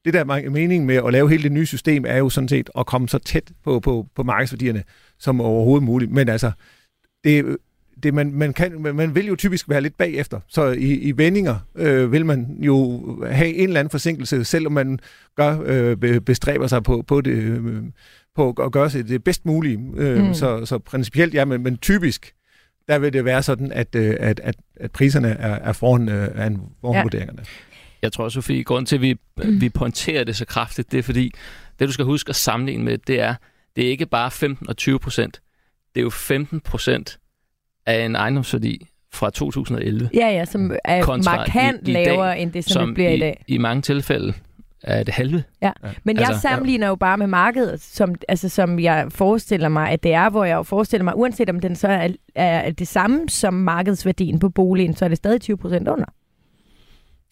Det 0.06 0.14
der 0.14 0.20
er 0.20 0.50
mening 0.50 0.86
med 0.86 0.96
at 0.96 1.12
lave 1.12 1.30
hele 1.30 1.44
det 1.44 1.52
nye 1.52 1.66
system, 1.66 2.06
er 2.08 2.18
jo 2.18 2.30
sådan 2.30 2.48
set 2.48 2.70
at 2.78 2.86
komme 2.86 3.10
så 3.10 3.18
tæt 3.18 3.52
på, 3.64 3.80
på, 3.80 4.08
på 4.16 4.24
markedsværdierne 4.24 4.84
som 5.20 5.42
overhovedet 5.42 5.84
muligt. 5.84 6.12
Men 6.12 6.30
altså, 6.30 6.52
det, 7.24 7.58
det 8.04 8.14
man, 8.14 8.32
man, 8.34 8.54
kan, 8.54 8.82
man- 8.96 9.16
vil 9.16 9.28
jo 9.28 9.36
typisk 9.36 9.70
være 9.70 9.82
lidt 9.82 9.98
bagefter. 9.98 10.40
Så 10.48 10.66
i, 10.66 10.94
i 10.94 11.18
vendinger 11.18 11.56
øh, 11.76 12.12
vil 12.12 12.26
man 12.26 12.58
jo 12.60 13.02
have 13.32 13.54
en 13.54 13.68
eller 13.68 13.80
anden 13.80 13.92
forsinkelse, 13.92 14.44
selvom 14.46 14.72
man 14.72 15.00
gør, 15.36 15.60
øh, 15.66 15.98
be- 15.98 16.22
bestræber 16.22 16.68
sig 16.68 16.84
på, 16.84 17.02
på, 17.08 17.22
det, 17.22 17.32
øh, 17.32 17.84
på 18.36 18.50
at 18.50 18.72
gøre 18.72 18.90
sig 18.90 19.08
det 19.08 19.24
bedst 19.24 19.46
mulige. 19.46 19.80
Øh, 19.98 20.18
Mm. 20.22 20.28
mm. 20.28 20.34
så, 20.34 20.66
så 20.66 20.80
principielt, 20.80 21.34
ja, 21.34 21.46
men, 21.46 21.64
men 21.64 21.78
typisk, 21.78 22.34
der 22.88 23.00
vil 23.00 23.14
det 23.14 23.26
være 23.26 23.44
sådan, 23.44 23.72
at, 23.72 23.96
øh, 23.96 24.16
at, 24.20 24.40
at, 24.40 24.56
at 24.76 24.92
priserne 24.92 25.28
er, 25.30 25.54
er 25.56 25.74
foran, 25.74 26.10
øh, 26.10 26.30
er 26.36 26.50
foran 26.82 26.96
Ja. 26.96 27.02
vurderingerne. 27.02 27.44
Jeg 28.02 28.12
tror, 28.14 28.30
Sofie, 28.30 28.64
grund 28.64 28.86
til, 28.86 28.96
at 28.96 29.02
vi, 29.02 29.18
vi 29.60 29.70
pointerer 29.70 30.24
det 30.24 30.36
så 30.36 30.46
kraftigt, 30.46 30.92
det 30.92 30.98
er 30.98 31.04
fordi, 31.04 31.32
det 31.80 31.88
du 31.88 31.94
skal 31.94 32.06
huske 32.06 32.30
at 32.30 32.36
sammenligne 32.36 32.84
med, 32.84 32.98
det 32.98 33.20
er, 33.22 33.36
det 33.76 33.86
er 33.86 33.90
ikke 33.90 34.06
bare 34.06 34.32
15 34.32 34.70
og 34.70 34.78
20 34.78 35.00
procent. 35.00 35.42
Det 35.96 36.02
er 36.02 36.04
jo 36.04 36.10
15 36.10 36.60
procent 36.60 37.20
af 37.88 38.06
en 38.06 38.16
ejendomsværdi 38.16 38.88
fra 39.14 39.30
2011, 39.30 40.10
Ja, 40.14 40.28
ja, 40.28 40.46
som 40.46 40.72
er 40.86 41.18
markant 41.26 41.88
i- 41.88 41.92
i 41.92 41.94
dag, 41.94 42.06
lavere 42.06 42.40
end 42.40 42.52
det, 42.52 42.64
som, 42.66 42.72
som 42.74 42.88
det 42.88 42.94
bliver 42.96 43.10
i, 43.10 43.16
i, 43.16 43.20
dag. 43.20 43.44
i 43.48 43.58
mange 43.58 43.82
tilfælde 43.82 44.34
er 44.84 45.04
det 45.04 45.14
halve. 45.14 45.44
Men 46.04 46.18
jeg 46.18 46.28
Altså, 46.28 46.42
sammenligner 46.42 46.88
jo 46.88 46.96
bare 46.96 47.18
med 47.18 47.28
markedet, 47.28 47.82
som, 47.82 48.16
altså, 48.28 48.50
som 48.50 48.80
jeg 48.80 49.06
forestiller 49.10 49.70
mig, 49.70 49.90
at 49.90 50.04
det 50.04 50.14
er, 50.14 50.30
hvor 50.30 50.46
jeg 50.46 50.56
jo 50.56 50.64
forestiller 50.64 51.04
mig, 51.04 51.18
uanset 51.18 51.50
om 51.50 51.60
den 51.60 51.76
så 51.76 51.88
er, 51.88 52.08
er 52.36 52.72
det 52.72 52.88
samme 52.88 53.30
som 53.30 53.54
markedsværdien 53.54 54.40
på 54.40 54.50
boligen, 54.50 54.96
så 54.96 55.06
er 55.06 55.10
det 55.10 55.18
stadig 55.18 55.42
20 55.42 55.58
procent 55.58 55.88
under. 55.88 56.06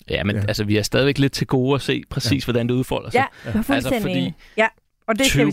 Ja, 0.10 0.24
men 0.24 0.36
ja. 0.36 0.42
Ja. 0.42 0.48
altså, 0.48 0.64
vi 0.64 0.78
er 0.78 0.82
stadigvæk 0.84 1.18
lidt 1.20 1.34
til 1.34 1.48
gode 1.48 1.76
at 1.76 1.82
se 1.82 2.04
præcis, 2.10 2.48
ja. 2.48 2.52
hvordan 2.52 2.68
det 2.70 2.74
udfolder 2.74 3.10
sig. 3.10 3.18
Ja, 3.18 3.26
jeg 3.46 3.54
fuldstændig 3.66 3.76
Altså, 3.96 4.02
fordi. 4.02 4.34
Ja, 4.58 4.68
og 5.08 5.20
det 5.20 5.26
skal 5.26 5.40
20 5.40 5.46
vi 5.46 5.52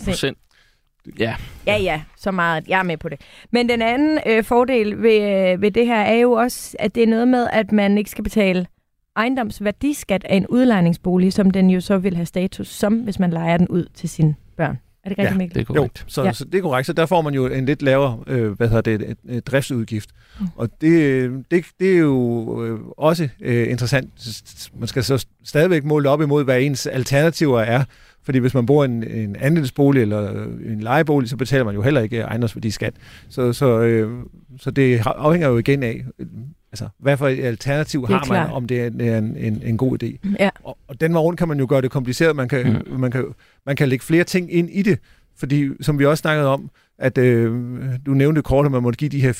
Ja, 1.19 1.35
Ja, 1.67 1.77
ja, 1.77 2.01
så 2.17 2.31
meget. 2.31 2.67
Jeg 2.67 2.79
er 2.79 2.83
med 2.83 2.97
på 2.97 3.09
det. 3.09 3.21
Men 3.51 3.69
den 3.69 3.81
anden 3.81 4.19
øh, 4.27 4.43
fordel 4.43 5.01
ved, 5.01 5.51
øh, 5.53 5.61
ved 5.61 5.71
det 5.71 5.85
her 5.87 6.01
er 6.01 6.15
jo 6.15 6.31
også, 6.31 6.75
at 6.79 6.95
det 6.95 7.03
er 7.03 7.07
noget 7.07 7.27
med, 7.27 7.47
at 7.53 7.71
man 7.71 7.97
ikke 7.97 8.09
skal 8.09 8.23
betale 8.23 8.65
ejendomsværdiskat 9.15 10.23
af 10.29 10.35
en 10.35 10.47
udlejningsbolig, 10.47 11.33
som 11.33 11.51
den 11.51 11.69
jo 11.69 11.81
så 11.81 11.97
vil 11.97 12.15
have 12.15 12.25
status 12.25 12.67
som, 12.67 12.93
hvis 12.93 13.19
man 13.19 13.29
lejer 13.31 13.57
den 13.57 13.67
ud 13.67 13.85
til 13.93 14.09
sine 14.09 14.35
børn. 14.57 14.79
Er 15.05 15.09
det 15.09 15.17
rigtigt, 15.19 15.33
Ja, 15.33 15.37
Mikkel? 15.37 15.55
det 15.59 15.69
er 15.69 15.73
Jo, 15.73 15.79
korrekt. 15.79 16.03
så, 16.07 16.23
Ja. 16.23 16.33
så 16.33 16.45
det 16.45 16.55
er 16.55 16.61
korrekt. 16.61 16.85
Så 16.87 16.93
der 16.93 17.05
får 17.05 17.21
man 17.21 17.33
jo 17.33 17.45
en 17.47 17.65
lidt 17.65 17.81
lavere 17.81 18.19
øh, 18.27 18.51
hvad 18.51 18.67
hedder 18.67 18.81
det, 18.81 19.01
et, 19.09 19.17
et 19.29 19.47
driftsudgift. 19.47 20.09
Mm. 20.39 20.43
Mm. 20.45 20.49
Og 20.55 20.69
det, 20.81 21.31
det, 21.51 21.65
det 21.79 21.93
er 21.93 21.97
jo 21.97 22.63
øh, 22.65 22.79
også 22.97 23.29
øh, 23.41 23.69
interessant. 23.71 24.09
Man 24.79 24.87
skal 24.87 25.03
så 25.03 25.25
stadigvæk 25.45 25.83
måle 25.83 26.09
op 26.09 26.21
imod, 26.21 26.43
hvad 26.43 26.61
ens 26.61 26.87
alternativer 26.87 27.59
er. 27.61 27.83
Fordi 28.25 28.39
hvis 28.39 28.53
man 28.53 28.65
bor 28.65 28.83
i 28.83 28.85
en, 28.85 29.03
en 29.03 29.35
andelsbolig 29.35 30.01
eller 30.01 30.33
øh, 30.35 30.71
en 30.73 30.79
lejebolig, 30.79 31.29
så 31.29 31.37
betaler 31.37 31.63
man 31.63 31.75
jo 31.75 31.81
heller 31.81 32.01
ikke 32.01 32.19
ejendomsværdiskat. 32.19 32.93
Så, 33.29 33.53
så, 33.53 33.79
øh, 33.81 34.11
så 34.59 34.71
det 34.71 35.01
afhænger 35.05 35.47
jo 35.47 35.57
igen 35.57 35.83
af, 35.83 36.05
øh, 36.19 36.25
altså, 36.71 36.87
hvad 36.99 37.17
for 37.17 37.27
et 37.27 37.39
alternativ 37.45 38.03
er 38.03 38.07
har 38.07 38.13
man, 38.13 38.25
klart. 38.25 38.51
om 38.51 38.67
det 38.67 38.81
er, 38.81 38.89
det 38.89 39.09
er 39.09 39.17
en, 39.17 39.37
en, 39.37 39.61
en 39.65 39.77
god 39.77 40.03
idé. 40.03 40.29
Ja. 40.39 40.49
Og, 40.63 40.77
og 40.87 41.01
den 41.01 41.13
vej 41.13 41.21
rundt 41.21 41.39
kan 41.39 41.47
man 41.47 41.59
jo 41.59 41.65
gøre 41.69 41.81
det 41.81 41.91
kompliceret. 41.91 42.35
Man 42.35 42.47
kan, 42.47 42.83
mm. 42.87 42.99
man, 42.99 43.11
kan, 43.11 43.25
man 43.65 43.75
kan 43.75 43.89
lægge 43.89 44.05
flere 44.05 44.23
ting 44.23 44.53
ind 44.53 44.69
i 44.69 44.81
det, 44.81 44.99
fordi 45.37 45.69
som 45.81 45.99
vi 45.99 46.05
også 46.05 46.21
snakkede 46.21 46.47
om, 46.47 46.69
at 46.97 47.17
øh, 47.17 47.51
du 48.05 48.11
nævnte 48.11 48.41
kort, 48.41 48.65
at 48.65 48.71
man 48.71 48.83
måtte 48.83 48.97
give 48.97 49.09
de 49.09 49.21
her 49.21 49.33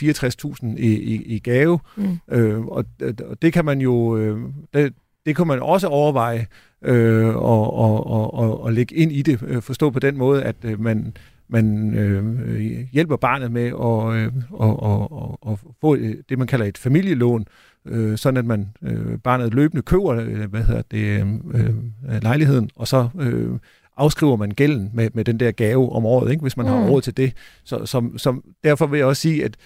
64.000 0.64 0.76
i, 0.78 0.88
i, 0.88 1.24
i 1.26 1.40
gave, 1.40 1.80
Mm. 1.98 2.20
øh, 2.32 2.66
og, 2.66 2.86
og 3.30 3.42
det 3.42 3.54
kan 3.54 3.66
man 3.66 3.82
jo, 3.82 4.18
øh, 4.18 4.38
det, 4.74 4.94
det 5.26 5.36
kan 5.36 5.48
man 5.48 5.60
også 5.60 5.88
overveje 5.88 6.46
øh, 6.84 7.36
og, 7.36 7.74
og, 7.74 8.08
og, 8.08 8.34
og, 8.34 8.64
og 8.64 8.74
lægge 8.74 8.96
ind 8.96 9.12
i 9.12 9.22
det, 9.22 9.44
øh, 9.48 9.62
forstå 9.62 9.90
på 9.90 10.00
den 10.00 10.18
måde, 10.18 10.44
at 10.44 10.56
øh, 10.64 10.80
man, 10.80 11.14
man 11.48 11.94
øh, 11.94 12.86
hjælper 12.92 13.16
barnet 13.16 13.52
med 13.52 13.66
at, 13.66 14.26
øh, 14.26 14.32
og, 14.52 14.84
og, 14.84 15.12
og, 15.12 15.40
og 15.42 15.60
få 15.82 15.96
øh, 15.96 16.16
det, 16.30 16.38
man 16.38 16.48
kalder 16.48 16.66
et 16.66 16.78
familielån, 16.78 17.46
øh, 17.86 18.18
sådan 18.18 18.38
at 18.38 18.46
man 18.46 18.68
øh, 18.82 19.18
barnet 19.18 19.54
løbende 19.54 19.82
køber 19.82 20.10
øh, 20.10 20.50
hvad 20.50 20.64
hedder 20.64 20.82
det, 20.92 21.22
øh, 21.22 21.28
øh, 21.54 22.24
lejligheden, 22.24 22.70
og 22.76 22.88
så 22.88 23.10
øh, 23.20 23.52
afskriver 23.98 24.36
man 24.36 24.52
gælden 24.52 24.90
med, 24.94 25.10
med 25.14 25.26
den 25.26 25.40
der 25.40 25.52
gave 25.52 25.92
om 25.92 26.06
året, 26.06 26.32
ikke, 26.32 26.42
hvis 26.42 26.58
man 26.58 26.66
mm. 26.66 26.72
Har 26.72 26.90
råd 26.90 27.02
til 27.02 27.18
det. 27.18 27.34
Så 27.64 27.86
som, 27.86 28.18
som, 28.18 28.44
derfor 28.64 28.88
vil 28.88 28.98
jeg 28.98 29.08
også 29.08 29.22
sige, 29.22 29.46
at 29.46 29.58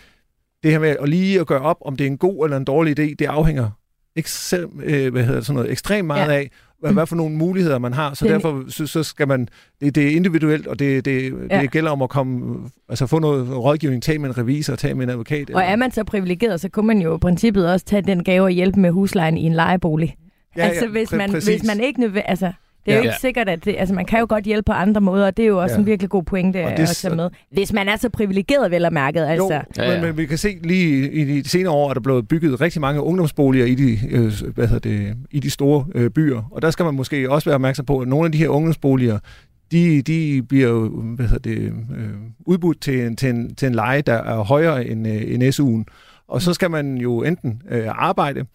det 0.63 0.71
her 0.71 0.80
med 0.80 0.95
at 0.99 1.10
lige 1.10 1.39
at 1.39 1.47
gøre 1.47 1.62
op, 1.62 1.77
om 1.82 1.95
det 1.95 2.03
er 2.03 2.12
en 2.12 2.17
god 2.17 2.45
eller 2.45 2.58
en 2.58 2.65
dårlig 2.65 2.99
idé, 2.99 3.15
det 3.19 3.25
afhænger 3.25 3.69
selv, 4.25 4.69
øh, 4.84 5.12
hvad 5.12 5.23
hedder 5.23 5.39
det, 5.39 5.45
sådan 5.45 5.56
noget, 5.56 5.71
ekstremt 5.71 6.08
meget 6.08 6.32
ja. 6.32 6.38
af, 6.38 6.51
hvad, 6.80 6.94
hvad 6.94 7.06
for 7.08 7.16
nogle 7.16 7.36
muligheder 7.36 7.80
man 7.80 7.94
har. 7.94 8.13
Så 8.13 8.26
Det 8.26 8.32
er- 8.32 8.36
derfor 8.36 8.63
så, 8.68 8.88
så 8.88 9.04
skal 9.04 9.28
man, 9.28 9.48
det, 9.82 9.96
det 9.96 10.08
er 10.08 10.16
individuelt, 10.16 10.68
og 10.68 10.80
det, 10.80 11.06
det, 11.06 11.34
Ja. 11.52 11.62
det 11.62 11.72
gælder 11.72 11.92
om 11.92 12.02
at 12.02 12.10
komme, 12.10 12.56
altså 12.90 13.08
få 13.08 13.20
noget 13.20 13.58
rådgivning, 13.58 14.04
tage 14.04 14.20
med 14.20 14.30
en 14.30 14.38
revisor, 14.38 14.76
tage 14.76 14.94
med 14.94 15.04
en 15.04 15.10
advokat. 15.10 15.50
Og 15.50 15.62
er 15.63 15.76
man 15.76 15.92
så 15.92 16.04
privilegeret, 16.04 16.62
så 16.62 16.70
kunne 16.70 16.88
man 16.88 17.02
jo 17.02 17.16
i 17.16 17.20
princippet 17.20 17.72
også 17.72 17.86
tage 17.86 18.02
den 18.02 18.24
gave 18.24 18.44
og 18.44 18.50
hjælpe 18.52 18.80
med 18.80 18.92
huslejen 18.92 19.38
i 19.38 19.44
en 19.44 19.54
lejebolig. 19.54 20.16
Ja, 20.58 20.62
altså 20.62 20.88
hvis 20.88 21.13
præ- 21.13 21.18
man, 21.18 21.32
præcis. 21.32 21.50
hvis 21.62 21.68
man 21.68 21.80
ikke 21.80 22.00
nødvendigt... 22.00 22.26
Altså, 22.30 22.52
det 22.88 22.93
er 22.93 22.97
jo 22.97 23.04
Ja. 23.04 23.10
ikke 23.10 23.21
sikkert, 23.21 23.50
at 23.50 23.65
det, 23.65 23.76
altså 23.78 23.95
man 23.95 24.06
kan 24.06 24.19
jo 24.19 24.26
godt 24.30 24.45
hjælpe 24.45 24.63
på 24.65 24.71
andre 24.71 25.02
måder, 25.02 25.26
og 25.26 25.38
det 25.38 25.43
er 25.43 25.47
jo 25.47 25.62
også 25.62 25.76
Ja. 25.76 25.80
en 25.80 25.86
virkelig 25.86 26.10
god 26.10 26.23
pointe 26.23 26.63
Og 26.63 26.71
at 26.71 26.78
det- 26.78 26.88
tage 26.88 27.15
med. 27.15 27.30
Hvis 27.52 27.73
man 27.73 27.89
er 27.89 27.95
så 27.95 28.10
privilegeret, 28.10 28.71
vel 28.71 28.86
og 28.86 28.93
mærket, 28.93 29.26
altså. 29.26 29.54
Jo, 29.54 29.62
Ja, 29.78 29.91
ja. 29.91 29.93
Men, 30.02 30.06
men 30.08 30.17
vi 30.17 30.26
kan 30.26 30.38
se 30.38 30.58
lige 30.63 31.12
i 31.12 31.41
de 31.41 31.50
senere 31.50 31.73
år, 31.73 31.89
at 31.89 31.95
der 31.95 32.00
er 32.00 32.04
blevet 32.04 32.28
bygget 32.28 32.62
rigtig 32.62 32.82
mange 32.82 33.02
ungdomsboliger 33.02 33.65
i 33.65 33.76
de, 33.76 33.97
øh, 34.10 34.32
hvad 34.56 34.67
hedder 34.67 34.89
det, 34.89 35.15
i 35.32 35.39
de 35.39 35.50
store 35.50 35.86
øh, 35.95 36.10
byer. 36.10 36.41
Og 36.52 36.62
der 36.62 36.71
skal 36.71 36.86
man 36.86 36.93
måske 36.93 37.32
også 37.32 37.45
være 37.50 37.56
opmærksom 37.56 37.86
på, 37.86 38.00
at 38.00 38.08
nogle 38.08 38.26
af 38.26 38.32
de 38.32 38.38
her 38.38 38.47
ungdomsboliger, 38.47 39.19
de, 39.71 40.02
de 40.02 40.41
bliver 40.50 40.69
jo 40.69 40.88
hvad 41.02 41.26
hedder 41.28 41.50
det, 41.56 41.58
øh, 41.97 42.10
udbudt 42.45 42.82
til, 42.82 43.02
en- 43.06 43.15
til, 43.15 43.30
en, 43.30 43.56
til 43.56 43.67
en 43.67 43.76
leje, 43.76 44.02
der 44.02 44.13
er 44.13 44.43
højere 44.43 44.88
end, 44.88 45.08
øh, 45.08 45.21
end 45.34 45.43
SU'en. 45.43 45.93
Og 46.30 46.41
så 46.41 46.54
skal 46.54 46.71
man 46.71 46.97
jo 46.97 47.23
enten 47.23 47.62
øh, 47.71 47.84
arbejde, 47.88 48.45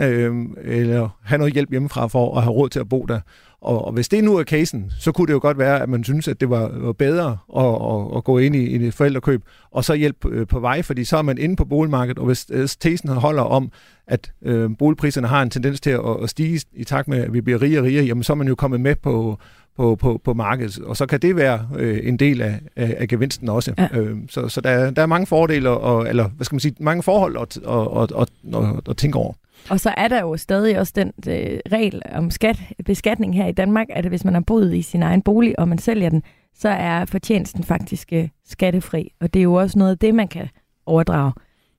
øh, 0.00 0.34
eller 0.64 1.08
have 1.24 1.38
noget 1.38 1.52
hjælp 1.54 1.70
hjemmefra 1.70 2.06
for 2.06 2.36
at 2.36 2.42
have 2.42 2.52
råd 2.52 2.68
til 2.68 2.80
at 2.80 2.88
bo 2.88 3.04
der. 3.08 3.20
Og, 3.62 3.84
og 3.84 3.92
hvis 3.92 4.08
det 4.08 4.24
nu 4.24 4.36
er 4.36 4.44
casen, 4.44 4.92
så 4.98 5.12
kunne 5.12 5.26
det 5.26 5.32
jo 5.32 5.38
godt 5.42 5.58
være, 5.58 5.82
at 5.82 5.88
man 5.88 6.04
synes, 6.04 6.28
at 6.28 6.40
det 6.40 6.50
var, 6.50 6.92
bedre 6.98 7.38
at, 7.56 7.64
at, 7.64 8.16
at 8.16 8.24
gå 8.24 8.38
ind 8.38 8.56
i, 8.56 8.58
i 8.66 8.86
et 8.86 8.94
forældrekøb, 8.94 9.42
og 9.70 9.84
så 9.84 9.94
hjælpe 9.94 10.28
øh, 10.28 10.46
på 10.46 10.60
vej, 10.60 10.82
fordi 10.82 11.04
så 11.04 11.16
er 11.16 11.22
man 11.22 11.38
inde 11.38 11.56
på 11.56 11.64
boligmarkedet, 11.64 12.18
og 12.18 12.26
hvis 12.26 12.46
øh, 12.50 12.68
tesen 12.80 13.08
holder 13.08 13.42
om, 13.42 13.70
at 14.06 14.32
øh, 14.42 14.70
boligpriserne 14.78 15.26
har 15.28 15.42
en 15.42 15.50
tendens 15.50 15.80
til 15.80 15.90
at, 15.90 16.00
at 16.22 16.30
stige 16.30 16.60
i 16.72 16.84
takt 16.84 17.08
med, 17.08 17.18
at 17.18 17.32
vi 17.32 17.40
bliver 17.40 17.62
rigere 17.62 17.80
og 17.80 17.84
rigere, 17.86 18.04
jamen 18.04 18.22
så 18.22 18.32
er 18.32 18.34
man 18.36 18.48
jo 18.48 18.54
kommet 18.54 18.80
med 18.80 18.94
på, 18.96 19.38
på, 19.76 19.96
på, 19.96 20.20
på 20.24 20.34
markedet, 20.34 20.78
og 20.78 20.96
så 20.96 21.06
kan 21.06 21.20
det 21.20 21.36
være 21.36 21.68
øh, 21.76 22.00
en 22.02 22.16
del 22.16 22.40
af, 22.42 22.60
af, 22.76 22.96
af 22.98 23.08
gevinsten 23.08 23.48
også. 23.48 23.72
Ja. 23.78 23.88
Øh, 23.98 24.16
så 24.28 24.48
så 24.48 24.60
der, 24.60 24.70
er- 24.70 24.90
der 24.90 25.02
er 25.02 25.06
mange 25.06 25.26
fordele, 25.26 25.70
og, 25.70 26.08
eller 26.08 26.28
hvad 26.28 26.44
skal 26.44 26.54
man 26.54 26.60
sige, 26.60 26.74
mange 26.80 27.02
forhold 27.02 27.36
at, 27.40 27.56
at, 27.68 28.02
at, 28.02 28.28
at, 28.54 28.64
at, 28.76 28.88
at 28.90 28.96
tænke 28.96 29.18
over. 29.18 29.32
Og 29.70 29.80
så 29.80 29.94
er 29.96 30.08
der 30.08 30.20
jo 30.20 30.36
stadig 30.36 30.78
også 30.78 30.92
den 30.96 31.12
øh, 31.28 31.58
regel 31.72 32.02
om 32.12 32.30
skat, 32.30 32.60
beskatning 32.84 33.36
her 33.36 33.46
i 33.46 33.52
Danmark, 33.52 33.86
at 33.90 34.06
hvis 34.06 34.24
man 34.24 34.34
har 34.34 34.40
boet 34.40 34.74
i 34.74 34.82
sin 34.82 35.02
egen 35.02 35.22
bolig, 35.22 35.58
og 35.58 35.68
man 35.68 35.78
sælger 35.78 36.08
den, 36.10 36.22
så 36.54 36.68
er 36.68 37.04
fortjenesten 37.04 37.64
faktisk 37.64 38.08
øh, 38.12 38.28
skattefri. 38.46 39.12
Og 39.20 39.34
det 39.34 39.40
er 39.40 39.44
jo 39.44 39.54
også 39.54 39.78
noget 39.78 39.92
af 39.92 39.98
det, 39.98 40.14
man 40.14 40.28
kan 40.28 40.48
overdrage 40.86 41.32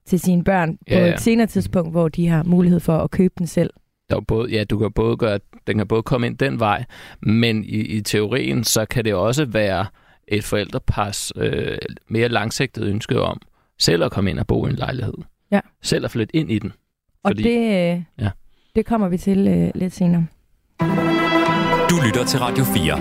til 0.06 0.20
sine 0.20 0.44
børn 0.44 0.78
Ja, 0.88 0.98
på 0.98 1.04
ja. 1.04 1.14
et 1.14 1.20
senere 1.20 1.46
tidspunkt, 1.46 1.90
hvor 1.90 2.08
de 2.08 2.28
har 2.28 2.42
mulighed 2.42 2.80
for 2.80 2.98
at 2.98 3.10
købe 3.10 3.34
den 3.38 3.46
selv. 3.46 3.70
Der 4.10 4.16
er 4.16 4.20
både, 4.20 4.50
ja, 4.52 4.64
du 4.64 4.78
kan 4.78 4.92
både 4.92 5.16
gøre, 5.16 5.38
den 5.66 5.78
kan 5.78 5.86
både 5.86 6.02
komme 6.02 6.26
ind 6.26 6.38
den 6.38 6.60
vej, 6.60 6.84
men 7.22 7.64
i, 7.64 7.80
i 7.80 8.00
teorien, 8.00 8.64
så 8.64 8.84
kan 8.84 9.04
det 9.04 9.14
også 9.14 9.44
være 9.44 9.86
et 10.28 10.44
forældrepars 10.44 11.32
øh, 11.36 11.78
mere 12.08 12.28
langsigtede 12.28 12.90
ønske 12.90 13.20
om 13.20 13.40
selv 13.78 14.04
at 14.04 14.10
komme 14.12 14.30
ind 14.30 14.38
og 14.38 14.46
bo 14.46 14.66
i 14.66 14.70
en 14.70 14.76
lejlighed. 14.76 15.14
Ja. 15.50 15.60
Selv 15.82 16.04
at 16.04 16.10
flytte 16.10 16.36
ind 16.36 16.50
i 16.50 16.58
den. 16.58 16.72
Og 17.24 17.28
Fordi- 17.30 17.42
det, 17.42 17.58
øh, 17.96 18.02
Ja. 18.20 18.30
det 18.76 18.86
kommer 18.86 19.08
vi 19.08 19.18
til 19.18 19.48
øh, 19.48 19.70
lidt 19.74 19.92
senere. 19.92 20.26
Du 21.90 21.96
lytter 22.06 22.24
til 22.28 22.38
Radio 22.40 22.64
4. 22.64 22.98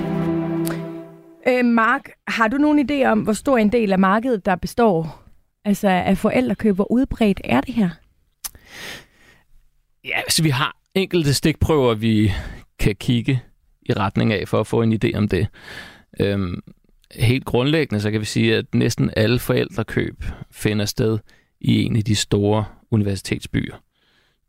Øh, 1.47 1.65
Mark, 1.65 2.09
har 2.27 2.47
du 2.47 2.57
nogen 2.57 2.89
idé 2.91 3.05
om, 3.05 3.19
hvor 3.19 3.33
stor 3.33 3.57
en 3.57 3.71
del 3.71 3.91
af 3.91 3.99
markedet, 3.99 4.45
der 4.45 4.55
består 4.55 5.23
altså 5.65 5.87
af 5.87 6.17
forældrekøb? 6.17 6.75
Hvor 6.75 6.91
udbredt 6.91 7.41
er 7.43 7.61
det 7.61 7.73
her? 7.73 7.89
Ja, 10.05 10.21
så 10.29 10.43
vi 10.43 10.49
har 10.49 10.77
enkelte 10.95 11.33
stikprøver, 11.33 11.93
vi 11.93 12.31
kan 12.79 12.95
kigge 12.95 13.41
i 13.81 13.93
retning 13.93 14.33
af 14.33 14.47
for 14.47 14.59
at 14.59 14.67
få 14.67 14.81
en 14.81 14.93
idé 14.93 15.17
om 15.17 15.27
det. 15.27 15.47
Øhm, 16.19 16.59
helt 17.15 17.45
grundlæggende, 17.45 18.01
så 18.01 18.11
kan 18.11 18.19
vi 18.19 18.25
sige, 18.25 18.55
at 18.55 18.65
næsten 18.75 19.11
alle 19.17 19.39
forældrekøb 19.39 20.23
finder 20.51 20.85
sted 20.85 21.17
i 21.61 21.83
en 21.83 21.95
af 21.95 22.03
de 22.03 22.15
store 22.15 22.65
universitetsbyer. 22.91 23.75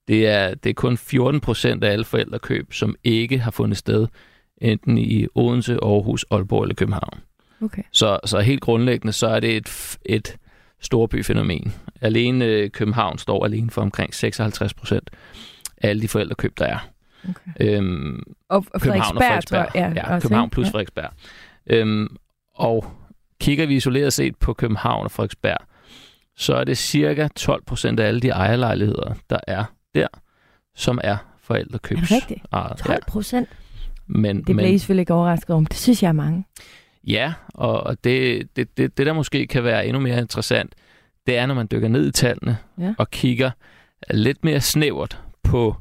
Det 0.09 0.27
er, 0.27 0.55
det 0.55 0.71
er 0.71 0.75
kun 0.75 0.97
14 0.97 1.41
procent 1.41 1.85
af 1.85 1.93
alle 1.93 2.05
forældrekøb, 2.05 2.73
som 2.73 2.97
ikke 3.05 3.39
har 3.39 3.51
fundet 3.51 3.79
sted 3.79 4.07
enten 4.59 4.99
i 4.99 5.27
Odense, 5.35 5.73
Aarhus, 5.83 6.25
Aalborg 6.31 6.63
eller 6.63 6.75
København. 6.75 7.21
Okay. 7.63 7.83
Så, 7.93 8.19
så 8.25 8.41
helt 8.41 8.61
grundlæggende, 8.61 9.13
så 9.13 9.27
er 9.27 9.41
det 9.41 9.57
et, 9.57 9.99
et 10.07 10.37
storbyfænomen. 10.81 11.75
Alene 12.01 12.45
øh, 12.45 12.71
København 12.71 13.19
står 13.19 13.45
alene 13.45 13.71
for 13.71 13.83
omkring 13.83 14.15
56 14.15 14.75
procent 14.75 15.11
af 15.77 15.89
alle 15.89 16.03
de 16.03 16.09
forældrekøb, 16.09 16.59
der 16.59 16.67
er. 16.67 16.89
okay. 17.29 17.51
Øhm, 17.77 18.23
Og 18.49 18.65
og 18.75 18.81
København 18.81 19.17
og 19.17 19.23
Frederiksberg, 19.23 19.69
jeg. 19.75 19.93
ja, 19.97 20.15
også, 20.15 20.29
København 20.29 20.51
plus 20.51 20.71
Frederiksberg. 20.71 21.11
Øhm, 21.67 22.17
og 22.55 22.87
kigger 23.41 23.67
vi 23.67 23.77
isoleret 23.77 24.13
set 24.13 24.37
på 24.37 24.53
København 24.53 25.05
og 25.05 25.11
Frederiksberg, 25.11 25.59
så 26.37 26.55
er 26.55 26.65
det 26.65 26.79
cirka 26.79 27.29
12 27.37 27.65
procent 27.67 28.01
af 28.01 28.07
alle 28.09 28.21
de 28.21 28.29
ejerlejligheder, 28.29 29.15
der 29.31 29.39
er 29.47 29.65
der, 29.95 30.09
som 30.75 30.99
er 31.05 31.17
forældrekøbs. 31.43 32.11
Er 32.11 32.17
rigtigt? 32.17 32.41
ejet. 32.53 32.77
12 32.77 33.03
procent. 33.09 33.49
Men, 34.07 34.37
Det 34.37 34.45
bliver 34.45 34.57
men, 34.63 34.75
I 34.75 34.79
selvfølgelig 34.79 35.03
ikke 35.03 35.15
overrasket 35.15 35.57
om. 35.57 35.67
Det 35.67 35.77
synes 35.77 36.03
jeg 36.03 36.09
er 36.09 36.13
mange. 36.13 36.45
Ja, 37.07 37.33
og 37.49 37.81
og 37.81 38.05
det, 38.05 38.49
det, 38.57 38.77
det, 38.77 38.99
det, 38.99 39.07
der 39.07 39.13
måske 39.13 39.47
kan 39.47 39.65
være 39.65 39.87
endnu 39.87 40.01
mere 40.01 40.19
interessant, 40.19 40.75
det 41.27 41.37
er, 41.37 41.47
når 41.47 41.55
man 41.55 41.69
dykker 41.71 41.89
ned 41.89 42.07
i 42.09 42.11
tallene 42.13 42.57
Ja. 42.79 42.95
og 42.99 43.11
kigger 43.11 43.51
lidt 44.11 44.45
mere 44.45 44.61
snævert 44.61 45.21
på 45.43 45.77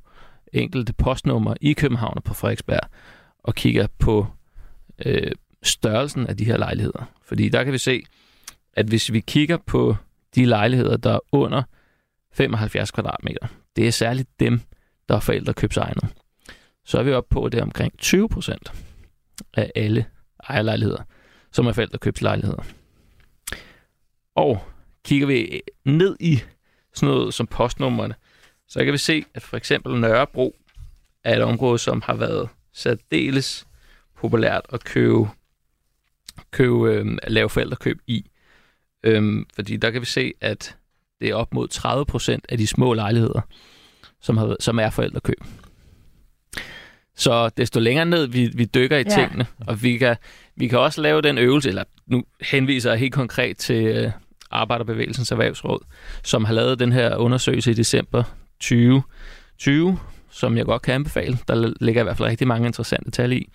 enkelte 0.54 0.93
postnumre 0.93 1.56
i 1.62 1.74
København 1.74 2.13
og 2.17 2.24
på 2.24 2.34
Frederiksberg, 2.34 2.80
og 3.43 3.56
kigger 3.56 3.88
på 4.00 4.28
øh, 5.06 5.32
størrelsen 5.63 6.28
af 6.28 6.38
de 6.38 6.45
her 6.45 6.58
lejligheder. 6.58 7.10
Fordi 7.26 7.50
der 7.50 7.63
kan 7.63 7.74
vi 7.74 7.78
se, 7.78 8.04
at 8.74 8.86
hvis 8.86 9.12
vi 9.13 9.19
kigger 9.19 9.58
på 9.58 9.95
de 10.36 10.45
lejligheder, 10.45 10.97
der 10.97 11.13
er 11.13 11.19
under 11.32 11.63
75 12.34 12.91
kvadratmeter, 12.91 13.48
det 13.76 13.88
er 13.88 13.91
særligt 13.91 14.39
dem, 14.39 14.62
der 15.10 15.15
er 15.15 15.20
forældrekøbsegnet. 15.20 16.08
Så 16.86 17.00
er 17.00 17.04
vi 17.04 17.13
oppe 17.13 17.30
på, 17.30 17.46
at 17.46 17.52
det 17.52 17.58
er 17.58 17.63
omkring 17.63 17.98
20 17.98 18.30
procent 18.30 18.74
af 19.54 19.72
alle 19.76 20.06
ejerlejligheder, 20.50 21.04
som 21.52 21.67
er 21.67 21.72
forældrekøbslejligheder. 21.72 22.63
Og 24.36 24.63
kigger 25.06 25.28
vi 25.28 25.62
ned 25.86 26.17
i 26.20 26.39
sådan 26.94 27.15
noget 27.15 27.34
som 27.34 27.48
postnummerne, 27.48 28.15
så 28.67 28.84
kan 28.84 28.94
vi 28.94 28.98
se, 28.98 29.26
at 29.34 29.41
for 29.41 29.58
eksempel 29.58 30.00
Nørrebro 30.00 30.56
er 31.24 31.36
et 31.36 31.41
område, 31.41 31.80
som 31.80 32.02
har 32.02 32.15
været 32.15 32.50
særdeles 32.74 33.67
populært 34.15 34.65
at 34.74 34.84
købe, 34.84 35.30
købe 36.52 36.94
øh, 36.94 37.17
at 37.24 37.32
lave 37.32 37.50
forældrekøb 37.50 38.02
i. 38.08 38.30
Øhm, 39.04 39.46
fordi 39.56 39.78
der 39.78 39.91
kan 39.91 40.02
vi 40.02 40.06
se, 40.06 40.34
at 40.41 40.78
det 41.22 41.30
er 41.30 41.36
op 41.36 41.54
mod 41.54 41.68
30 41.68 42.06
procent 42.06 42.46
af 42.50 42.58
de 42.58 42.68
små 42.68 42.94
lejligheder, 42.94 43.42
som, 44.22 44.38
har, 44.38 44.56
som 44.60 44.80
er 44.80 44.90
forældrekøb. 44.90 45.44
Så 47.16 47.50
desto 47.50 47.80
længere 47.80 48.06
ned 48.06 48.28
vi, 48.28 48.52
vi 48.56 48.66
dykker 48.66 48.98
i 48.98 49.04
Ja. 49.08 49.16
tingene, 49.16 49.46
og 49.68 49.84
vi 49.84 49.98
kan, 49.98 50.16
vi 50.56 50.68
kan 50.68 50.80
også 50.80 51.02
lave 51.02 51.22
den 51.22 51.38
øvelse, 51.38 51.70
eller 51.70 51.84
nu 52.08 52.24
henviser 52.42 52.90
jeg 52.90 53.00
helt 53.00 53.14
konkret 53.14 53.58
til 53.58 53.84
øh, 53.86 54.12
Arbejderbevægelsens 54.52 55.32
Erhvervsråd, 55.32 55.80
som 56.24 56.46
har 56.46 56.54
lavet 56.54 56.80
den 56.80 56.92
her 56.92 57.16
undersøgelse 57.16 57.72
i 57.72 57.74
december 57.74 58.24
2020, 58.60 59.98
som 60.32 60.58
jeg 60.58 60.66
godt 60.66 60.82
kan 60.82 60.94
anbefale. 60.94 61.38
Der 61.48 61.74
ligger 61.82 62.02
i 62.02 62.04
hvert 62.04 62.18
fald 62.18 62.30
rigtig 62.30 62.48
mange 62.48 62.68
interessante 62.68 63.12
tal 63.12 63.32
i. 63.32 63.48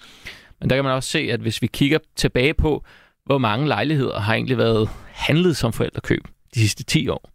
Men 0.60 0.70
der 0.70 0.76
kan 0.76 0.84
man 0.84 0.92
også 0.94 1.08
se, 1.08 1.18
at 1.18 1.40
hvis 1.40 1.62
vi 1.62 1.66
kigger 1.66 1.98
tilbage 2.16 2.54
på, 2.54 2.84
hvor 3.24 3.38
mange 3.38 3.68
lejligheder 3.68 4.20
har 4.20 4.34
egentlig 4.34 4.58
været 4.58 4.88
handlet 5.12 5.56
som 5.56 5.72
forældrekøb 5.72 6.22
de 6.54 6.60
sidste 6.60 6.84
10 6.84 7.08
år, 7.08 7.30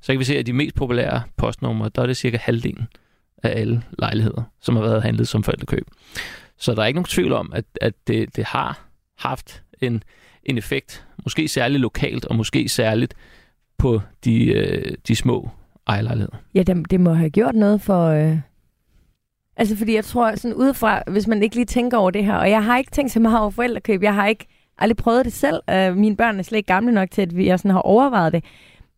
så 0.00 0.12
kan 0.12 0.18
vi 0.18 0.24
se, 0.24 0.38
at 0.38 0.46
de 0.46 0.52
mest 0.52 0.74
populære 0.74 1.22
postnumre, 1.36 1.90
der 1.94 2.02
er 2.02 2.06
det 2.06 2.16
cirka 2.16 2.38
halvdelen 2.40 2.88
af 3.42 3.60
alle 3.60 3.82
lejligheder, 3.98 4.42
som 4.60 4.76
har 4.76 4.82
været 4.82 5.02
handlet 5.02 5.28
som 5.28 5.42
forældrekøb. 5.42 5.86
Så 6.56 6.74
der 6.74 6.82
er 6.82 6.86
ikke 6.86 6.96
nogen 6.96 7.04
tvivl 7.04 7.32
om, 7.32 7.52
at, 7.54 7.64
at 7.80 7.94
det, 8.06 8.36
det 8.36 8.44
har 8.44 8.88
haft 9.18 9.62
en, 9.80 10.02
en 10.44 10.58
effekt, 10.58 11.06
måske 11.24 11.48
særligt 11.48 11.80
lokalt, 11.80 12.24
og 12.24 12.36
måske 12.36 12.68
særligt 12.68 13.14
på 13.78 14.00
de, 14.24 14.44
øh, 14.44 14.94
de 15.08 15.16
små 15.16 15.50
ejerlejligheder. 15.86 16.36
Ja, 16.54 16.62
det, 16.62 16.90
det 16.90 17.00
må 17.00 17.12
have 17.12 17.30
gjort 17.30 17.54
noget 17.54 17.82
for... 17.82 18.06
Øh... 18.06 18.38
Altså, 19.56 19.76
fordi 19.76 19.94
jeg 19.94 20.04
tror, 20.04 20.34
sådan 20.34 20.54
udefra, 20.54 21.02
hvis 21.06 21.26
man 21.26 21.42
ikke 21.42 21.54
lige 21.54 21.66
tænker 21.66 21.98
over 21.98 22.10
det 22.10 22.24
her, 22.24 22.34
og 22.34 22.50
jeg 22.50 22.64
har 22.64 22.78
ikke 22.78 22.90
tænkt 22.90 23.12
så 23.12 23.20
meget 23.20 23.40
over 23.40 23.50
forældrekøb, 23.50 24.02
jeg 24.02 24.14
har 24.14 24.26
ikke 24.26 24.46
aldrig 24.78 24.96
prøvet 24.96 25.24
det 25.24 25.32
selv. 25.32 25.60
Øh, 25.70 25.96
mine 25.96 26.16
børn 26.16 26.38
er 26.38 26.42
slet 26.42 26.58
ikke 26.58 26.66
gamle 26.66 26.92
nok 26.92 27.10
til, 27.10 27.22
at 27.22 27.36
vi 27.36 27.46
jeg 27.46 27.58
sådan 27.58 27.70
har 27.70 27.80
overvejet 27.80 28.32
det. 28.32 28.44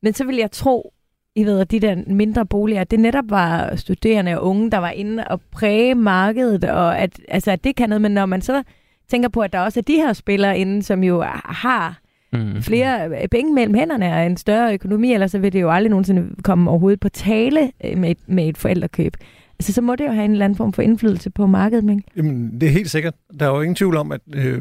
Men 0.02 0.12
så 0.12 0.24
vil 0.24 0.36
jeg 0.36 0.50
tro, 0.50 0.92
I 1.34 1.44
ved, 1.44 1.60
at 1.60 1.70
de 1.70 1.80
der 1.80 1.96
mindre 2.06 2.46
boliger, 2.46 2.84
det 2.84 3.00
netop 3.00 3.24
var 3.28 3.76
studerende 3.76 4.38
og 4.40 4.46
unge, 4.46 4.70
der 4.70 4.78
var 4.78 4.90
inde 4.90 5.24
og 5.24 5.40
præge 5.52 5.94
markedet, 5.94 6.64
og 6.64 6.98
at, 6.98 7.20
altså, 7.28 7.50
at 7.50 7.64
det 7.64 7.76
kan 7.76 7.88
noget, 7.88 8.02
men 8.02 8.12
når 8.12 8.26
man 8.26 8.42
så 8.42 8.62
tænker 9.10 9.28
på, 9.28 9.40
at 9.40 9.52
der 9.52 9.58
også 9.60 9.80
er 9.80 9.84
de 9.84 9.96
her 9.96 10.12
spillere 10.12 10.58
inde, 10.58 10.82
som 10.82 11.04
jo 11.04 11.22
har 11.44 12.00
Mm. 12.32 12.62
flere 12.62 13.10
penge 13.30 13.54
mellem 13.54 13.74
hænderne 13.74 14.14
og 14.14 14.26
en 14.26 14.36
større 14.36 14.74
økonomi, 14.74 15.12
ellers 15.12 15.30
så 15.30 15.38
vil 15.38 15.52
det 15.52 15.60
jo 15.60 15.70
aldrig 15.70 15.90
nogensinde 15.90 16.42
komme 16.42 16.70
overhovedet 16.70 17.00
på 17.00 17.08
tale 17.08 17.72
øh, 17.84 17.98
med 17.98 18.10
et, 18.10 18.18
med 18.26 18.48
et 18.48 18.58
forældrekøb. 18.58 19.16
Altså, 19.60 19.72
så 19.72 19.80
må 19.80 19.96
det 19.96 20.06
jo 20.06 20.12
have 20.12 20.24
en 20.24 20.30
eller 20.30 20.44
anden 20.44 20.56
form 20.56 20.72
for 20.72 20.82
indflydelse 20.82 21.30
på 21.30 21.46
markedet, 21.46 21.90
ikke? 21.90 22.02
Jamen, 22.16 22.60
det 22.60 22.66
er 22.68 22.72
helt 22.72 22.90
sikkert. 22.90 23.14
Der 23.40 23.46
er 23.46 23.50
jo 23.50 23.60
ingen 23.60 23.74
tvivl 23.74 23.96
om, 23.96 24.12
at 24.12 24.20
øh, 24.32 24.60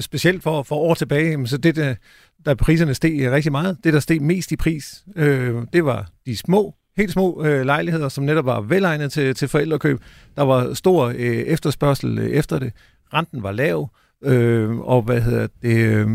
specielt 0.00 0.42
for, 0.42 0.62
for 0.62 0.76
år 0.76 0.94
tilbage, 0.94 1.30
jamen, 1.30 1.46
så 1.46 1.56
det, 1.56 1.76
der, 1.76 1.94
der 2.44 2.54
priserne 2.54 2.94
steg 2.94 3.30
rigtig 3.30 3.52
meget, 3.52 3.76
det 3.84 3.92
der 3.92 4.00
steg 4.00 4.22
mest 4.22 4.52
i 4.52 4.56
pris, 4.56 5.04
øh, 5.16 5.54
det 5.72 5.84
var 5.84 6.10
de 6.26 6.36
små, 6.36 6.74
helt 6.96 7.12
små 7.12 7.44
øh, 7.44 7.64
lejligheder, 7.66 8.08
som 8.08 8.24
netop 8.24 8.44
var 8.44 8.60
velegnet 8.60 9.12
til, 9.12 9.34
til 9.34 9.48
forældrekøb. 9.48 10.00
Der 10.36 10.42
var 10.42 10.74
stor 10.74 11.06
øh, 11.06 11.16
efterspørgsel 11.24 12.18
øh, 12.18 12.26
efter 12.26 12.58
det. 12.58 12.72
Renten 13.14 13.42
var 13.42 13.52
lav, 13.52 13.90
øh, 14.24 14.78
og 14.78 15.02
hvad 15.02 15.20
hedder 15.20 15.46
det... 15.62 15.76
Øh, 15.76 16.08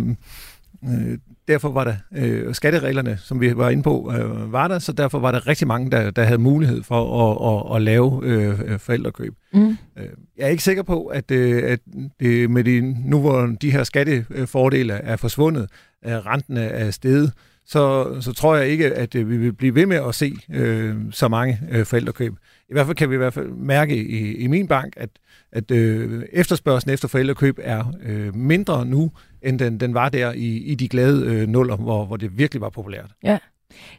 Øh, 0.86 1.18
derfor 1.48 1.70
var 1.72 1.84
der 1.84 1.96
øh, 2.16 2.54
skattereglerne, 2.56 3.18
som 3.24 3.42
vi 3.42 3.58
var 3.58 3.70
inde 3.70 3.84
på, 3.84 4.14
øh, 4.18 4.52
var 4.54 4.68
der, 4.68 4.80
så 4.80 4.92
derfor 4.92 5.20
var 5.20 5.32
der 5.32 5.48
rigtig 5.48 5.68
mange, 5.68 5.92
der, 5.92 6.12
der 6.12 6.24
havde 6.24 6.38
mulighed 6.42 6.84
for 6.84 7.02
at, 7.30 7.72
at, 7.72 7.76
at 7.76 7.82
lave 7.82 8.22
øh, 8.24 8.80
forældrekøb. 8.80 9.34
Mm. 9.54 9.70
Øh, 9.70 10.06
Jeg 10.38 10.46
er 10.46 10.48
ikke 10.50 10.64
sikker 10.64 10.84
på, 10.84 11.06
at, 11.06 11.32
øh, 11.32 11.64
at 11.72 11.80
det 12.20 12.50
med 12.50 12.64
de, 12.64 12.96
nu 13.10 13.20
hvor 13.20 13.46
de 13.62 13.72
her 13.72 13.84
skattefordele 13.84 14.94
er 14.94 15.16
forsvundet, 15.16 15.70
at 16.04 16.26
renten 16.26 16.58
er- 16.58 16.62
er 16.62 16.92
steget, 16.92 17.32
så, 17.66 18.08
så 18.22 18.34
tror 18.34 18.56
jeg 18.56 18.68
ikke, 18.68 18.94
at 18.94 19.16
øh, 19.16 19.30
vi 19.30 19.38
vil 19.38 19.54
blive 19.54 19.76
ved 19.76 19.86
med 19.86 19.98
at 20.08 20.16
se 20.16 20.34
øh, 20.54 20.96
så 21.12 21.28
mange 21.28 21.60
øh, 21.72 21.86
forældrekøb. 21.86 22.34
I 22.70 22.74
hvert 22.74 22.86
fald 22.86 22.96
kan 22.98 23.10
vi 23.10 23.16
i 23.16 23.18
hvert 23.18 23.34
fald 23.34 23.50
mærke 23.50 23.96
i, 23.98 24.36
i 24.36 24.48
min 24.48 24.68
bank, 24.68 24.94
at, 24.98 25.10
at 25.52 25.72
øh, 25.72 26.24
efterspørgselen 26.34 26.94
efter 26.94 27.08
forældrekøb 27.08 27.60
er 27.62 27.94
øh, 28.06 28.36
mindre 28.36 28.86
nu, 28.86 29.12
end 29.42 29.60
den, 29.60 29.80
den 29.80 29.94
var 29.94 30.10
der 30.10 30.32
i, 30.32 30.58
i 30.58 30.76
de 30.76 30.88
glade 30.88 31.26
øh, 31.26 31.48
nuller, 31.48 31.76
hvor, 31.76 32.06
hvor 32.06 32.18
det 32.18 32.38
virkelig 32.38 32.62
var 32.62 32.70
populært. 32.70 33.12
Ja. 33.24 33.38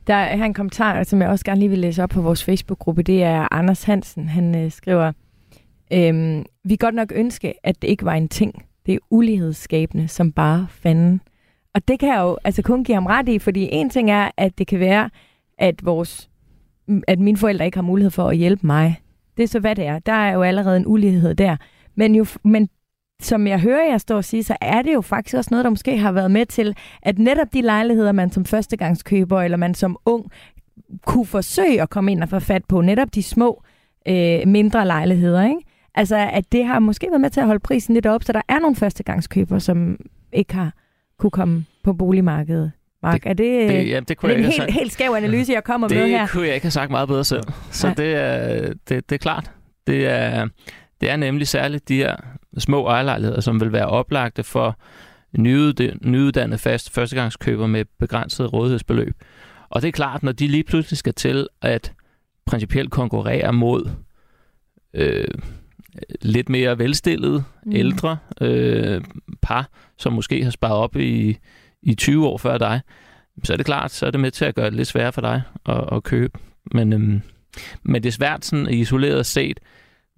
Der 0.06 0.14
er 0.14 0.36
her 0.36 0.44
en 0.44 0.54
kommentar, 0.54 1.02
som 1.02 1.22
jeg 1.22 1.28
også 1.28 1.44
gerne 1.44 1.60
lige 1.60 1.68
vil 1.68 1.78
læse 1.78 2.02
op 2.02 2.08
på 2.08 2.22
vores 2.22 2.44
Facebook-gruppe. 2.44 3.02
Det 3.02 3.22
er 3.22 3.48
Anders 3.50 3.82
Hansen. 3.82 4.28
Han 4.28 4.54
øh, 4.54 4.70
skriver, 4.70 5.12
øhm, 5.92 6.44
vi 6.64 6.76
godt 6.76 6.94
nok 6.94 7.12
ønske, 7.14 7.54
at 7.66 7.82
det 7.82 7.88
ikke 7.88 8.04
var 8.04 8.14
en 8.14 8.28
ting. 8.28 8.64
Det 8.86 8.94
er 8.94 8.98
ulighedsskabende, 9.10 10.08
som 10.08 10.32
bare 10.32 10.66
fanden. 10.70 11.20
Og 11.74 11.88
det 11.88 11.98
kan 11.98 12.08
jeg 12.08 12.20
jo 12.20 12.38
altså 12.44 12.62
kun 12.62 12.84
give 12.84 12.94
ham 12.94 13.06
ret 13.06 13.28
i, 13.28 13.38
fordi 13.38 13.68
en 13.72 13.90
ting 13.90 14.10
er, 14.10 14.30
at 14.36 14.58
det 14.58 14.66
kan 14.66 14.80
være, 14.80 15.10
at, 15.58 15.84
vores, 15.84 16.30
at 17.08 17.18
mine 17.18 17.36
forældre 17.36 17.64
ikke 17.64 17.76
har 17.76 17.82
mulighed 17.82 18.10
for 18.10 18.28
at 18.28 18.36
hjælpe 18.36 18.66
mig. 18.66 19.00
Det 19.36 19.42
er 19.42 19.46
så, 19.46 19.60
hvad 19.60 19.76
det 19.76 19.86
er. 19.86 19.98
Der 19.98 20.12
er 20.12 20.32
jo 20.32 20.42
allerede 20.42 20.76
en 20.76 20.86
ulighed 20.86 21.34
der. 21.34 21.56
Men, 21.94 22.14
jo, 22.14 22.26
men 22.44 22.68
som 23.20 23.46
jeg 23.46 23.60
hører 23.60 23.84
jer 23.90 23.98
stå 23.98 24.16
og 24.16 24.24
sige, 24.24 24.44
så 24.44 24.56
er 24.60 24.82
det 24.82 24.94
jo 24.94 25.00
faktisk 25.00 25.36
også 25.36 25.48
noget, 25.50 25.64
der 25.64 25.70
måske 25.70 25.98
har 25.98 26.12
været 26.12 26.30
med 26.30 26.46
til, 26.46 26.76
at 27.02 27.18
netop 27.18 27.46
de 27.52 27.60
lejligheder, 27.62 28.12
man 28.12 28.30
som 28.32 28.44
førstegangskøber, 28.44 29.42
eller 29.42 29.56
man 29.56 29.74
som 29.74 29.96
ung, 30.04 30.30
kunne 31.06 31.26
forsøge 31.26 31.82
at 31.82 31.90
komme 31.90 32.12
ind 32.12 32.22
og 32.22 32.28
få 32.28 32.38
fat 32.38 32.64
på, 32.68 32.80
netop 32.80 33.14
de 33.14 33.22
små, 33.22 33.62
øh, 34.08 34.40
mindre 34.46 34.86
lejligheder, 34.86 35.42
ikke? 35.44 35.60
Altså, 35.94 36.16
at 36.16 36.52
det 36.52 36.64
har 36.64 36.78
måske 36.78 37.06
været 37.10 37.20
med 37.20 37.30
til 37.30 37.40
at 37.40 37.46
holde 37.46 37.60
prisen 37.60 37.94
lidt 37.94 38.06
op, 38.06 38.24
så 38.24 38.32
der 38.32 38.42
er 38.48 38.58
nogle 38.58 38.76
førstegangskøber, 38.76 39.58
som 39.58 39.96
ikke 40.32 40.54
har 40.54 40.72
kunne 41.18 41.30
komme 41.30 41.64
på 41.84 41.92
boligmarkedet. 41.92 42.72
Mark, 43.02 43.26
er 43.26 43.32
det, 43.32 43.68
Det, 43.68 43.68
det, 43.68 43.88
ja, 43.88 44.00
det 44.00 44.10
er 44.10 44.14
kunne 44.14 44.34
det 44.34 44.38
jeg 44.40 44.46
en 44.46 44.52
helt, 44.52 44.70
helt 44.70 44.92
skæv 44.92 45.10
analyse, 45.16 45.52
jeg 45.52 45.64
kommer 45.64 45.88
med 45.88 46.08
her? 46.08 46.20
Det 46.20 46.30
kunne 46.30 46.46
jeg 46.46 46.54
ikke 46.54 46.64
have 46.64 46.70
sagt 46.70 46.90
meget 46.90 47.08
bedre 47.08 47.24
selv. 47.24 47.42
Så 47.70 47.86
Nej. 47.86 47.94
det 47.94 48.14
er, 48.14 48.72
det, 48.88 49.10
det 49.10 49.12
er 49.12 49.18
klart. 49.18 49.50
Det 49.86 50.06
er, 50.06 50.48
det 51.00 51.10
er 51.10 51.16
nemlig 51.16 51.48
særligt 51.48 51.88
de 51.88 51.96
her 51.96 52.16
små 52.58 52.86
ejerlejligheder, 52.86 53.40
som 53.40 53.60
vil 53.60 53.72
være 53.72 53.86
oplagte 53.86 54.42
for 54.42 54.78
nyuddannede 55.32 56.58
fast 56.58 56.90
førstegangskøber 56.90 57.66
med 57.66 57.84
begrænset 57.98 58.52
rådighedsbeløb. 58.52 59.14
Og 59.70 59.82
det 59.82 59.88
er 59.88 59.92
klart, 59.92 60.22
når 60.22 60.32
de 60.32 60.46
lige 60.46 60.64
pludselig 60.64 60.98
skal 60.98 61.14
til 61.14 61.48
at 61.62 61.92
principielt 62.46 62.90
konkurrere 62.90 63.52
mod 63.52 63.90
øh, 64.94 65.28
lidt 66.22 66.48
mere 66.48 66.78
velstillede 66.78 67.44
mm. 67.66 67.72
ældre 67.72 68.18
øh, 68.40 69.00
par, 69.42 69.70
som 69.98 70.12
måske 70.12 70.44
har 70.44 70.50
sparet 70.50 70.76
op 70.76 70.96
i, 70.96 71.38
i 71.82 71.94
20 71.94 72.26
år 72.26 72.38
før 72.38 72.58
dig, 72.58 72.80
så 73.44 73.52
er 73.52 73.56
det 73.56 73.66
klart, 73.66 73.90
så 73.90 74.06
er 74.06 74.10
det 74.10 74.20
med 74.20 74.30
til 74.30 74.44
at 74.44 74.54
gøre 74.54 74.66
det 74.66 74.74
lidt 74.74 74.88
sværere 74.88 75.12
for 75.12 75.20
dig 75.20 75.42
at, 75.66 75.84
at 75.92 76.02
købe. 76.02 76.38
Men 76.72 76.92
øhm, 76.92 77.22
Men 77.82 78.02
det 78.02 78.08
er 78.08 78.12
svært 78.12 78.44
sådan 78.44 78.74
isoleret 78.74 79.26
set 79.26 79.60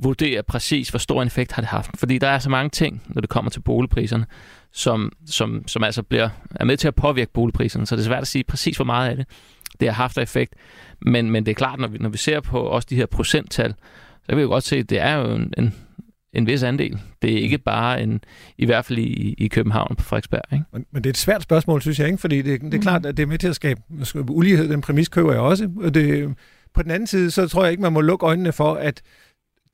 vurdere 0.03 0.43
præcis, 0.43 0.89
hvor 0.89 0.99
stor 0.99 1.23
en 1.23 1.27
effekt 1.27 1.53
har 1.53 1.63
det 1.63 1.69
haft. 1.69 1.91
Fordi 1.99 2.19
der 2.19 2.29
er 2.29 2.39
så 2.39 2.51
mange 2.51 2.71
ting, 2.71 3.03
når 3.09 3.21
det 3.21 3.31
kommer 3.31 3.51
til 3.51 3.61
boligpriserne, 3.61 4.27
som, 4.73 5.13
som, 5.27 5.69
som 5.69 5.85
altså 5.85 6.03
bliver, 6.03 6.29
er 6.55 6.65
med 6.65 6.77
til 6.77 6.89
at 6.89 6.95
påvirke 6.95 7.33
boligpriserne. 7.33 7.87
Så 7.87 7.97
det 7.97 8.03
er 8.03 8.07
svært 8.07 8.23
at 8.23 8.29
sige 8.29 8.45
præcis, 8.45 8.77
hvor 8.77 8.85
meget 8.85 9.11
af 9.11 9.17
det 9.17 9.27
det 9.81 9.89
har 9.89 9.95
haft 9.95 10.19
effekt. 10.19 10.55
Men, 11.07 11.31
men 11.31 11.47
det 11.47 11.51
er 11.51 11.55
klart, 11.55 11.79
når 11.79 11.89
vi, 11.89 11.99
når 11.99 12.09
vi 12.09 12.19
ser 12.19 12.41
på 12.41 12.61
også 12.61 12.87
de 12.91 12.97
her 12.97 13.07
procenttal, 13.07 13.75
så 14.23 14.27
kan 14.29 14.37
vi 14.37 14.43
jo 14.43 14.49
godt 14.49 14.65
se, 14.65 14.77
at 14.77 14.91
det 14.91 15.01
er 15.01 15.15
jo 15.15 15.35
en, 15.35 15.53
en, 15.59 15.75
en 16.33 16.47
vis 16.47 16.63
andel. 16.63 16.99
Det 17.23 17.33
er 17.33 17.39
ikke 17.39 17.59
bare 17.59 18.03
en, 18.03 18.21
i 18.59 18.67
hvert 18.67 18.85
fald 18.85 18.99
i, 18.99 19.35
i 19.39 19.49
København 19.49 19.97
på 19.97 20.05
Frederiksberg. 20.05 20.43
Ikke? 20.53 20.65
Men, 20.73 20.87
men 20.93 21.05
det 21.05 21.11
er 21.11 21.13
et 21.13 21.17
svært 21.19 21.43
spørgsmål, 21.43 21.83
synes 21.83 21.99
jeg, 21.99 22.07
ikke? 22.07 22.19
fordi 22.19 22.43
det, 22.43 22.61
det 22.61 22.75
er 22.75 22.79
klart, 22.79 23.07
at 23.07 23.17
det 23.17 23.23
er 23.23 23.27
med 23.27 23.39
til 23.39 23.49
at 23.49 23.57
skabe, 23.57 23.81
skabe 24.03 24.33
ulighed. 24.33 24.69
Den 24.69 24.81
præmis 24.81 25.09
køber 25.09 25.33
jeg 25.33 25.41
også. 25.41 25.71
Og 25.77 25.95
det, 25.95 26.35
på 26.75 26.83
den 26.83 26.91
anden 26.91 27.07
side, 27.07 27.31
så 27.31 27.49
tror 27.49 27.63
jeg 27.63 27.71
ikke, 27.71 27.83
man 27.83 27.93
må 27.93 28.01
lukke 28.01 28.27
øjnene 28.27 28.53
for, 28.53 28.75
at 28.75 29.03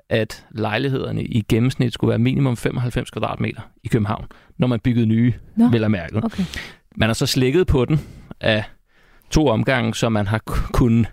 at 0.10 0.46
lejlighederne 0.52 1.24
i 1.24 1.42
gennemsnit 1.42 1.94
skulle 1.94 2.10
være 2.10 2.20
minimum 2.20 2.58
95 2.58 3.12
kvadratmeter 3.12 3.62
i 3.84 3.88
København, 3.88 4.26
når 4.58 4.68
man 4.68 4.80
byggede 4.80 5.06
nye, 5.06 5.34
Nå, 5.56 5.70
vel 5.70 5.84
at 5.84 5.92
mærke. 5.92 6.18
Okay. 6.24 6.44
Man 6.96 7.10
har 7.10 7.14
så 7.14 7.26
slækket 7.26 7.68
på 7.68 7.86
den 7.86 8.02
af 8.42 8.64
to 9.30 9.48
omgange, 9.48 9.96
så 9.96 10.10
man 10.10 10.28
har 10.28 10.42
kunnet 10.74 11.08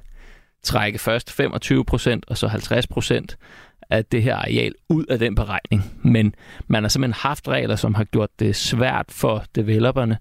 trække 0.63 0.99
først 0.99 1.33
25 1.33 1.85
procent 1.85 2.25
og 2.29 2.39
så 2.39 2.49
50 2.49 2.87
procent 2.87 3.37
af 3.91 4.05
det 4.05 4.23
her 4.23 4.37
areal 4.37 4.75
ud 4.89 5.05
af 5.05 5.19
den 5.19 5.35
beregning. 5.35 5.85
Men 6.03 6.35
man 6.69 6.83
har 6.83 6.89
simpelthen 6.89 7.21
haft 7.21 7.49
regler, 7.49 7.77
som 7.77 7.95
har 7.95 8.05
gjort 8.05 8.31
det 8.39 8.57
svært 8.57 9.07
for 9.09 9.45
developerne 9.55 10.19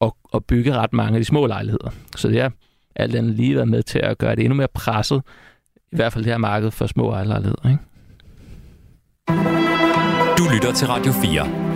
at, 0.00 0.12
at 0.34 0.44
bygge 0.44 0.74
ret 0.74 0.92
mange 0.92 1.14
af 1.14 1.20
de 1.20 1.24
små 1.24 1.46
lejligheder. 1.46 1.90
Så 2.16 2.28
det 2.28 2.42
har 2.42 2.52
alt 2.96 3.14
andet 3.14 3.34
lige 3.34 3.54
været 3.54 3.68
med 3.68 3.82
til 3.82 3.98
at 3.98 4.18
gøre 4.18 4.36
det 4.36 4.44
endnu 4.44 4.56
mere 4.56 4.68
presset, 4.74 5.22
i 5.92 5.96
hvert 5.96 6.12
fald 6.12 6.24
det 6.24 6.32
her 6.32 6.38
marked 6.38 6.70
for 6.70 6.86
små 6.86 7.10
lejligheder. 7.10 7.68
Ikke? 7.70 7.78
Du 10.38 10.44
lytter 10.54 10.72
til 10.72 10.86
Radio 10.86 11.12
4. 11.12 11.68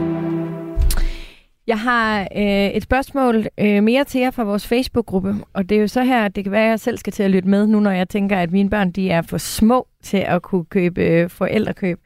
Jeg 1.66 1.80
har 1.80 2.20
øh, 2.36 2.68
et 2.68 2.82
spørgsmål 2.82 3.46
øh, 3.58 3.82
mere 3.82 4.04
til 4.04 4.20
jer 4.20 4.30
fra 4.30 4.44
vores 4.44 4.66
Facebook-gruppe, 4.66 5.34
og 5.52 5.68
det 5.68 5.76
er 5.76 5.80
jo 5.80 5.88
så 5.88 6.02
her, 6.02 6.28
det 6.28 6.44
kan 6.44 6.52
være, 6.52 6.64
at 6.64 6.70
jeg 6.70 6.80
selv 6.80 6.98
skal 6.98 7.12
til 7.12 7.22
at 7.22 7.30
lytte 7.30 7.48
med 7.48 7.66
nu, 7.66 7.80
når 7.80 7.90
jeg 7.90 8.08
tænker, 8.08 8.38
at 8.38 8.52
mine 8.52 8.70
børn 8.70 8.90
de 8.90 9.10
er 9.10 9.22
for 9.22 9.38
små 9.38 9.88
til 10.02 10.16
at 10.16 10.42
kunne 10.42 10.64
købe 10.64 11.00
øh, 11.00 11.30
forældrekøb. 11.30 11.98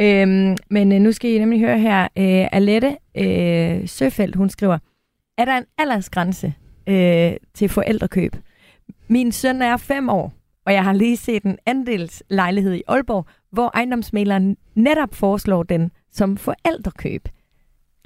Øhm, 0.00 0.56
men 0.70 0.92
øh, 0.92 1.00
nu 1.00 1.12
skal 1.12 1.30
I 1.30 1.38
nemlig 1.38 1.60
høre 1.60 1.78
her, 1.78 2.02
øh, 2.02 2.48
Alette 2.52 2.96
øh, 3.14 3.88
Søfeldt, 3.88 4.36
hun 4.36 4.50
skriver, 4.50 4.78
er 5.38 5.44
der 5.44 5.56
en 5.56 5.64
aldersgrænse 5.78 6.54
øh, 6.86 7.32
til 7.54 7.68
forældrekøb? 7.68 8.36
Min 9.08 9.32
søn 9.32 9.62
er 9.62 9.76
fem 9.76 10.08
år, 10.08 10.32
og 10.66 10.72
jeg 10.72 10.84
har 10.84 10.92
lige 10.92 11.16
set 11.16 11.42
en 11.42 11.58
andelslejlighed 11.66 12.74
i 12.74 12.82
Aalborg, 12.88 13.26
hvor 13.52 13.70
ejendomsmaleren 13.74 14.56
netop 14.74 15.14
foreslår 15.14 15.62
den 15.62 15.90
som 16.12 16.36
forældrekøb. 16.36 17.28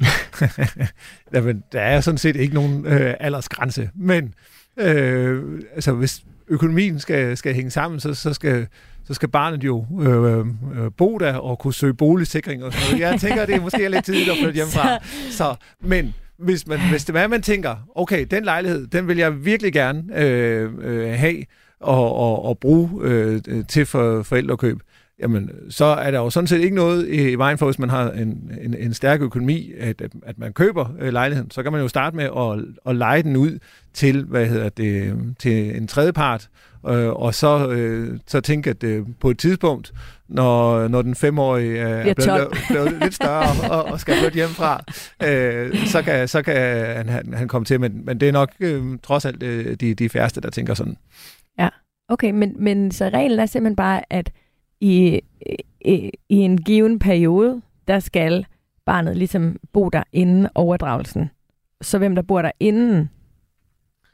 Jamen, 1.34 1.64
der 1.72 1.80
er 1.80 2.00
sådan 2.00 2.18
set 2.18 2.36
ikke 2.36 2.54
nogen 2.54 2.86
øh, 2.86 3.14
aldersgrænse, 3.20 3.90
men 3.94 4.34
øh, 4.76 5.60
altså, 5.74 5.92
hvis 5.92 6.24
økonomien 6.48 6.98
skal, 6.98 7.36
skal 7.36 7.54
hænge 7.54 7.70
sammen, 7.70 8.00
så, 8.00 8.14
så, 8.14 8.34
skal, 8.34 8.66
så 9.04 9.14
skal 9.14 9.28
barnet 9.28 9.64
jo 9.64 9.86
øh, 10.00 10.38
øh, 10.38 10.90
bo 10.96 11.18
der 11.18 11.34
og 11.34 11.58
kunne 11.58 11.74
søge 11.74 11.94
boligsikring 11.94 12.64
og 12.64 12.72
sådan 12.72 12.86
noget. 12.90 13.12
Jeg 13.12 13.20
tænker, 13.20 13.46
det 13.46 13.54
er 13.54 13.60
måske 13.60 13.88
lidt 13.88 14.04
tidligt 14.04 14.30
at 14.30 14.36
flytte 14.36 14.54
hjemmefra. 14.54 14.98
Så, 15.38 15.54
men 15.80 16.14
hvis, 16.38 16.66
man, 16.66 16.78
hvis 16.90 17.04
det 17.04 17.16
er, 17.16 17.26
man 17.26 17.42
tænker, 17.42 17.76
okay, 17.94 18.26
den 18.30 18.44
lejlighed, 18.44 18.86
den 18.86 19.08
vil 19.08 19.16
jeg 19.16 19.44
virkelig 19.44 19.72
gerne 19.72 20.02
øh, 20.16 20.70
øh, 20.80 21.08
have 21.08 21.44
og, 21.80 22.16
og, 22.16 22.44
og 22.44 22.58
bruge 22.58 22.90
øh, 23.02 23.40
til 23.68 23.86
for 23.86 24.22
forældrekøb, 24.22 24.78
jamen, 25.18 25.50
så 25.70 25.84
er 25.84 26.10
der 26.10 26.18
jo 26.18 26.30
sådan 26.30 26.46
set 26.46 26.60
ikke 26.60 26.76
noget 26.76 27.08
i 27.08 27.34
vejen 27.34 27.58
for, 27.58 27.66
hvis 27.66 27.78
man 27.78 27.90
har 27.90 28.10
en, 28.10 28.50
en, 28.62 28.74
en 28.74 28.94
stærk 28.94 29.20
økonomi, 29.20 29.72
at, 29.78 30.02
at 30.22 30.38
man 30.38 30.52
køber 30.52 30.94
øh, 31.00 31.12
lejligheden, 31.12 31.50
så 31.50 31.62
kan 31.62 31.72
man 31.72 31.80
jo 31.80 31.88
starte 31.88 32.16
med 32.16 32.24
at, 32.24 32.64
at 32.90 32.96
lege 32.96 33.22
den 33.22 33.36
ud 33.36 33.58
til, 33.94 34.24
hvad 34.24 34.46
hedder 34.46 34.68
det, 34.68 35.16
til 35.38 35.76
en 35.76 35.86
tredje 35.86 36.12
part, 36.12 36.48
øh, 36.88 37.08
og 37.08 37.34
så, 37.34 37.68
øh, 37.68 38.18
så 38.26 38.40
tænke, 38.40 38.70
at 38.70 38.84
øh, 38.84 39.06
på 39.20 39.30
et 39.30 39.38
tidspunkt, 39.38 39.92
når, 40.28 40.88
når 40.88 41.02
den 41.02 41.14
femårige 41.14 41.70
øh, 41.70 42.06
er 42.06 42.14
blevet, 42.14 42.48
blevet 42.70 43.02
lidt 43.02 43.14
større 43.14 43.70
og, 43.70 43.84
og 43.84 44.00
skal 44.00 44.14
flytte 44.20 44.34
hjemmefra, 44.34 44.84
øh, 45.22 45.86
så 45.86 46.02
kan, 46.02 46.28
så 46.28 46.42
kan 46.42 46.56
han, 46.96 47.08
han, 47.08 47.34
han 47.34 47.48
komme 47.48 47.64
til, 47.64 47.80
men, 47.80 48.04
men 48.04 48.20
det 48.20 48.28
er 48.28 48.32
nok 48.32 48.52
øh, 48.60 48.98
trods 49.02 49.24
alt 49.24 49.42
øh, 49.42 49.76
de, 49.80 49.94
de 49.94 50.08
færreste, 50.08 50.40
der 50.40 50.50
tænker 50.50 50.74
sådan. 50.74 50.96
Ja, 51.58 51.68
okay, 52.08 52.30
men, 52.30 52.54
men 52.58 52.90
så 52.90 53.08
reglen 53.08 53.38
er 53.38 53.46
simpelthen 53.46 53.76
bare, 53.76 54.02
at 54.10 54.30
i, 54.82 55.20
i, 55.84 56.10
i 56.28 56.36
en 56.36 56.58
given 56.58 56.98
periode, 56.98 57.62
der 57.88 58.00
skal 58.00 58.46
barnet 58.86 59.16
ligesom 59.16 59.56
bo 59.72 59.88
der 59.88 60.02
inden 60.12 60.48
overdragelsen. 60.54 61.30
Så 61.80 61.98
hvem 61.98 62.14
der 62.14 62.22
bor 62.22 62.42
der 62.42 62.50
inden, 62.60 63.10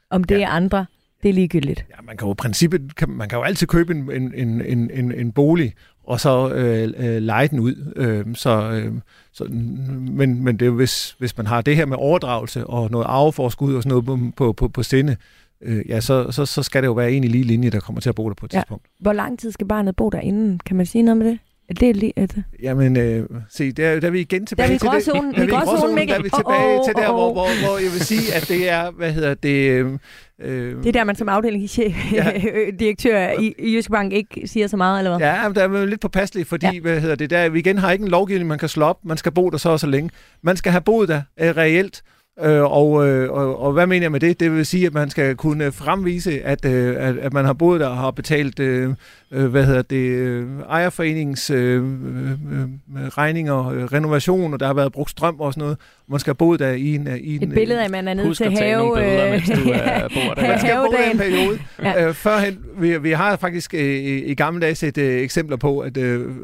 om 0.09 0.23
det 0.23 0.39
ja. 0.39 0.43
er 0.43 0.49
andre, 0.49 0.85
det 1.23 1.29
er 1.29 1.33
ligegyldigt. 1.33 1.85
Ja, 1.89 2.01
man 2.03 2.17
kan 2.17 2.27
jo 2.27 2.31
i 2.31 2.35
princippet, 2.35 2.95
kan, 2.95 3.09
man 3.09 3.29
kan 3.29 3.37
jo 3.37 3.43
altid 3.43 3.67
købe 3.67 3.93
en, 3.93 4.11
en, 4.11 4.61
en, 4.61 4.91
en, 4.91 5.11
en 5.11 5.31
bolig, 5.31 5.73
og 6.03 6.19
så 6.19 6.53
øh, 6.53 6.93
øh, 6.97 7.21
lege 7.21 7.47
den 7.47 7.59
ud. 7.59 7.93
Øh, 7.95 8.35
så, 8.35 8.71
øh, 8.71 8.93
så, 9.31 9.43
men, 9.43 10.43
men 10.43 10.55
det 10.55 10.61
er 10.61 10.69
jo, 10.69 10.75
hvis, 10.75 11.15
hvis 11.19 11.37
man 11.37 11.47
har 11.47 11.61
det 11.61 11.75
her 11.75 11.85
med 11.85 11.97
overdragelse 11.97 12.67
og 12.67 12.91
noget 12.91 13.05
arveforskud 13.05 13.75
og 13.75 13.83
sådan 13.83 13.89
noget 13.89 14.05
på, 14.05 14.19
på, 14.37 14.53
på, 14.53 14.67
på 14.67 14.83
sinde, 14.83 15.15
øh, 15.61 15.89
ja, 15.89 16.01
så, 16.01 16.31
så, 16.31 16.45
så 16.45 16.63
skal 16.63 16.83
det 16.83 16.87
jo 16.87 16.93
være 16.93 17.11
en 17.11 17.23
i 17.23 17.27
lige 17.27 17.43
linje, 17.43 17.69
der 17.69 17.79
kommer 17.79 18.01
til 18.01 18.09
at 18.09 18.15
bo 18.15 18.29
der 18.29 18.35
på 18.35 18.45
et 18.45 18.53
ja. 18.53 18.59
tidspunkt. 18.59 18.85
Hvor 18.99 19.13
lang 19.13 19.39
tid 19.39 19.51
skal 19.51 19.67
barnet 19.67 19.95
bo 19.95 20.09
der 20.09 20.19
inden? 20.19 20.59
Kan 20.65 20.77
man 20.77 20.85
sige 20.85 21.01
noget 21.01 21.17
med 21.17 21.25
det? 21.25 21.39
Det 21.69 21.89
er 21.89 21.93
lige, 21.93 22.13
at... 22.15 22.35
Jamen, 22.61 22.97
øh, 22.97 23.29
se, 23.49 23.71
der, 23.71 23.99
der 23.99 24.07
er 24.07 24.11
vi 24.11 24.19
igen 24.19 24.45
tilbage 24.45 24.67
der 24.67 24.73
er 24.73 24.73
vi 24.73 24.79
til 24.79 25.13
det. 25.13 25.35
Der 25.35 25.41
er 25.41 25.45
vi 25.45 25.51
gråzonen, 25.51 26.07
Der 26.07 26.15
er 26.15 26.21
vi 26.21 26.29
tilbage 26.29 26.73
oh, 26.73 26.79
oh, 26.79 26.85
til 26.85 26.93
der, 26.95 27.09
oh, 27.09 27.15
oh. 27.15 27.33
Hvor, 27.33 27.33
hvor, 27.33 27.67
hvor 27.67 27.77
jeg 27.77 27.91
vil 27.91 28.01
sige, 28.01 28.35
at 28.35 28.47
det 28.47 28.69
er, 28.69 28.91
hvad 28.91 29.13
hedder 29.13 29.33
det... 29.33 29.69
Øh, 29.69 29.91
øh 30.39 30.77
det 30.77 30.87
er 30.87 30.91
der, 30.91 31.03
man 31.03 31.15
som 31.15 31.29
afdelingsdirektør 31.29 33.19
ja. 33.27 33.39
i, 33.39 33.53
i 33.59 33.75
Jyske 33.75 33.91
Bank 33.91 34.13
ikke 34.13 34.47
siger 34.47 34.67
så 34.67 34.77
meget, 34.77 34.99
eller 34.99 35.17
hvad? 35.17 35.27
Ja, 35.27 35.47
men 35.47 35.55
der 35.55 35.63
er 35.63 35.85
lidt 35.85 36.01
påpasseligt, 36.01 36.47
fordi, 36.47 36.65
ja. 36.73 36.79
hvad 36.79 37.01
hedder 37.01 37.15
det, 37.15 37.29
der, 37.29 37.49
vi 37.49 37.59
igen 37.59 37.77
har 37.77 37.91
ikke 37.91 38.03
en 38.03 38.11
lovgivning, 38.11 38.47
man 38.47 38.59
kan 38.59 38.69
slå 38.69 38.85
op. 38.85 39.05
Man 39.05 39.17
skal 39.17 39.31
bo 39.31 39.49
der 39.49 39.57
så 39.57 39.69
og 39.69 39.79
så 39.79 39.87
længe. 39.87 40.09
Man 40.41 40.57
skal 40.57 40.71
have 40.71 40.81
boet 40.81 41.09
der 41.09 41.21
øh, 41.39 41.57
reelt, 41.57 42.01
Øh, 42.41 42.63
og, 42.63 43.07
øh, 43.07 43.31
og, 43.31 43.61
og 43.61 43.73
hvad 43.73 43.87
mener 43.87 44.03
jeg 44.03 44.11
med 44.11 44.19
det? 44.19 44.39
Det 44.39 44.51
vil 44.51 44.65
sige, 44.65 44.85
at 44.85 44.93
man 44.93 45.09
skal 45.09 45.35
kunne 45.35 45.71
fremvise, 45.71 46.41
at, 46.41 46.65
øh, 46.65 46.95
at, 46.99 47.17
at 47.17 47.33
man 47.33 47.45
har 47.45 47.53
boet 47.53 47.79
der 47.79 47.87
og 47.87 47.97
har 47.97 48.11
betalt 48.11 48.59
øh, 48.59 48.93
øh 49.31 49.45
hvad 49.45 49.65
hedder 49.65 49.81
det, 49.81 50.09
øh, 50.09 50.47
ejerforeningens 50.69 51.49
øh, 51.49 51.83
øh, 51.83 52.31
øh, 52.31 53.07
regninger, 53.07 53.67
øh, 53.67 53.83
renovation, 53.83 54.53
og 54.53 54.59
der 54.59 54.65
har 54.65 54.73
været 54.73 54.91
brugt 54.91 55.09
strøm 55.09 55.39
og 55.39 55.53
sådan 55.53 55.61
noget 55.61 55.77
man 56.09 56.19
skal 56.19 56.35
boet 56.35 56.59
der 56.59 56.71
i 56.71 56.95
en... 56.95 57.07
øh, 57.07 57.17
I 57.17 57.35
en 57.35 57.43
Et 57.43 57.49
billede 57.49 57.79
af, 57.79 57.85
at 57.85 57.91
man 57.91 58.07
er 58.07 58.23
Husk 58.23 58.37
til 58.37 58.45
at 58.45 58.59
have... 58.59 58.77
nogle 58.77 59.01
billeder, 59.01 59.25
øh, 59.25 59.31
mens 59.31 59.49
du 59.49 59.69
er 59.69 60.07
bor 60.15 60.33
der. 60.33 60.47
man 60.47 60.59
skal 60.59 60.75
bo 60.75 60.91
der 60.91 61.11
en 61.11 61.17
periode. 61.17 61.59
Ja. 61.83 62.07
øh, 62.07 62.13
førhen, 62.13 62.65
vi, 62.77 62.97
vi 62.97 63.11
har 63.11 63.35
faktisk 63.35 63.73
øh, 63.73 63.81
i, 63.81 64.35
gamle 64.35 64.61
dage 64.61 64.75
set 64.75 64.97
øh, 64.97 65.21
eksempler 65.21 65.57
på, 65.57 65.79
at, 65.79 65.97
øh, 65.97 66.35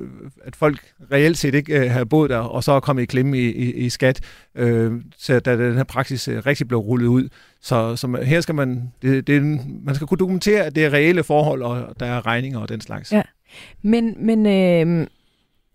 at 0.44 0.56
folk 0.56 0.80
reelt 1.12 1.38
set 1.38 1.56
ikke 1.56 1.80
øh, 1.80 1.92
har 1.92 2.04
boet 2.04 2.30
der, 2.30 2.38
og 2.38 2.64
så 2.64 2.72
er 2.72 2.80
kommet 2.80 3.04
i 3.04 3.06
klemme 3.06 3.38
i, 3.38 3.52
i, 3.52 3.74
i 3.74 3.90
skat, 3.90 4.20
øh, 4.56 4.92
så 5.18 5.40
da 5.40 5.58
den 5.58 5.76
her 5.76 5.84
praksis 5.84 6.28
øh, 6.28 6.46
rigtig 6.46 6.68
blev 6.68 6.80
rullet 6.80 7.08
ud. 7.08 7.30
Så, 7.62 7.96
så 7.96 8.20
her 8.24 8.42
skal 8.42 8.56
man, 8.56 8.92
det, 9.02 9.28
det, 9.28 9.42
man 9.86 9.96
skal 9.96 10.08
kunne 10.08 10.18
dokumentere, 10.18 10.64
at 10.64 10.76
det 10.76 10.86
er 10.86 10.94
reelle 10.94 11.24
forhold, 11.24 11.62
og 11.62 12.00
der 12.00 12.06
er 12.06 12.26
regninger 12.26 12.60
og 12.60 12.70
den 12.70 12.82
slags. 12.82 13.12
Ja. 13.14 13.22
Men, 13.82 14.16
men 14.26 14.46
øh, 14.46 15.08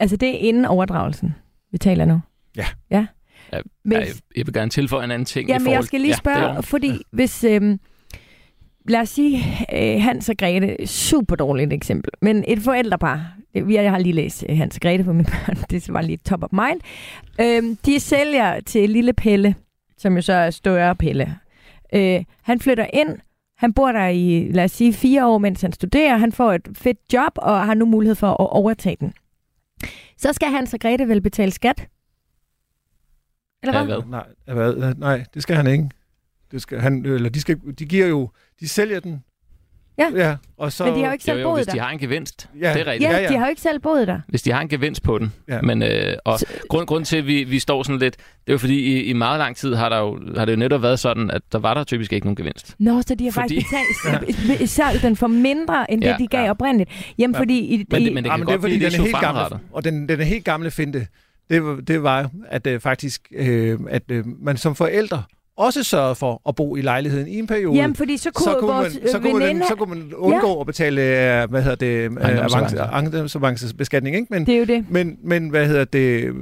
altså 0.01 0.17
det 0.17 0.29
er 0.29 0.39
inden 0.39 0.65
overdragelsen, 0.65 1.35
vi 1.73 1.79
taler 1.79 2.05
nu. 2.05 2.21
Ja. 2.57 2.67
Ja. 2.91 3.07
Ja, 3.53 3.59
Ja, 3.91 3.99
jeg, 3.99 4.07
jeg 4.37 4.47
vil 4.47 4.55
gerne 4.55 4.71
tilføje 4.71 5.05
en 5.05 5.11
anden 5.11 5.27
ting. 5.27 5.49
i 5.49 5.53
Jamen, 5.53 5.65
forhold... 5.65 5.77
jeg 5.79 5.85
skal 5.85 6.01
lige 6.01 6.11
Ja, 6.11 6.17
spørge, 6.17 6.53
ja, 6.53 6.61
fordi 6.61 7.03
hvis... 7.11 7.45
Øh, 7.45 7.79
lad 8.89 9.01
os 9.01 9.09
sige, 9.09 9.45
øh, 9.73 10.03
Hans 10.03 10.29
og 10.29 10.37
Grete, 10.37 10.87
super 10.87 11.37
dårligt 11.37 11.73
eksempel, 11.73 12.11
men 12.23 12.45
et 12.49 12.59
forældrepar, 12.59 13.33
jeg 13.55 13.91
har 13.91 13.99
lige 13.99 14.13
læst 14.13 14.45
øh, 14.49 14.57
Hans 14.57 14.75
og 14.77 14.81
Grete 14.81 15.05
for 15.05 15.13
mine 15.13 15.25
børn, 15.25 15.57
det 15.71 15.93
var 15.93 16.01
lige 16.01 16.17
top 16.17 16.43
of 16.43 16.49
mind, 16.53 16.81
øh, 17.41 17.77
de 17.87 18.01
sælger 18.01 18.61
til 18.61 18.91
lille 18.91 19.13
Pelle, 19.13 19.55
som 19.99 20.15
jo 20.17 20.23
så 20.23 20.33
er 20.33 20.51
større 20.51 20.97
Pelle. 20.97 21.37
Øh, 21.95 22.25
han 22.43 22.61
flytter 22.61 22.87
ind, 22.93 23.19
han 23.59 23.73
bor 23.73 23.93
der 23.93 24.07
i, 24.09 24.49
lad 24.53 24.65
os 24.65 24.71
sige, 24.71 24.93
fire 24.93 25.27
år, 25.27 25.39
mens 25.39 25.61
han 25.61 25.73
studerer, 25.73 26.17
han 26.17 26.33
får 26.33 26.53
et 26.53 26.69
fedt 26.75 26.99
job, 27.13 27.33
og 27.37 27.67
har 27.67 27.75
nu 27.75 27.87
mulighed 27.87 28.15
for 28.15 28.29
at 28.29 28.37
overtage 28.51 28.97
den. 29.01 29.13
Så 30.17 30.33
skal 30.33 30.49
Hans 30.49 30.75
og 30.75 30.81
Grete 30.81 31.09
vel 31.09 31.21
betale 31.21 31.51
skat? 31.53 31.87
Eller 33.63 33.79
Ja, 33.79 33.85
hvad? 33.85 33.95
hvad? 33.97 34.05
Nej, 34.57 34.73
hvad? 34.75 34.95
Nej, 34.95 35.25
det 35.35 35.43
skal 35.43 35.57
han 35.57 35.67
ikke. 35.67 35.89
Det 36.53 36.63
skal 36.63 36.81
han, 36.81 37.07
eller 37.07 37.31
de, 37.31 37.41
skal, 37.41 37.57
de 37.79 37.85
giver 37.87 38.07
jo, 38.07 38.31
de 38.61 38.69
sælger 38.69 39.01
den. 39.01 39.25
Ja. 39.99 40.07
ja 40.17 40.37
og 40.57 40.73
så, 40.73 40.85
Men 40.85 40.95
de 40.95 40.99
har 41.01 41.07
jo 41.07 41.13
ikke 41.13 41.23
Jo, 41.29 41.33
selv 41.33 41.41
jo, 41.41 41.49
boet 41.49 41.59
hvis 41.59 41.67
der. 41.67 41.73
de 41.73 41.79
har 41.81 41.91
en 41.91 41.99
gevinst. 41.99 42.49
Ja. 42.61 42.73
Det 42.75 42.81
er 42.81 42.87
rigtigt. 42.87 43.11
Ja, 43.11 43.17
Ja, 43.17 43.23
ja. 43.23 43.29
de 43.29 43.37
har 43.37 43.47
jo 43.47 43.51
ikke 43.51 43.63
selv 43.63 43.81
boet 43.81 44.09
der. 44.09 44.21
Hvis 44.29 44.43
de 44.43 44.53
har 44.53 44.61
en 44.61 44.69
gevinst 44.69 45.03
på 45.03 45.19
den. 45.19 45.33
Ja. 45.49 45.61
Men, 45.63 45.83
øh, 45.83 46.15
og 46.25 46.39
Så- 46.39 46.47
grund, 46.69 46.87
grund 46.87 47.05
til, 47.05 47.17
at 47.17 47.27
vi, 47.27 47.45
vi 47.45 47.59
står 47.59 47.83
sådan 47.83 47.99
lidt, 47.99 48.17
det 48.17 48.25
er 48.47 48.53
jo 48.53 48.59
fordi, 48.59 48.75
i, 48.81 49.03
i 49.05 49.13
meget 49.13 49.39
lang 49.39 49.57
tid 49.57 49.75
har, 49.75 49.89
der 49.89 49.99
jo, 49.99 50.21
har 50.37 50.45
det 50.45 50.53
jo 50.53 50.57
netop 50.59 50.83
været 50.83 50.99
sådan, 50.99 51.31
at 51.31 51.43
der 51.53 51.59
var 51.59 51.75
der 51.75 51.85
typisk 51.85 52.13
ikke 52.13 52.27
nogen 52.27 52.37
gevinst. 52.37 52.75
Nå, 52.79 53.03
så 53.03 53.15
de 53.15 53.25
har 53.25 53.31
Fordi- 53.33 53.55
faktisk 53.55 53.67
betalt 54.59 54.71
selv 54.81 55.01
den 55.09 55.17
for 55.17 55.27
mindre, 55.27 55.91
end 55.93 56.03
Ja, 56.05 56.11
det, 56.11 56.19
de 56.19 56.27
gav 56.27 56.45
ja. 56.45 56.51
oprindeligt. 56.51 56.91
Jamen, 57.19 57.35
Ja. 57.35 57.41
fordi... 57.41 57.59
I, 57.59 57.87
Men, 57.91 58.03
i, 58.03 58.05
det, 58.05 58.15
men 58.15 58.25
det 58.25 58.31
Ja, 58.31 58.37
men 58.37 58.47
godt 58.47 58.53
det 58.53 58.57
er 58.59 58.61
fordi, 58.61 58.79
blive 58.79 58.91
den 58.91 59.01
er 59.01 59.05
helt 59.05 59.21
gamle, 59.21 59.59
og 59.73 59.85
den, 59.85 60.09
den 60.09 60.21
er 60.21 60.25
helt 60.25 60.45
gamle 60.45 60.71
finte, 60.71 61.07
det, 61.51 61.65
var- 61.65 61.81
det 61.81 62.03
var, 62.03 62.31
at 62.49 62.67
øh, 62.67 62.81
faktisk, 62.81 63.29
øh, 63.35 63.79
at 63.89 64.03
øh, 64.11 64.25
man 64.43 64.57
som 64.57 64.75
forældre 64.75 65.23
også 65.57 65.83
sørgede 65.85 66.15
for 66.15 66.43
at 66.49 66.55
bo 66.55 66.77
i 66.77 66.81
lejligheden 66.81 67.29
i 67.29 67.39
en 67.39 67.47
periode. 67.47 67.77
Jamen, 67.77 67.97
fordi 67.97 68.17
så 68.17 68.31
kunne, 68.31 68.45
så 68.45 68.57
kunne, 68.61 68.73
vores 68.73 68.95
man, 69.03 69.09
så, 69.09 69.19
kunne 69.19 69.33
man, 69.33 69.43
veninde... 69.43 69.67
så 69.69 69.75
kunne 69.75 69.89
man 69.95 70.15
undgå 70.15 70.55
ja. 70.55 70.61
at 70.61 70.67
betale, 70.67 71.03
øh, 71.43 71.51
hvad 71.51 71.63
hedder 71.63 71.77
det, 71.77 71.87
øh, 71.87 72.13
Ejendomsavance. 72.17 72.77
avance- 72.81 72.93
ejendomsavancebeskatning, 72.93 74.17
ikke? 74.17 74.27
Men, 74.31 74.47
Det 74.47 74.55
er 74.55 74.59
jo 74.59 74.65
det. 74.65 74.85
men, 74.91 75.19
men 75.23 75.49
hvad 75.49 75.67
hedder 75.67 75.85
det, 75.85 76.25
øh, 76.25 76.35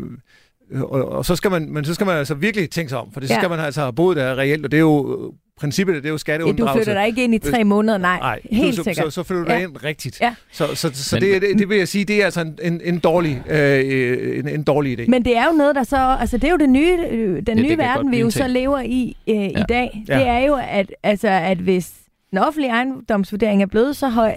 og, 0.83 1.09
og 1.09 1.25
så 1.25 1.37
skal 1.37 1.51
man, 1.51 1.71
men 1.73 1.85
så 1.85 1.95
skal 1.95 2.07
man 2.07 2.17
altså 2.17 2.35
virkelig 2.35 2.71
tænke 2.71 2.89
sig 2.89 2.99
om, 2.99 3.13
for 3.13 3.21
det 3.21 3.29
så 3.29 3.35
Ja. 3.35 3.41
skal 3.41 3.51
man 3.51 3.61
altså 3.61 3.81
have 3.81 3.93
boet 3.93 4.17
der 4.17 4.35
reelt, 4.39 4.65
og 4.65 4.71
det 4.71 4.77
er 4.77 4.81
jo 4.81 5.33
princippet, 5.59 5.95
det 5.95 6.05
er 6.05 6.09
jo 6.09 6.13
Ja, 6.13 6.13
du 6.15 6.19
skatteunddragelse. 6.19 6.79
flytter 6.79 7.01
dig 7.01 7.07
ikke 7.09 7.25
ind 7.25 7.35
i 7.35 7.39
tre 7.39 7.65
måneder, 7.65 7.99
nej. 7.99 8.19
Nej, 8.19 8.41
helt 8.51 8.75
så, 8.77 8.85
sikkert. 8.85 9.05
Så, 9.05 9.11
så 9.11 9.23
flytter 9.23 9.45
du 9.45 9.51
Ja. 9.51 9.57
dig 9.57 9.63
ind 9.65 9.85
rigtigt. 9.85 10.21
Ja. 10.21 10.35
Så, 10.53 10.67
så, 10.75 10.91
så 10.95 11.17
Men- 11.17 11.23
det, 11.23 11.43
det, 11.43 11.59
det 11.59 11.69
vil 11.69 11.79
jeg 11.79 11.89
sige, 11.89 12.05
det 12.05 12.21
er 12.21 12.25
altså 12.25 12.41
en, 12.41 12.59
en, 12.63 12.81
en, 12.85 12.99
dårlig, 12.99 13.43
øh, 13.51 14.39
en, 14.39 14.49
en 14.49 14.63
dårlig 14.63 15.01
idé. 15.01 15.11
Men 15.11 15.25
det 15.25 15.37
er 15.37 15.45
jo 15.47 15.53
noget, 15.53 15.75
der 15.75 15.83
så... 15.83 16.17
Altså, 16.21 16.37
det 16.37 16.45
er 16.45 16.51
jo 16.51 16.57
det 16.57 16.69
nye, 16.71 16.99
øh, 17.11 17.37
den 17.37 17.45
det 17.47 17.57
nye 17.57 17.79
verden, 17.79 18.11
vi 18.11 18.21
jo 18.21 18.31
så 18.31 18.49
lever 18.49 18.81
i 18.81 19.17
øh, 19.29 19.35
ja. 19.37 19.43
i 19.49 19.53
Ja. 19.57 19.63
dag. 19.69 20.05
Ja. 20.09 20.19
Det 20.19 20.27
er 20.27 20.39
jo, 20.39 20.59
at, 20.71 20.93
altså, 21.03 21.29
at 21.29 21.59
hvis 21.59 21.93
den 22.31 22.39
offentlige 22.39 22.71
ejendomsvurdering 22.73 23.63
er 23.63 23.67
blevet 23.67 23.97
så 23.97 24.09
høj, 24.09 24.35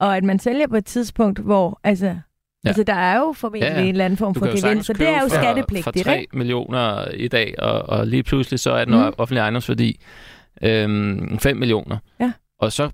og 0.00 0.16
at 0.16 0.24
man 0.24 0.38
sælger 0.38 0.66
på 0.68 0.76
et 0.76 0.84
tidspunkt, 0.86 1.38
hvor... 1.38 1.80
Altså, 1.84 2.06
ja. 2.06 2.14
altså 2.68 2.82
der 2.82 2.94
er 2.94 3.18
jo 3.18 3.32
formentlig 3.36 3.68
Ja, 3.68 3.74
ja. 3.74 3.82
en 3.82 3.88
eller 3.88 4.04
anden 4.04 4.16
form 4.16 4.34
Du 4.34 4.40
for 4.40 4.46
gevinst, 4.46 4.86
så 4.86 4.92
det 4.92 5.08
er 5.08 5.12
jo 5.22 5.28
for, 5.28 5.36
skattepligtigt, 5.36 5.98
for 5.98 6.10
3 6.12 6.20
ikke? 6.20 6.38
millioner 6.38 7.08
i 7.14 7.28
dag, 7.28 7.54
og, 7.58 7.82
og 7.88 8.06
lige 8.06 8.22
pludselig 8.22 8.60
så 8.60 8.70
er 8.72 8.84
den 8.84 8.94
mm. 8.94 9.12
offentlige 9.18 9.42
ejendomsværdi 9.42 10.00
øhm, 10.62 11.38
5 11.38 11.56
millioner. 11.56 11.98
Ja. 12.20 12.32
Og 12.60 12.72
så 12.72 12.90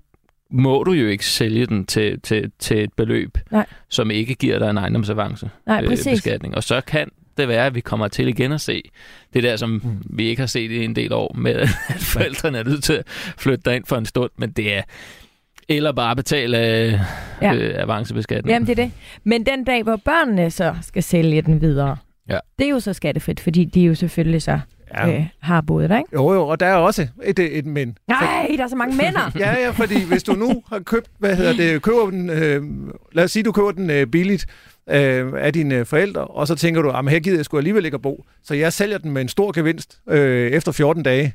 må 0.51 0.83
du 0.83 0.91
jo 0.91 1.07
ikke 1.07 1.25
sælge 1.25 1.65
den 1.65 1.85
til, 1.85 2.21
til, 2.21 2.51
til 2.59 2.83
et 2.83 2.93
beløb, 2.97 3.37
Nej. 3.51 3.65
som 3.89 4.11
ikke 4.11 4.35
giver 4.35 4.59
dig 4.59 4.69
en 4.69 4.77
ejendomsavance 4.77 5.49
Nej, 5.67 5.85
præcis. 5.85 6.07
beskatning. 6.07 6.55
Og 6.55 6.63
så 6.63 6.81
kan 6.87 7.07
det 7.37 7.47
være, 7.47 7.65
at 7.65 7.75
vi 7.75 7.79
kommer 7.81 8.07
til 8.07 8.27
igen 8.27 8.51
at 8.51 8.61
se 8.61 8.81
det 9.33 9.43
der, 9.43 9.55
som 9.55 9.69
Mm. 9.69 10.01
vi 10.09 10.23
ikke 10.27 10.39
har 10.41 10.47
set 10.47 10.71
i 10.71 10.83
en 10.85 10.95
del 10.95 11.13
år, 11.13 11.33
med 11.37 11.55
at 11.89 11.99
forældrene 11.99 12.57
er 12.57 12.63
nødt 12.63 12.83
til 12.83 12.93
at 12.93 13.03
flytte 13.37 13.61
dig 13.65 13.75
ind 13.75 13.85
for 13.85 13.95
en 13.97 14.05
stund, 14.05 14.31
men 14.37 14.51
det 14.51 14.73
er 14.77 14.81
eller 15.71 15.91
bare 15.91 16.15
betale 16.15 16.57
øh, 16.57 16.91
Ja. 16.93 16.99
ja. 17.41 17.55
øh, 17.55 17.83
avancebeskatning. 17.83 18.53
Jamen, 18.53 18.67
det 18.67 18.79
er 18.79 18.83
det. 18.83 18.91
Men 19.23 19.45
den 19.45 19.63
dag, 19.63 19.83
hvor 19.83 19.95
børnene 19.95 20.51
så 20.51 20.75
skal 20.81 21.03
sælge 21.03 21.41
den 21.41 21.61
videre, 21.61 21.97
Ja. 22.29 22.39
det 22.59 22.65
er 22.65 22.69
jo 22.69 22.79
så 22.79 22.93
skattefrit, 22.93 23.39
fordi 23.39 23.65
de 23.65 23.81
jo 23.81 23.95
selvfølgelig 23.95 24.41
så 24.41 24.59
ja. 24.93 25.15
øh, 25.15 25.25
har 25.39 25.61
boet 25.61 25.89
der, 25.89 25.97
ikke? 25.97 26.09
Jo, 26.13 26.33
jo, 26.33 26.47
og 26.47 26.59
der 26.59 26.65
er 26.65 26.75
også 26.75 27.07
et, 27.23 27.39
et 27.39 27.65
men. 27.65 27.97
Nej, 28.07 28.51
der 28.57 28.63
er 28.63 28.67
så 28.67 28.75
mange 28.75 28.97
mænder. 28.97 29.31
Ja, 29.39 29.51
ja, 29.53 29.69
fordi 29.69 30.03
hvis 30.03 30.23
du 30.23 30.33
nu 30.33 30.63
har 30.69 30.79
købt, 30.79 31.07
hvad 31.19 31.35
hedder 31.35 31.53
det, 31.53 31.81
køber 31.81 32.09
den, 32.09 32.29
øh, 32.29 32.63
lad 33.11 33.23
os 33.23 33.31
sige, 33.31 33.43
du 33.43 33.51
køber 33.51 33.71
den 33.71 33.89
øh, 33.89 34.07
billigt 34.07 34.45
øh, 34.89 35.33
af 35.37 35.53
dine 35.53 35.75
øh, 35.75 35.85
forældre, 35.85 36.21
og 36.21 36.47
så 36.47 36.55
tænker 36.55 36.81
du, 36.81 36.89
at 36.89 37.09
her 37.09 37.19
gider 37.19 37.37
jeg 37.37 37.45
sgu 37.45 37.57
alligevel 37.57 37.85
ikke 37.85 37.95
at 37.95 38.01
bo, 38.01 38.25
så 38.43 38.53
jeg 38.53 38.73
sælger 38.73 38.97
den 38.97 39.11
med 39.11 39.21
en 39.21 39.27
stor 39.27 39.51
gevinst 39.51 39.99
øh, 40.09 40.51
efter 40.51 40.71
14 40.71 41.03
dage, 41.03 41.33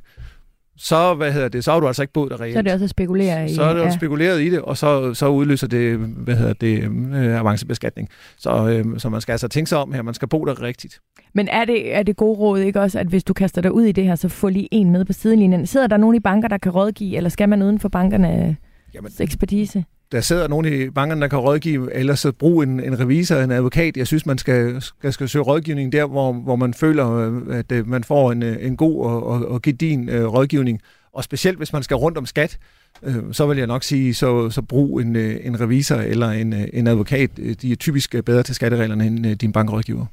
så, 0.76 1.14
hvad 1.14 1.32
hedder 1.32 1.48
det, 1.48 1.64
så 1.64 1.72
har 1.72 1.80
du 1.80 1.86
altså 1.86 2.02
ikke 2.02 2.12
boet 2.12 2.30
der 2.30 2.40
reelt. 2.40 2.54
så 2.54 2.58
er 2.58 2.62
det 2.62 2.72
også 2.72 2.84
at 2.84 2.90
spekulere 2.90 3.50
i. 3.50 3.54
så 3.54 3.62
er 3.62 3.74
det 3.74 3.80
ja. 3.80 3.90
spekuleret 3.90 4.40
i 4.40 4.50
det, 4.50 4.60
og 4.60 4.76
så, 4.76 5.14
så 5.14 5.28
udløser 5.28 5.66
det, 5.66 5.98
hvad 5.98 6.36
hedder 6.36 6.52
det, 6.52 6.82
øh, 7.14 7.40
avancebeskatning. 7.40 8.08
Så, 8.36 8.68
øh, 8.68 8.98
så 9.00 9.08
man 9.08 9.20
skal 9.20 9.32
altså 9.32 9.48
tænke 9.48 9.68
sig 9.68 9.78
om 9.78 9.92
her, 9.92 10.02
man 10.02 10.14
skal 10.14 10.28
bo 10.28 10.44
der 10.44 10.62
rigtigt. 10.62 11.00
Men 11.34 11.48
er 11.48 11.64
det, 11.64 11.94
er 11.94 12.02
det 12.02 12.16
gode 12.16 12.38
råd 12.38 12.58
ikke 12.58 12.80
også, 12.80 12.98
at 12.98 13.06
hvis 13.06 13.24
du 13.24 13.32
kaster 13.32 13.62
dig 13.62 13.72
ud 13.72 13.84
i 13.84 13.92
det 13.92 14.04
her, 14.04 14.14
så 14.14 14.28
få 14.28 14.48
lige 14.48 14.68
en 14.72 14.90
med 14.90 15.04
på 15.04 15.12
sidelinjen? 15.12 15.66
Sidder 15.66 15.86
der 15.86 15.96
nogen 15.96 16.16
i 16.16 16.20
banker, 16.20 16.48
der 16.48 16.58
kan 16.58 16.72
rådgive, 16.72 17.16
eller 17.16 17.30
skal 17.30 17.48
man 17.48 17.62
uden 17.62 17.78
for 17.78 17.88
bankernes 17.88 18.56
Jamen, 18.94 19.12
ekspertise? 19.20 19.84
Der 20.14 20.20
sidder 20.20 20.48
nogen 20.48 20.66
i 20.66 20.90
bankerne, 20.90 21.20
der 21.20 21.28
kan 21.28 21.38
rådgive, 21.38 21.94
eller 21.94 22.14
så 22.14 22.32
brug 22.32 22.62
en, 22.62 22.80
en 22.80 23.00
revisor, 23.00 23.36
en 23.36 23.50
advokat. 23.50 23.96
Jeg 23.96 24.06
synes, 24.06 24.26
man 24.26 24.38
skal, 24.38 24.82
skal, 24.82 25.12
skal 25.12 25.28
søge 25.28 25.42
rådgivning 25.42 25.92
der, 25.92 26.04
hvor, 26.04 26.32
hvor 26.32 26.56
man 26.56 26.74
føler, 26.74 27.10
øh, 27.10 27.58
at 27.58 27.72
øh, 27.72 27.88
man 27.88 28.04
får 28.04 28.32
en, 28.32 28.42
øh, 28.42 28.56
en 28.60 28.76
god 28.76 29.04
og, 29.04 29.26
og, 29.26 29.48
og 29.48 29.62
gedin 29.62 30.08
øh, 30.08 30.26
rådgivning. 30.26 30.80
Og 31.12 31.24
specielt, 31.24 31.58
hvis 31.58 31.72
man 31.72 31.82
skal 31.82 31.96
rundt 31.96 32.18
om 32.18 32.26
skat, 32.26 32.58
øh, 33.02 33.16
så 33.32 33.46
vil 33.46 33.58
jeg 33.58 33.66
nok 33.66 33.82
sige, 33.82 34.14
så, 34.14 34.50
så 34.50 34.62
brug 34.62 35.00
en, 35.00 35.16
en 35.16 35.60
revisor 35.60 35.96
eller 35.96 36.30
en, 36.30 36.54
en 36.72 36.86
advokat. 36.86 37.30
De 37.62 37.72
er 37.72 37.76
typisk 37.76 38.14
bedre 38.26 38.42
til 38.42 38.54
skattereglerne 38.54 39.06
end 39.06 39.36
din 39.36 39.52
bankrådgiver. 39.52 40.06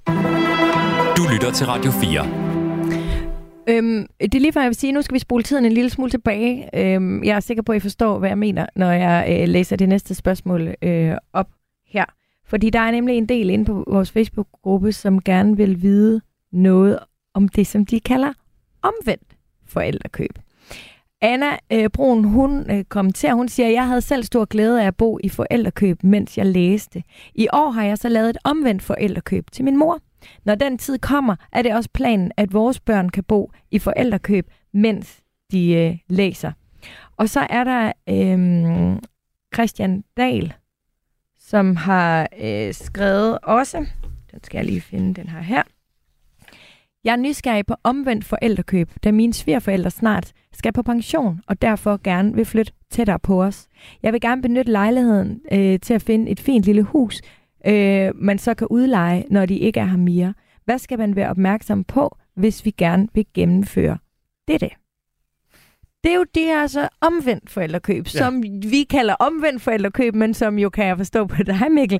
Du 1.17 1.23
lytter 1.33 1.51
til 1.51 1.65
Radio 1.65 1.91
4. 1.91 2.50
Øhm, 3.67 4.07
det 4.21 4.35
er 4.35 4.39
lige 4.39 4.53
før, 4.53 4.61
jeg 4.61 4.69
vil 4.69 4.75
sige, 4.75 4.93
nu 4.93 5.01
skal 5.01 5.13
vi 5.13 5.19
spole 5.19 5.43
tiden 5.43 5.65
en 5.65 5.71
lille 5.71 5.89
smule 5.89 6.11
tilbage. 6.11 6.69
Øhm, 6.73 7.23
jeg 7.23 7.35
er 7.35 7.39
sikker 7.39 7.63
på, 7.63 7.71
at 7.71 7.75
I 7.75 7.79
forstår, 7.79 8.19
hvad 8.19 8.29
jeg 8.29 8.37
mener, 8.37 8.65
når 8.75 8.91
jeg 8.91 9.37
øh, 9.41 9.47
læser 9.47 9.75
det 9.75 9.89
næste 9.89 10.15
spørgsmål 10.15 10.75
øh, 10.81 11.15
op 11.33 11.47
her. 11.87 12.05
Fordi 12.45 12.69
der 12.69 12.79
er 12.79 12.91
nemlig 12.91 13.17
en 13.17 13.25
del 13.25 13.49
inde 13.49 13.65
på 13.65 13.83
vores 13.87 14.11
Facebook-gruppe, 14.11 14.91
som 14.91 15.21
gerne 15.21 15.57
vil 15.57 15.81
vide 15.81 16.21
noget 16.51 16.99
om 17.33 17.47
det, 17.47 17.67
som 17.67 17.85
de 17.85 17.99
kalder 17.99 18.33
omvendt 18.81 19.37
forældrekøb. 19.65 20.39
Anna 21.21 21.57
øh, 21.71 21.89
Brun, 21.89 22.23
hun 22.23 22.71
øh, 22.71 22.83
kommenterer, 22.83 23.33
hun 23.33 23.47
siger, 23.47 23.69
jeg 23.69 23.87
havde 23.87 24.01
selv 24.01 24.23
stor 24.23 24.45
glæde 24.45 24.83
af 24.83 24.87
at 24.87 24.95
bo 24.95 25.19
i 25.23 25.29
forældrekøb, 25.29 26.03
mens 26.03 26.37
jeg 26.37 26.45
læste. 26.45 27.03
I 27.35 27.47
år 27.53 27.69
har 27.69 27.83
jeg 27.83 27.97
så 27.97 28.09
lavet 28.09 28.29
et 28.29 28.37
omvendt 28.43 28.81
forældrekøb 28.81 29.51
til 29.51 29.65
min 29.65 29.77
mor. 29.77 29.99
Når 30.43 30.55
den 30.55 30.77
tid 30.77 30.97
kommer, 30.99 31.35
er 31.51 31.61
det 31.61 31.75
også 31.75 31.89
planen, 31.93 32.31
at 32.37 32.53
vores 32.53 32.79
børn 32.79 33.09
kan 33.09 33.23
bo 33.23 33.51
i 33.71 33.79
forældrekøb, 33.79 34.47
mens 34.73 35.21
de 35.51 35.73
øh, 35.73 35.97
læser. 36.07 36.51
Og 37.17 37.29
så 37.29 37.47
er 37.49 37.63
der 37.63 37.91
øh, 38.09 38.97
Christian 39.53 40.03
Dahl, 40.17 40.53
som 41.39 41.75
har 41.75 42.27
øh, 42.41 42.73
skrevet 42.73 43.39
også, 43.43 43.85
den 44.31 44.43
skal 44.43 44.57
jeg 44.57 44.65
lige 44.65 44.81
finde, 44.81 45.13
den 45.13 45.29
her 45.29 45.41
her. 45.41 45.63
Jeg 47.03 47.11
er 47.11 47.17
nysgerrig 47.17 47.65
på 47.65 47.75
omvendt 47.83 48.25
forældrekøb, 48.25 48.91
da 49.03 49.11
mine 49.11 49.33
svigerforældre 49.33 49.91
snart 49.91 50.33
skal 50.53 50.73
på 50.73 50.83
pension, 50.83 51.41
og 51.47 51.61
derfor 51.61 51.99
gerne 52.03 52.33
vil 52.33 52.45
flytte 52.45 52.73
tættere 52.89 53.19
på 53.19 53.43
os. 53.43 53.67
Jeg 54.03 54.13
vil 54.13 54.21
gerne 54.21 54.41
benytte 54.41 54.71
lejligheden 54.71 55.41
øh, 55.51 55.79
til 55.79 55.93
at 55.93 56.01
finde 56.01 56.31
et 56.31 56.39
fint 56.39 56.65
lille 56.65 56.83
hus, 56.83 57.21
øh, 57.67 58.11
man 58.15 58.37
så 58.39 58.53
kan 58.53 58.67
udleje, 58.67 59.23
når 59.29 59.45
de 59.45 59.57
ikke 59.57 59.79
er 59.79 59.85
her 59.85 59.97
mere. 59.97 60.33
Hvad 60.65 60.79
skal 60.79 60.97
man 60.99 61.15
være 61.15 61.29
opmærksom 61.29 61.83
på, 61.83 62.17
hvis 62.35 62.65
vi 62.65 62.71
gerne 62.71 63.07
vil 63.13 63.25
gennemføre 63.33 63.97
dette? 64.47 64.69
Det 66.03 66.11
er 66.11 66.15
jo 66.15 66.25
det 66.35 66.43
her 66.43 66.67
så 66.67 66.87
omvendt 67.01 67.49
forældrekøb, 67.49 68.05
ja. 68.05 68.09
Som 68.19 68.43
vi 68.43 68.83
kalder 68.89 69.13
omvendt 69.13 69.61
forældrekøb, 69.61 70.15
men 70.15 70.33
som 70.33 70.59
jo, 70.59 70.69
kan 70.69 70.85
jeg 70.85 70.97
forstå 70.97 71.25
på 71.25 71.43
dig, 71.47 71.71
Mikkel, 71.71 71.99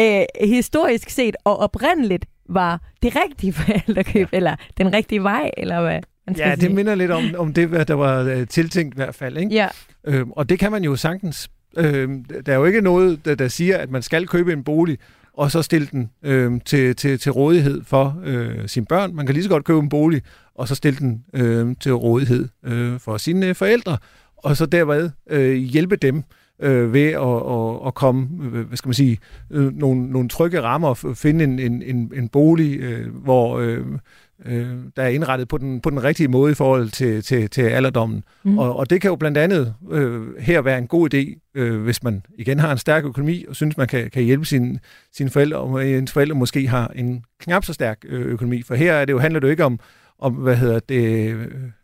øh, 0.00 0.22
historisk 0.44 1.10
set 1.10 1.36
og 1.44 1.56
oprindeligt 1.56 2.26
var 2.48 2.80
det 3.02 3.16
rigtige 3.16 3.52
forældrekøb, 3.52 4.28
ja. 4.32 4.36
eller 4.36 4.56
den 4.78 4.92
rigtige 4.94 5.22
vej, 5.22 5.50
eller 5.56 5.80
hvad 5.80 6.00
Ja, 6.38 6.50
det 6.50 6.60
sige. 6.60 6.74
minder 6.74 6.94
lidt 6.94 7.10
om, 7.10 7.24
om 7.38 7.52
det, 7.52 7.88
der 7.88 7.94
var 7.94 8.22
øh, 8.22 8.46
tiltænkt 8.46 8.94
i 8.94 8.96
hvert 8.96 9.14
fald. 9.14 9.36
Ikke? 9.36 9.54
Ja, 9.54 9.68
Øhm, 10.04 10.30
og 10.30 10.48
det 10.48 10.58
kan 10.58 10.72
man 10.72 10.84
jo 10.84 10.96
sagtens. 10.96 11.50
Øh, 11.76 12.08
der 12.46 12.52
er 12.52 12.56
jo 12.56 12.64
ikke 12.64 12.80
noget, 12.80 13.24
der, 13.24 13.34
der 13.34 13.48
siger, 13.48 13.78
at 13.78 13.90
man 13.90 14.02
skal 14.02 14.26
købe 14.26 14.52
en 14.52 14.64
bolig, 14.64 14.98
og 15.32 15.50
så 15.50 15.62
stille 15.62 15.88
den 15.90 16.10
øh, 16.22 16.60
til, 16.64 16.96
til, 16.96 17.18
til 17.18 17.32
rådighed 17.32 17.84
for 17.84 18.20
øh, 18.24 18.68
sine 18.68 18.86
børn. 18.86 19.14
Man 19.14 19.26
kan 19.26 19.32
lige 19.32 19.44
så 19.44 19.50
godt 19.50 19.64
købe 19.64 19.78
en 19.78 19.88
bolig, 19.88 20.22
og 20.54 20.68
så 20.68 20.74
stille 20.74 20.98
den 20.98 21.24
øh, 21.34 21.76
til 21.80 21.94
rådighed 21.94 22.48
øh, 22.64 22.98
for 22.98 23.16
sine 23.16 23.46
øh, 23.46 23.54
forældre, 23.54 23.98
og 24.36 24.56
så 24.56 24.66
derved 24.66 25.10
øh, 25.30 25.54
hjælpe 25.54 25.96
dem 25.96 26.22
øh, 26.60 26.92
ved 26.92 27.06
at, 27.06 27.42
at, 27.50 27.86
at 27.86 27.94
komme, 27.94 28.26
hvad 28.66 28.76
skal 28.76 28.88
man 28.88 28.94
sige, 28.94 29.18
øh, 29.50 29.78
nogle, 29.78 30.10
nogle 30.10 30.28
trygge 30.28 30.62
rammer 30.62 30.88
og 30.88 31.16
finde 31.16 31.44
en, 31.44 31.58
en, 31.58 31.82
en, 31.82 32.12
en 32.16 32.28
bolig, 32.28 32.80
øh, 32.80 33.14
hvor 33.14 33.58
øh, 33.58 33.86
øh, 34.46 34.76
der 34.96 35.02
er 35.02 35.08
indrettet 35.08 35.48
på 35.48 35.58
den, 35.58 35.80
på 35.80 35.90
den 35.90 36.04
rigtige 36.04 36.28
måde 36.28 36.52
i 36.52 36.54
forhold 36.54 36.88
til, 36.88 37.22
til, 37.22 37.50
til 37.50 37.62
alderdommen. 37.62 38.24
Mm. 38.42 38.58
Og, 38.58 38.76
og 38.76 38.90
det 38.90 39.00
kan 39.00 39.08
jo 39.08 39.16
blandt 39.16 39.38
andet 39.38 39.74
øh, 39.90 40.38
her 40.38 40.60
være 40.60 40.78
en 40.78 40.86
god 40.86 41.14
idé, 41.14 41.50
øh, 41.54 41.82
hvis 41.82 42.02
man 42.02 42.22
igen 42.38 42.58
har 42.60 42.72
en 42.72 42.78
stærk 42.78 43.04
økonomi 43.04 43.44
og 43.48 43.56
synes, 43.56 43.76
man 43.76 43.88
kan, 43.88 44.10
kan 44.10 44.22
hjælpe 44.22 44.44
sine, 44.44 44.78
sine 45.12 45.30
forældre, 45.30 45.58
og 45.58 45.88
ens 45.88 46.12
forældre 46.12 46.34
måske 46.34 46.68
har 46.68 46.92
en 46.94 47.24
knap 47.40 47.64
så 47.64 47.72
stærk 47.72 47.98
øh, 48.08 48.26
økonomi. 48.26 48.62
For 48.62 48.74
her 48.74 48.92
er 48.92 49.04
det 49.04 49.12
jo, 49.12 49.18
handler 49.18 49.40
det 49.40 49.46
jo 49.46 49.50
ikke 49.50 49.64
om, 49.64 49.80
om 50.18 50.32
hvad 50.32 50.56
hedder 50.56 50.78
det, 50.78 51.30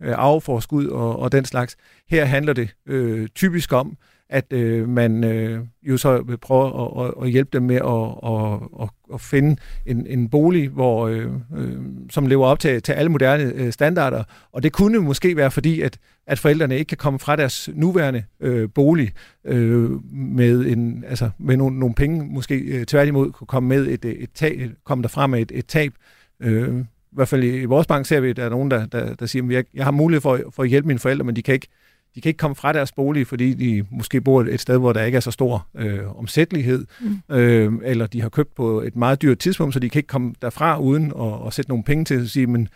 øh, 0.01 0.15
arveforskud 0.15 0.87
og, 0.87 1.19
og 1.19 1.33
den 1.33 1.45
slags. 1.45 1.77
Her 2.11 2.25
handler 2.25 2.53
det 2.53 2.75
øh, 2.87 3.29
typisk 3.29 3.73
om, 3.73 3.97
at 4.31 4.53
øh, 4.53 4.89
man 4.89 5.25
øh, 5.25 5.61
jo 5.83 5.97
så 5.97 6.23
vil 6.23 6.37
prøve 6.37 6.67
at, 6.67 7.07
at, 7.07 7.15
at 7.23 7.31
hjælpe 7.31 7.51
dem 7.53 7.63
med 7.63 7.77
at, 7.77 8.31
at, 8.33 8.83
at, 8.83 9.15
at 9.15 9.21
finde 9.21 9.57
en, 9.87 10.07
en 10.07 10.29
bolig, 10.29 10.69
hvor, 10.69 11.07
øh, 11.09 11.27
øh, 11.57 11.73
som 12.11 12.27
lever 12.27 12.47
op 12.47 12.59
til, 12.59 12.83
til 12.83 12.93
alle 12.93 13.09
moderne 13.09 13.53
øh, 13.55 13.73
standarder. 13.73 14.25
Og 14.53 14.63
det 14.63 14.73
kunne 14.73 14.99
måske 14.99 15.37
være 15.37 15.51
fordi, 15.51 15.81
at, 15.81 15.99
at 16.27 16.39
forældrene 16.39 16.79
ikke 16.79 16.89
kan 16.89 16.99
komme 16.99 17.19
fra 17.19 17.37
deres 17.37 17.69
nuværende 17.75 18.25
øh, 18.41 18.69
bolig 18.75 19.13
øh, 19.45 19.91
med, 20.15 20.67
en, 20.67 21.05
altså, 21.09 21.31
med 21.39 21.57
nogle, 21.57 21.79
nogle 21.79 21.95
penge, 21.95 22.27
måske 22.27 22.59
øh, 22.59 22.85
tværtimod 22.85 23.33
kunne 23.33 23.47
komme 23.47 23.69
med 23.69 23.87
et, 23.87 24.05
et 24.05 24.31
tab, 24.35 24.71
komme 24.85 25.03
derfra 25.03 25.27
med 25.27 25.41
et, 25.41 25.53
et 25.55 25.67
tab. 25.67 25.93
Øh, 26.41 26.81
I 26.81 26.85
hvert 27.13 27.29
fald 27.29 27.45
i, 27.45 27.61
i 27.61 27.65
vores 27.65 27.87
bank 27.87 28.07
ser 28.07 28.21
vi, 28.21 28.31
at 28.31 28.37
der 28.37 28.45
er 28.45 28.51
nogen, 28.51 28.71
der, 28.71 28.87
der, 28.87 29.15
der 29.15 29.27
siger, 29.27 29.45
at 29.45 29.51
jeg, 29.51 29.65
jeg 29.75 29.85
har 29.85 29.91
mulighed 29.91 30.21
for, 30.21 30.41
for 30.51 30.63
at 30.63 30.69
hjælpe 30.69 30.87
mine 30.87 30.99
forældre, 30.99 31.25
men 31.25 31.37
de 31.37 31.43
kan 31.43 31.55
ikke 31.55 31.69
de 32.17 32.21
kan 32.21 32.29
ikke 32.29 32.39
komme 32.39 32.55
fra 32.55 32.73
deres 32.73 32.93
bolig, 32.93 33.27
fordi 33.27 33.55
de 33.55 33.87
måske 33.91 34.21
bor 34.21 34.43
et 34.43 34.61
sted, 34.61 34.79
hvor 34.79 34.93
der 34.93 35.03
ikke 35.03 35.17
er 35.17 35.21
så 35.21 35.31
stor 35.31 35.67
øh, 35.75 36.19
omsættelighed, 36.19 36.87
mm. 37.01 37.35
øh, 37.35 37.73
eller 37.85 38.07
de 38.07 38.23
har 38.23 38.29
købt 38.29 38.55
på 38.55 38.81
et 38.81 38.97
meget 38.97 39.23
dyrt 39.23 39.39
tidspunkt, 39.39 39.75
så 39.75 39.81
de 39.81 39.91
kan 39.91 39.99
ikke 39.99 40.07
komme 40.07 40.35
derfra 40.43 40.81
uden 40.81 41.13
at, 41.21 41.47
at 41.47 41.53
sætte 41.53 41.71
nogle 41.71 41.85
penge 41.85 42.05
til 42.05 42.15
at 42.15 42.31
sige, 42.31 42.47
men, 42.47 42.69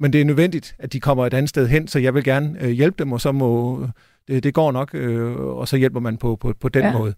men 0.00 0.12
det 0.12 0.20
er 0.20 0.24
nødvendigt, 0.24 0.76
at 0.78 0.92
de 0.92 1.00
kommer 1.00 1.26
et 1.26 1.34
andet 1.34 1.48
sted 1.48 1.68
hen, 1.68 1.88
så 1.88 1.98
jeg 1.98 2.14
vil 2.14 2.24
gerne 2.24 2.62
øh, 2.62 2.70
hjælpe 2.70 3.04
dem, 3.04 3.12
og 3.12 3.20
så 3.20 3.32
må 3.32 3.80
det, 4.28 4.44
det 4.44 4.54
går 4.54 4.72
nok, 4.72 4.90
øh, 4.94 5.36
og 5.36 5.68
så 5.68 5.76
hjælper 5.76 6.00
man 6.00 6.16
på, 6.16 6.36
på, 6.36 6.54
på 6.60 6.68
den 6.68 6.82
Ja. 6.82 6.92
måde. 6.98 7.14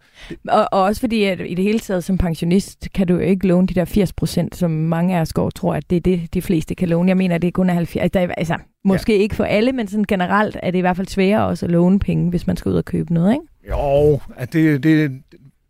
Og, 0.48 0.68
og 0.72 0.82
også 0.82 1.00
fordi, 1.00 1.24
at 1.24 1.40
i 1.46 1.54
det 1.54 1.64
hele 1.64 1.78
taget 1.78 2.04
som 2.04 2.18
pensionist, 2.18 2.88
kan 2.94 3.06
du 3.06 3.14
jo 3.14 3.20
ikke 3.20 3.46
låne 3.46 3.66
de 3.66 3.74
der 3.74 3.84
80 3.84 4.12
procent, 4.12 4.56
som 4.56 4.70
mange 4.70 5.16
af 5.16 5.20
os 5.20 5.32
går 5.32 5.50
tror, 5.50 5.74
at 5.74 5.90
det 5.90 5.96
er 5.96 6.00
det, 6.00 6.34
de 6.34 6.42
fleste 6.42 6.74
kan 6.74 6.88
låne. 6.88 7.08
Jeg 7.08 7.16
mener, 7.16 7.34
at 7.34 7.42
det 7.42 7.48
er 7.48 7.52
kun 7.52 7.70
er 7.70 7.74
70. 7.74 8.02
Altså, 8.02 8.18
der 8.18 8.26
er- 8.26 8.34
altså 8.36 8.56
måske 8.84 9.16
ja. 9.16 9.22
ikke 9.22 9.34
for 9.34 9.44
alle, 9.44 9.72
men 9.72 9.88
sådan 9.88 10.04
generelt 10.08 10.56
er 10.62 10.70
det 10.70 10.78
i 10.78 10.80
hvert 10.80 10.96
fald 10.96 11.06
sværere 11.06 11.46
også 11.46 11.66
at 11.66 11.72
låne 11.72 11.98
penge, 11.98 12.30
hvis 12.30 12.46
man 12.46 12.56
skal 12.56 12.70
ud 12.70 12.76
og 12.76 12.84
købe 12.84 13.14
noget, 13.14 13.32
ikke? 13.32 13.44
Jo, 13.70 14.20
at 14.36 14.52
det, 14.52 14.82
det, 14.82 15.10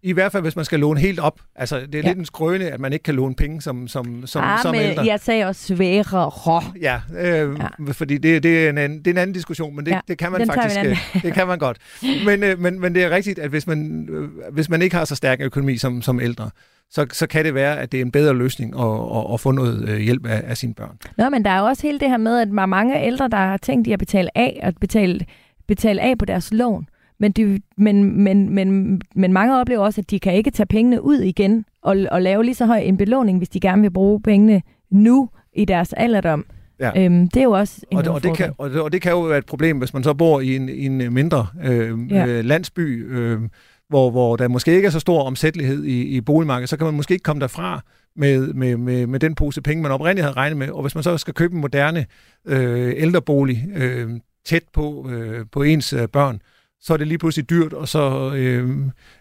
i 0.02 0.12
hvert 0.12 0.32
fald 0.32 0.42
hvis 0.42 0.56
man 0.56 0.64
skal 0.64 0.80
låne 0.80 1.00
helt 1.00 1.18
op. 1.20 1.40
Altså, 1.56 1.80
det 1.80 1.94
er 1.94 1.98
Ja. 1.98 2.08
lidt 2.08 2.18
en 2.18 2.24
skrøne, 2.24 2.64
at 2.64 2.80
man 2.80 2.92
ikke 2.92 3.02
kan 3.02 3.14
låne 3.14 3.34
penge 3.34 3.62
som, 3.62 3.88
som, 3.88 4.26
som, 4.26 4.42
ah, 4.44 4.62
som 4.62 4.74
men 4.74 4.80
ældre. 4.84 5.06
jeg 5.06 5.20
sagde 5.20 5.44
også 5.44 5.74
sværere. 5.74 6.62
Ja, 6.80 7.00
øh, 7.18 7.58
Ja. 7.86 7.92
fordi 7.92 8.18
det, 8.18 8.42
det, 8.42 8.64
er 8.66 8.70
en 8.70 8.78
anden, 8.78 8.98
det 8.98 9.06
er 9.06 9.10
en 9.10 9.18
anden 9.18 9.34
diskussion, 9.34 9.76
men 9.76 9.86
det, 9.86 9.92
Ja, 9.92 10.00
det 10.08 10.18
kan 10.18 10.32
man 10.32 10.46
faktisk 10.46 10.80
øh, 10.84 11.22
det 11.22 11.32
kan 11.34 11.46
man 11.46 11.58
godt. 11.58 11.78
Men, 12.26 12.42
øh, 12.42 12.58
men, 12.58 12.80
men 12.80 12.94
det 12.94 13.04
er 13.04 13.10
rigtigt, 13.10 13.38
at 13.38 13.50
hvis 13.50 13.66
man, 13.66 14.08
øh, 14.10 14.28
hvis 14.52 14.68
man 14.68 14.82
ikke 14.82 14.96
har 14.96 15.04
så 15.04 15.14
stærk 15.14 15.40
økonomi 15.40 15.76
som, 15.76 16.02
som 16.02 16.20
ældre, 16.20 16.50
så, 16.90 17.06
så 17.12 17.26
kan 17.26 17.44
det 17.44 17.54
være, 17.54 17.78
at 17.80 17.92
det 17.92 18.00
er 18.00 18.04
en 18.04 18.10
bedre 18.12 18.34
løsning 18.34 18.80
at, 18.80 18.86
at, 19.16 19.34
at 19.34 19.40
få 19.40 19.50
noget 19.50 19.88
øh, 19.88 19.98
hjælp 19.98 20.26
af, 20.26 20.42
af 20.46 20.56
sine 20.56 20.74
børn. 20.74 20.98
Nå, 21.18 21.28
men 21.28 21.44
der 21.44 21.50
er 21.50 21.58
jo 21.58 21.64
også 21.64 21.82
hele 21.86 22.00
det 22.00 22.08
her 22.10 22.16
med, 22.16 22.40
at 22.40 22.48
mange 22.48 23.04
ældre, 23.06 23.28
der 23.28 23.36
har 23.36 23.56
tænkt 23.56 23.86
i 23.88 23.92
at 23.92 23.98
betale 23.98 24.38
af 24.38 24.60
og 24.62 24.72
betale, 24.80 25.20
betale 25.68 26.00
af 26.00 26.18
på 26.18 26.24
deres 26.24 26.52
lån. 26.52 26.86
Men, 27.20 27.32
de, 27.32 27.60
men, 27.76 28.22
men, 28.24 28.54
men, 28.54 29.00
men 29.14 29.32
mange 29.32 29.60
oplever 29.60 29.84
også, 29.84 30.00
at 30.00 30.10
de 30.10 30.20
kan 30.20 30.34
ikke 30.34 30.50
tage 30.50 30.66
pengene 30.66 31.02
ud 31.02 31.18
igen 31.18 31.64
og, 31.82 31.96
og 32.10 32.22
lave 32.22 32.44
lige 32.44 32.54
så 32.54 32.66
høj 32.66 32.78
en 32.78 32.96
belåning, 32.96 33.38
hvis 33.38 33.48
de 33.48 33.60
gerne 33.60 33.82
vil 33.82 33.90
bruge 33.90 34.22
pengene 34.22 34.62
nu 34.90 35.28
i 35.52 35.64
deres 35.64 35.92
alderdom. 35.92 36.44
Ja. 36.80 37.04
Øhm, 37.04 37.28
det 37.28 37.40
er 37.40 37.44
jo 37.44 37.50
også 37.50 37.80
en 37.90 37.98
Og 37.98 38.04
det, 38.04 38.12
og, 38.12 38.22
det 38.22 38.36
kan, 38.36 38.52
og, 38.58 38.70
det, 38.70 38.80
og 38.80 38.92
det 38.92 39.02
kan 39.02 39.12
jo 39.12 39.20
være 39.20 39.38
et 39.38 39.46
problem, 39.46 39.78
hvis 39.78 39.94
man 39.94 40.04
så 40.04 40.14
bor 40.14 40.40
i 40.40 40.56
en, 40.56 40.68
i 40.68 40.86
en 40.86 41.12
mindre 41.12 41.46
øh, 41.64 41.98
Ja. 42.10 42.26
øh, 42.26 42.44
landsby, 42.44 43.12
øh, 43.12 43.40
hvor, 43.88 44.10
hvor 44.10 44.36
der 44.36 44.48
måske 44.48 44.72
ikke 44.72 44.86
er 44.86 44.90
så 44.90 45.00
stor 45.00 45.22
omsættelighed 45.22 45.84
i, 45.84 46.02
i 46.02 46.20
boligmarkedet, 46.20 46.68
så 46.68 46.76
kan 46.76 46.84
man 46.84 46.94
måske 46.94 47.12
ikke 47.12 47.22
komme 47.22 47.40
derfra 47.40 47.80
med, 48.16 48.52
med, 48.52 48.76
med, 48.76 49.06
med 49.06 49.20
den 49.20 49.34
pose 49.34 49.62
penge, 49.62 49.82
man 49.82 49.92
oprindeligt 49.92 50.24
havde 50.24 50.36
regnet 50.36 50.56
med. 50.56 50.68
Og 50.68 50.82
hvis 50.82 50.94
man 50.94 51.04
så 51.04 51.18
skal 51.18 51.34
købe 51.34 51.54
en 51.54 51.60
moderne 51.60 52.06
øh, 52.46 52.92
ældrebolig 52.96 53.64
øh, 53.76 54.10
tæt 54.44 54.62
på, 54.72 55.10
øh, 55.10 55.46
på 55.52 55.62
ens 55.62 55.92
øh, 55.92 56.08
børn, 56.08 56.40
så 56.82 56.92
er 56.92 56.96
det 56.96 57.06
lige 57.06 57.18
pludselig 57.18 57.50
dyrt, 57.50 57.72
og 57.72 57.88
så, 57.88 58.32
øh, 58.36 58.78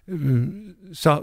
øh, 0.08 0.48
så, 0.94 1.22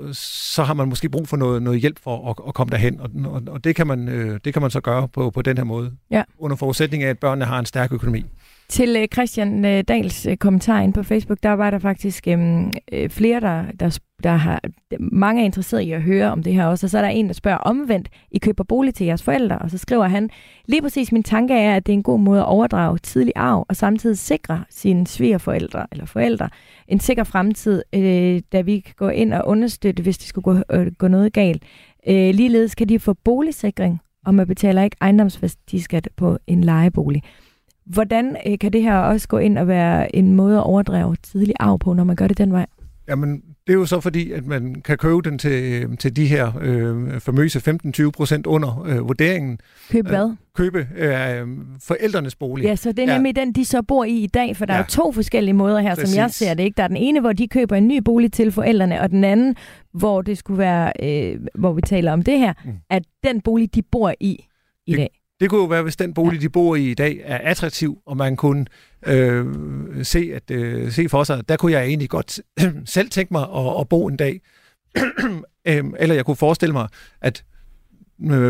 så 0.52 0.62
har 0.64 0.74
man 0.74 0.88
måske 0.88 1.08
brug 1.08 1.28
for 1.28 1.36
noget, 1.36 1.62
noget 1.62 1.80
hjælp 1.80 1.98
for 2.02 2.30
at, 2.30 2.36
at 2.48 2.54
komme 2.54 2.70
derhen. 2.70 3.00
Og, 3.00 3.10
og, 3.24 3.42
og 3.48 3.64
det, 3.64 3.76
kan 3.76 3.86
man, 3.86 4.08
øh, 4.08 4.40
det 4.44 4.52
kan 4.52 4.62
man 4.62 4.70
så 4.70 4.80
gøre 4.80 5.08
på, 5.08 5.30
på 5.30 5.42
den 5.42 5.56
her 5.56 5.64
måde, 5.64 5.92
Ja. 6.10 6.22
under 6.38 6.56
forudsætning 6.56 7.02
af, 7.02 7.10
at 7.10 7.18
børnene 7.18 7.44
har 7.44 7.58
en 7.58 7.66
stærk 7.66 7.92
økonomi. 7.92 8.24
Til 8.68 8.96
øh, 8.96 9.08
Christian 9.12 9.64
øh, 9.64 9.84
Dals 9.88 10.26
øh, 10.26 10.36
kommentar 10.36 10.80
ind 10.80 10.94
på 10.94 11.02
Facebook, 11.02 11.38
der 11.42 11.52
var 11.52 11.70
der 11.70 11.78
faktisk 11.78 12.28
øh, 12.28 13.10
flere, 13.10 13.40
der, 13.40 13.64
der, 13.80 13.98
der 14.22 14.36
har... 14.36 14.60
Mange 14.98 15.40
er 15.40 15.44
interesseret 15.44 15.80
i 15.80 15.92
at 15.92 16.02
høre 16.02 16.32
om 16.32 16.42
det 16.42 16.54
her 16.54 16.66
også, 16.66 16.86
og 16.86 16.90
så 16.90 16.98
er 16.98 17.02
der 17.02 17.08
en, 17.08 17.26
der 17.26 17.32
spørger 17.32 17.58
omvendt, 17.58 18.08
I 18.30 18.38
køber 18.38 18.64
bolig 18.64 18.94
til 18.94 19.06
jeres 19.06 19.22
forældre, 19.22 19.58
og 19.58 19.70
så 19.70 19.78
skriver 19.78 20.04
han, 20.04 20.30
lige 20.66 20.82
præcis 20.82 21.12
min 21.12 21.22
tanke 21.22 21.54
er, 21.54 21.76
at 21.76 21.86
det 21.86 21.92
er 21.92 21.96
en 21.96 22.02
god 22.02 22.20
måde 22.20 22.40
at 22.40 22.46
overdrage 22.46 22.98
tidlig 22.98 23.32
arv, 23.36 23.66
og 23.68 23.76
samtidig 23.76 24.18
sikre 24.18 24.64
sine 24.70 25.06
svigerforældre 25.06 25.86
eller 25.92 26.06
forældre 26.06 26.48
en 26.88 27.00
sikker 27.00 27.24
fremtid, 27.24 27.82
øh, 27.92 28.42
da 28.52 28.60
vi 28.60 28.80
kan 28.80 28.94
gå 28.96 29.08
ind 29.08 29.32
og 29.32 29.48
understøtte, 29.48 30.02
hvis 30.02 30.18
det 30.18 30.26
skulle 30.26 30.42
gå, 30.42 30.76
øh, 30.76 30.92
gå 30.98 31.08
noget 31.08 31.32
galt. 31.32 31.62
Øh, 32.08 32.34
ligeledes 32.34 32.74
kan 32.74 32.88
de 32.88 32.98
få 32.98 33.14
boligsikring, 33.24 34.00
og 34.26 34.34
man 34.34 34.46
betaler 34.46 34.82
ikke 34.82 34.96
ejendomsværdiskat 35.00 36.08
på 36.16 36.38
en 36.46 36.64
lejebolig. 36.64 37.22
Hvordan 37.86 38.36
øh, 38.46 38.58
kan 38.58 38.72
det 38.72 38.82
her 38.82 38.98
også 38.98 39.28
gå 39.28 39.38
ind 39.38 39.58
og 39.58 39.68
være 39.68 40.16
en 40.16 40.32
måde 40.32 40.56
at 40.56 40.62
overdrage 40.62 41.16
tidlig 41.22 41.54
arv 41.60 41.78
på, 41.78 41.92
når 41.92 42.04
man 42.04 42.16
gør 42.16 42.28
det 42.28 42.38
den 42.38 42.52
vej? 42.52 42.66
Jamen, 43.08 43.30
det 43.66 43.72
er 43.72 43.74
jo 43.74 43.86
så 43.86 44.00
fordi, 44.00 44.32
at 44.32 44.46
man 44.46 44.74
kan 44.84 44.98
købe 44.98 45.22
den 45.24 45.38
til, 45.38 45.96
til 45.96 46.16
de 46.16 46.26
her 46.26 46.52
øh, 46.60 47.20
famøse 47.20 47.78
15-20 48.04 48.10
procent 48.10 48.46
under 48.46 48.82
øh, 48.86 49.08
vurderingen. 49.08 49.58
Køb 49.90 50.04
Øh, 50.04 50.10
hvad? 50.10 50.34
Købe 50.56 50.86
øh, 50.96 51.46
forældrenes 51.82 52.34
bolig. 52.34 52.64
Ja, 52.64 52.76
så 52.76 52.92
det 52.92 52.98
er 52.98 53.06
Ja. 53.12 53.14
nemlig 53.14 53.36
den, 53.36 53.52
de 53.52 53.64
så 53.64 53.82
bor 53.82 54.04
i 54.04 54.16
i 54.16 54.26
dag, 54.26 54.56
for 54.56 54.64
der 54.64 54.72
er 54.74 54.78
Ja. 54.78 54.82
jo 54.82 54.88
to 54.88 55.12
forskellige 55.12 55.54
måder 55.54 55.80
her, 55.80 55.94
som 55.94 56.16
jeg 56.16 56.24
Præcis. 56.24 56.36
ser 56.36 56.54
det. 56.54 56.62
ikke. 56.64 56.76
Der 56.76 56.82
er 56.82 56.88
den 56.88 56.96
ene, 56.96 57.20
hvor 57.20 57.32
de 57.32 57.48
køber 57.48 57.76
en 57.76 57.88
ny 57.88 57.98
bolig 58.04 58.32
til 58.32 58.52
forældrene, 58.52 59.00
og 59.00 59.10
den 59.10 59.24
anden, 59.24 59.56
hvor 59.94 60.22
det 60.22 60.38
skulle 60.38 60.58
være, 60.58 60.92
øh, 61.02 61.40
hvor 61.54 61.72
vi 61.72 61.80
taler 61.80 62.12
om 62.12 62.22
det 62.22 62.38
her, 62.38 62.52
Mm. 62.64 62.70
at 62.90 63.02
den 63.24 63.40
bolig, 63.40 63.74
de 63.74 63.82
bor 63.82 64.14
i 64.20 64.44
i 64.86 64.90
Det- 64.90 64.98
dag. 64.98 65.10
Det 65.40 65.50
kunne 65.50 65.60
jo 65.60 65.66
være, 65.66 65.82
hvis 65.82 65.96
den 65.96 66.14
bolig, 66.14 66.40
de 66.40 66.48
bor 66.48 66.76
i 66.76 66.90
i 66.90 66.94
dag, 66.94 67.20
er 67.24 67.38
attraktiv, 67.38 67.98
og 68.06 68.16
man 68.16 68.36
kunne 68.36 68.66
øh, 69.06 69.44
se, 70.04 70.30
at, 70.34 70.50
øh, 70.50 70.92
se 70.92 71.08
for 71.08 71.24
sig, 71.24 71.48
der 71.48 71.56
kunne 71.56 71.72
jeg 71.72 71.84
egentlig 71.84 72.10
godt 72.10 72.40
selv 72.94 73.10
tænke 73.10 73.32
mig 73.32 73.42
at, 73.42 73.80
at 73.80 73.88
bo 73.88 74.06
en 74.06 74.16
dag. 74.16 74.40
Øhm, 75.68 75.94
eller 75.98 76.14
jeg 76.14 76.24
kunne 76.24 76.36
forestille 76.36 76.72
mig, 76.72 76.88
at 77.20 77.44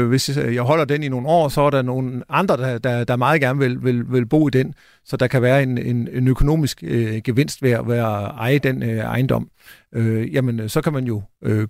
hvis 0.09 0.37
jeg 0.37 0.63
holder 0.63 0.85
den 0.85 1.03
i 1.03 1.09
nogle 1.09 1.29
år, 1.29 1.49
så 1.49 1.61
er 1.61 1.71
der 1.71 1.83
nogle 1.83 2.23
andre, 2.29 2.57
der, 2.57 2.79
der, 2.79 3.05
der 3.05 3.17
meget 3.17 3.41
gerne 3.41 3.59
vil, 3.59 3.85
vil, 3.85 4.13
vil 4.13 4.27
bo 4.27 4.49
i 4.49 4.51
den, 4.51 4.75
så 5.05 5.17
der 5.17 5.27
kan 5.27 5.43
være 5.43 5.63
en, 5.63 5.79
en, 5.79 6.09
en 6.13 6.29
økonomisk 6.29 6.85
øh, 6.87 7.21
gevinst 7.25 7.63
ved 7.63 7.71
at, 7.71 7.87
ved 7.87 7.97
at 7.97 8.05
eje 8.05 8.59
den 8.59 8.83
øh, 8.83 8.97
ejendom. 8.97 9.49
Øh, 9.95 10.35
jamen, 10.35 10.61
øh, 10.61 10.69
så 10.69 10.81
kan 10.81 10.93
man 10.93 11.05
jo, 11.05 11.23
øh, 11.43 11.67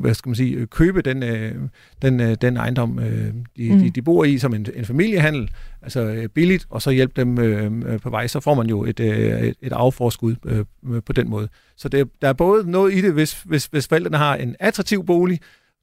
hvad 0.00 0.14
skal 0.14 0.28
man 0.28 0.36
sige, 0.36 0.54
øh, 0.56 0.66
købe 0.66 1.02
den, 1.02 1.22
øh, 1.22 1.54
den, 2.02 2.20
øh, 2.20 2.36
den 2.40 2.56
ejendom, 2.56 2.98
øh, 2.98 3.34
de, 3.56 3.72
Mm. 3.72 3.78
de, 3.78 3.90
de 3.90 4.02
bor 4.02 4.24
i 4.24 4.38
som 4.38 4.54
en, 4.54 4.66
en 4.74 4.84
familiehandel, 4.84 5.50
altså 5.82 6.00
øh, 6.00 6.28
billigt, 6.28 6.66
og 6.70 6.82
så 6.82 6.90
hjælpe 6.90 7.20
dem 7.20 7.38
øh, 7.38 7.72
øh, 7.86 8.00
på 8.00 8.10
vej, 8.10 8.26
så 8.26 8.40
får 8.40 8.54
man 8.54 8.66
jo 8.66 8.84
et, 8.84 9.00
øh, 9.00 9.40
et, 9.42 9.54
et 9.62 9.72
afforskud 9.72 10.34
øh, 10.46 11.02
på 11.02 11.12
den 11.12 11.30
måde. 11.30 11.48
Så 11.76 11.88
det, 11.88 12.08
der 12.22 12.28
er 12.28 12.32
både 12.32 12.70
noget 12.70 12.94
i 12.94 13.00
det, 13.00 13.12
hvis, 13.12 13.42
hvis, 13.42 13.66
hvis 13.66 13.88
forældrene 13.88 14.16
har 14.16 14.36
en 14.36 14.56
attraktiv 14.60 15.06
bolig, 15.06 15.40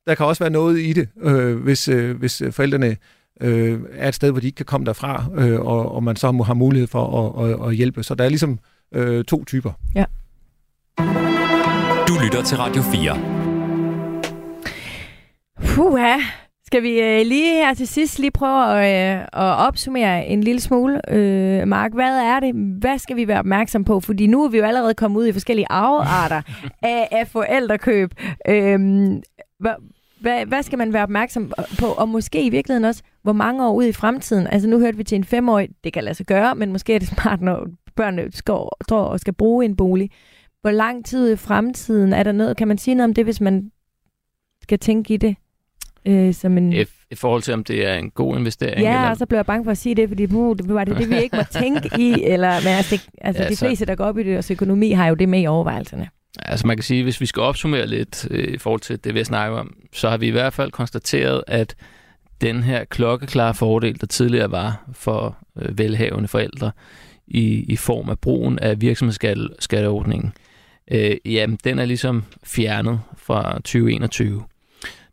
der 0.07 0.15
kan 0.15 0.25
også 0.25 0.43
være 0.43 0.51
noget 0.51 0.79
i 0.79 0.93
det, 0.93 1.09
øh, 1.21 1.57
hvis, 1.57 1.87
øh, 1.87 2.17
hvis 2.17 2.43
forældrene 2.51 2.97
øh, 3.41 3.79
er 3.93 4.07
et 4.07 4.15
sted, 4.15 4.31
hvor 4.31 4.39
de 4.39 4.47
ikke 4.47 4.55
kan 4.55 4.65
komme 4.65 4.85
derfra, 4.85 5.25
øh, 5.35 5.59
og, 5.59 5.95
og 5.95 6.03
man 6.03 6.15
så 6.15 6.31
må 6.31 6.43
have 6.43 6.55
mulighed 6.55 6.87
for 6.87 7.39
at, 7.39 7.49
at, 7.49 7.67
at 7.67 7.75
hjælpe. 7.75 8.03
Så 8.03 8.15
der 8.15 8.23
er 8.23 8.29
ligesom 8.29 8.59
øh, 8.93 9.23
to 9.23 9.43
typer. 9.43 9.71
Du 12.07 12.13
lytter 12.23 12.43
til 12.43 12.57
Radio 12.57 12.81
4. 12.81 13.17
Puha. 15.75 16.17
Skal 16.65 16.83
vi 16.83 16.99
øh, 16.99 17.25
lige 17.25 17.53
her 17.53 17.73
til 17.73 17.87
sidst 17.87 18.19
lige 18.19 18.31
prøve 18.31 18.83
at, 18.83 19.17
øh, 19.17 19.21
at 19.21 19.67
opsummere 19.67 20.25
en 20.25 20.43
lille 20.43 20.61
smule, 20.61 21.13
øh, 21.13 21.67
Mark? 21.67 21.93
Hvad 21.93 22.19
er 22.19 22.39
det? 22.39 22.55
Hvad 22.55 22.99
skal 22.99 23.15
vi 23.15 23.27
være 23.27 23.39
opmærksom 23.39 23.83
på? 23.83 23.99
Fordi 23.99 24.27
nu 24.27 24.43
er 24.43 24.49
vi 24.49 24.57
jo 24.57 24.63
allerede 24.63 24.93
kommet 24.93 25.19
ud 25.19 25.27
i 25.27 25.33
forskellige 25.33 25.67
afarter 25.69 26.41
af, 26.81 27.07
af 27.11 27.27
forældrekøb. 27.27 28.13
Øh, 28.47 28.79
hvad, 29.61 29.73
hvad, 30.19 30.45
hvad 30.45 30.63
skal 30.63 30.77
man 30.77 30.93
være 30.93 31.03
opmærksom 31.03 31.51
på? 31.79 31.85
Og 31.85 32.09
måske 32.09 32.45
i 32.45 32.49
virkeligheden 32.49 32.85
også, 32.85 33.03
hvor 33.21 33.33
mange 33.33 33.67
år 33.67 33.73
ud 33.73 33.83
i 33.83 33.91
fremtiden? 33.91 34.47
Altså 34.47 34.69
nu 34.69 34.79
hørte 34.79 34.97
vi 34.97 35.03
til 35.03 35.15
en 35.15 35.23
femårig, 35.23 35.69
det 35.83 35.93
kan 35.93 36.03
lade 36.03 36.15
sig 36.15 36.25
gøre, 36.25 36.55
men 36.55 36.71
måske 36.71 36.95
er 36.95 36.99
det 36.99 37.07
smart, 37.07 37.41
når 37.41 37.67
børnene 37.95 38.31
står, 38.31 38.77
står 38.83 39.03
og 39.03 39.19
skal 39.19 39.33
bruge 39.33 39.65
en 39.65 39.75
bolig. 39.75 40.09
Hvor 40.61 40.71
lang 40.71 41.05
tid 41.05 41.33
i 41.33 41.35
fremtiden 41.35 42.13
er 42.13 42.23
der 42.23 42.31
noget? 42.31 42.57
Kan 42.57 42.67
man 42.67 42.77
sige 42.77 42.95
noget 42.95 43.09
om 43.09 43.13
det, 43.13 43.23
hvis 43.23 43.41
man 43.41 43.71
skal 44.61 44.79
tænke 44.79 45.13
i 45.13 45.17
det? 45.17 45.35
Øh, 46.05 46.33
som 46.33 46.57
en... 46.57 46.73
I, 46.73 46.85
I 47.11 47.15
forhold 47.15 47.41
til, 47.41 47.53
om 47.53 47.63
det 47.63 47.87
er 47.87 47.95
en 47.95 48.09
god 48.09 48.37
investering? 48.37 48.81
Ja, 48.81 48.97
eller... 48.97 49.09
og 49.09 49.17
så 49.17 49.25
blev 49.25 49.37
jeg 49.37 49.45
bange 49.45 49.63
for 49.63 49.71
at 49.71 49.77
sige 49.77 49.95
det, 49.95 50.09
fordi 50.09 50.33
uh, 50.33 50.57
det 50.57 50.73
var 50.73 50.83
det, 50.83 50.97
det 50.97 51.09
vi 51.09 51.21
ikke 51.21 51.37
må 51.37 51.43
tænke 51.61 51.89
i. 51.99 52.23
Eller, 52.23 52.49
men 52.49 52.67
altså, 52.67 52.95
det, 52.95 53.09
altså 53.21 53.43
ja, 53.43 53.49
de 53.49 53.57
fleste, 53.57 53.85
der 53.85 53.95
går 53.95 54.05
op 54.05 54.17
i 54.17 54.23
det, 54.23 54.37
og 54.37 54.43
økonomi, 54.51 54.91
har 54.91 55.07
jo 55.07 55.15
det 55.15 55.29
med 55.29 55.41
i 55.41 55.47
overvejelserne. 55.47 56.09
Altså 56.39 56.67
man 56.67 56.77
kan 56.77 56.83
sige, 56.83 57.03
hvis 57.03 57.21
vi 57.21 57.25
skal 57.25 57.41
opsummere 57.41 57.87
lidt 57.87 58.27
øh, 58.31 58.53
i 58.53 58.57
forhold 58.57 58.81
til 58.81 59.03
det, 59.03 59.15
vi 59.15 59.23
snakker 59.23 59.57
om, 59.57 59.75
så 59.93 60.09
har 60.09 60.17
vi 60.17 60.27
i 60.27 60.31
hvert 60.31 60.53
fald 60.53 60.71
konstateret, 60.71 61.43
at 61.47 61.75
den 62.41 62.63
her 62.63 62.83
klokkeklare 62.85 63.53
fordel, 63.53 64.01
der 64.01 64.07
tidligere 64.07 64.51
var 64.51 64.89
for 64.93 65.37
øh, 65.61 65.77
velhavende 65.77 66.27
forældre 66.27 66.71
i, 67.27 67.65
i 67.67 67.75
form 67.75 68.09
af 68.09 68.19
brugen 68.19 68.59
af 68.59 68.81
virksomhedsskatteordningen, 68.81 70.33
øh, 70.91 71.17
jamen 71.25 71.59
den 71.63 71.79
er 71.79 71.85
ligesom 71.85 72.23
fjernet 72.43 73.01
fra 73.17 73.53
2021. 73.53 74.43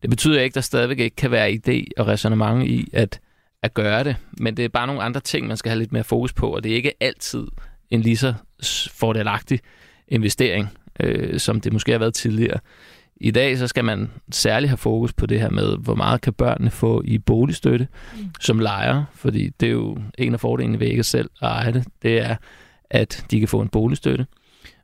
Det 0.03 0.11
betyder 0.11 0.41
ikke, 0.41 0.53
at 0.53 0.55
der 0.55 0.61
stadigvæk 0.61 0.99
ikke 0.99 1.17
kan 1.17 1.31
være 1.31 1.51
idé 1.51 1.85
og 1.97 2.07
resonemang 2.07 2.69
i 2.69 2.89
at, 2.93 3.21
at 3.63 3.75
gøre 3.75 4.05
det, 4.05 4.17
men 4.41 4.57
det 4.57 4.65
er 4.65 4.69
bare 4.69 4.87
nogle 4.87 5.03
andre 5.03 5.21
ting, 5.21 5.47
man 5.47 5.57
skal 5.57 5.71
have 5.71 5.79
lidt 5.79 5.93
mere 5.93 6.05
fokus 6.05 6.33
på, 6.33 6.51
og 6.51 6.65
det 6.65 6.73
er 6.73 6.77
ikke 6.77 6.93
altid 7.01 7.47
en 7.91 8.01
lige 8.01 8.17
så 8.17 8.35
fordelagtig 8.93 9.61
investering, 10.09 10.69
øh, 11.01 11.41
som 11.41 11.61
det 11.61 11.73
måske 11.73 11.93
har 11.93 11.99
været 11.99 12.15
tidligere. 12.15 12.59
I 13.21 13.31
dag 13.31 13.59
så 13.59 13.67
skal 13.67 13.85
man 13.85 14.11
særligt 14.31 14.71
have 14.71 14.77
fokus 14.77 15.13
på 15.13 15.27
det 15.27 15.41
her 15.41 15.51
med, 15.51 15.77
hvor 15.79 15.95
meget 15.95 16.21
kan 16.21 16.33
børnene 16.33 16.71
få 16.71 17.03
i 17.05 17.19
boligstøtte 17.19 17.89
mm. 18.17 18.31
som 18.41 18.59
lejer, 18.59 19.05
fordi 19.15 19.49
det 19.49 19.67
er 19.67 19.73
jo 19.73 19.99
en 20.19 20.35
af 20.35 20.41
fordelene 20.41 20.81
ved 20.81 20.87
ikke 20.87 21.05
selv 21.05 21.31
at 21.43 21.49
eje 21.49 21.73
det, 21.73 21.85
det 22.03 22.19
er, 22.19 22.37
at 22.91 23.25
de 23.31 23.39
kan 23.39 23.49
få 23.49 23.61
en 23.61 23.69
boligstøtte. 23.69 24.27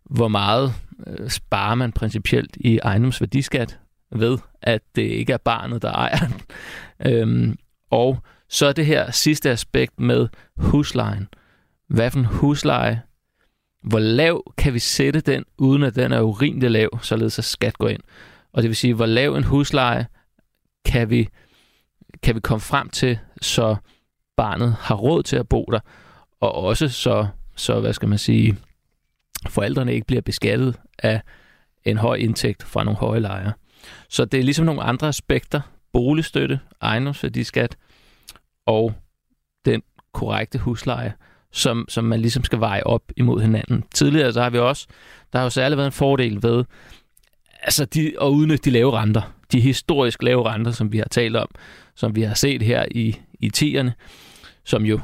Hvor 0.04 0.28
meget 0.28 0.72
øh, 1.06 1.30
sparer 1.30 1.74
man 1.74 1.92
principielt 1.92 2.56
i 2.60 2.78
ejendomsværdiskat 2.78 3.78
ved, 4.12 4.38
at 4.62 4.82
det 4.96 5.02
ikke 5.02 5.32
er 5.32 5.36
barnet, 5.36 5.82
der 5.82 5.92
ejer 5.92 6.18
den. 6.18 6.40
øhm, 7.12 7.56
og 7.90 8.18
så 8.48 8.72
det 8.72 8.86
her 8.86 9.10
sidste 9.10 9.50
aspekt 9.50 10.00
med 10.00 10.28
huslejen. 10.56 11.28
Hvad 11.88 12.10
for 12.10 12.18
en 12.18 12.24
husleje? 12.24 13.02
Hvor 13.84 13.98
lav 13.98 14.52
kan 14.56 14.74
vi 14.74 14.78
sætte 14.78 15.20
den, 15.20 15.44
uden 15.58 15.82
at 15.82 15.94
den 15.94 16.12
er 16.12 16.20
urimelig 16.20 16.70
lav, 16.70 16.98
således 17.02 17.38
at 17.38 17.44
skat 17.44 17.78
går 17.78 17.88
ind? 17.88 18.00
Og 18.52 18.62
det 18.62 18.68
vil 18.68 18.76
sige, 18.76 18.94
hvor 18.94 19.06
lav 19.06 19.34
en 19.34 19.44
husleje 19.44 20.06
kan 20.84 21.10
vi, 21.10 21.28
kan 22.22 22.34
vi 22.34 22.40
komme 22.40 22.60
frem 22.60 22.88
til, 22.88 23.18
så 23.42 23.76
barnet 24.36 24.76
har 24.80 24.94
råd 24.94 25.22
til 25.22 25.36
at 25.36 25.48
bo 25.48 25.64
der, 25.72 25.80
og 26.40 26.54
også 26.54 26.88
så, 26.88 27.26
så 27.56 27.80
hvad 27.80 27.92
skal 27.92 28.08
man 28.08 28.18
sige, 28.18 28.58
forældrene 29.48 29.94
ikke 29.94 30.06
bliver 30.06 30.22
beskattet 30.22 30.76
af 30.98 31.20
en 31.84 31.98
høj 31.98 32.16
indtægt 32.16 32.62
fra 32.62 32.84
nogle 32.84 32.98
høje 32.98 33.20
lejre. 33.20 33.52
Så 34.08 34.24
det 34.24 34.40
er 34.40 34.44
ligesom 34.44 34.66
nogle 34.66 34.82
andre 34.82 35.08
aspekter. 35.08 35.60
Boligstøtte, 35.92 36.60
ejendomsværdiskat 36.82 37.76
og 38.66 38.94
den 39.64 39.82
korrekte 40.12 40.58
husleje, 40.58 41.14
som, 41.54 41.84
som 41.88 42.04
man 42.04 42.20
ligesom 42.20 42.44
skal 42.44 42.60
veje 42.60 42.82
op 42.82 43.02
imod 43.16 43.40
hinanden. 43.40 43.84
Tidligere 43.94 44.32
så 44.32 44.42
har 44.42 44.50
vi 44.50 44.58
også, 44.58 44.86
der 45.32 45.38
har 45.38 45.46
jo 45.46 45.50
særligt 45.50 45.76
været 45.76 45.86
en 45.86 45.92
fordel 45.92 46.42
ved, 46.42 46.64
altså 47.62 47.84
de, 47.84 48.12
at 48.20 48.26
udnytte 48.26 48.64
de 48.64 48.70
lave 48.70 48.92
renter. 48.92 49.22
De 49.52 49.60
historisk 49.60 50.22
lave 50.22 50.48
renter, 50.48 50.70
som 50.70 50.92
vi 50.92 50.98
har 50.98 51.08
talt 51.10 51.36
om, 51.36 51.48
som 51.94 52.16
vi 52.16 52.22
har 52.22 52.34
set 52.34 52.62
her 52.62 52.84
i, 52.90 53.16
i 53.40 53.50
tierne, 53.50 53.94
som 54.64 54.84
jo 54.84 55.00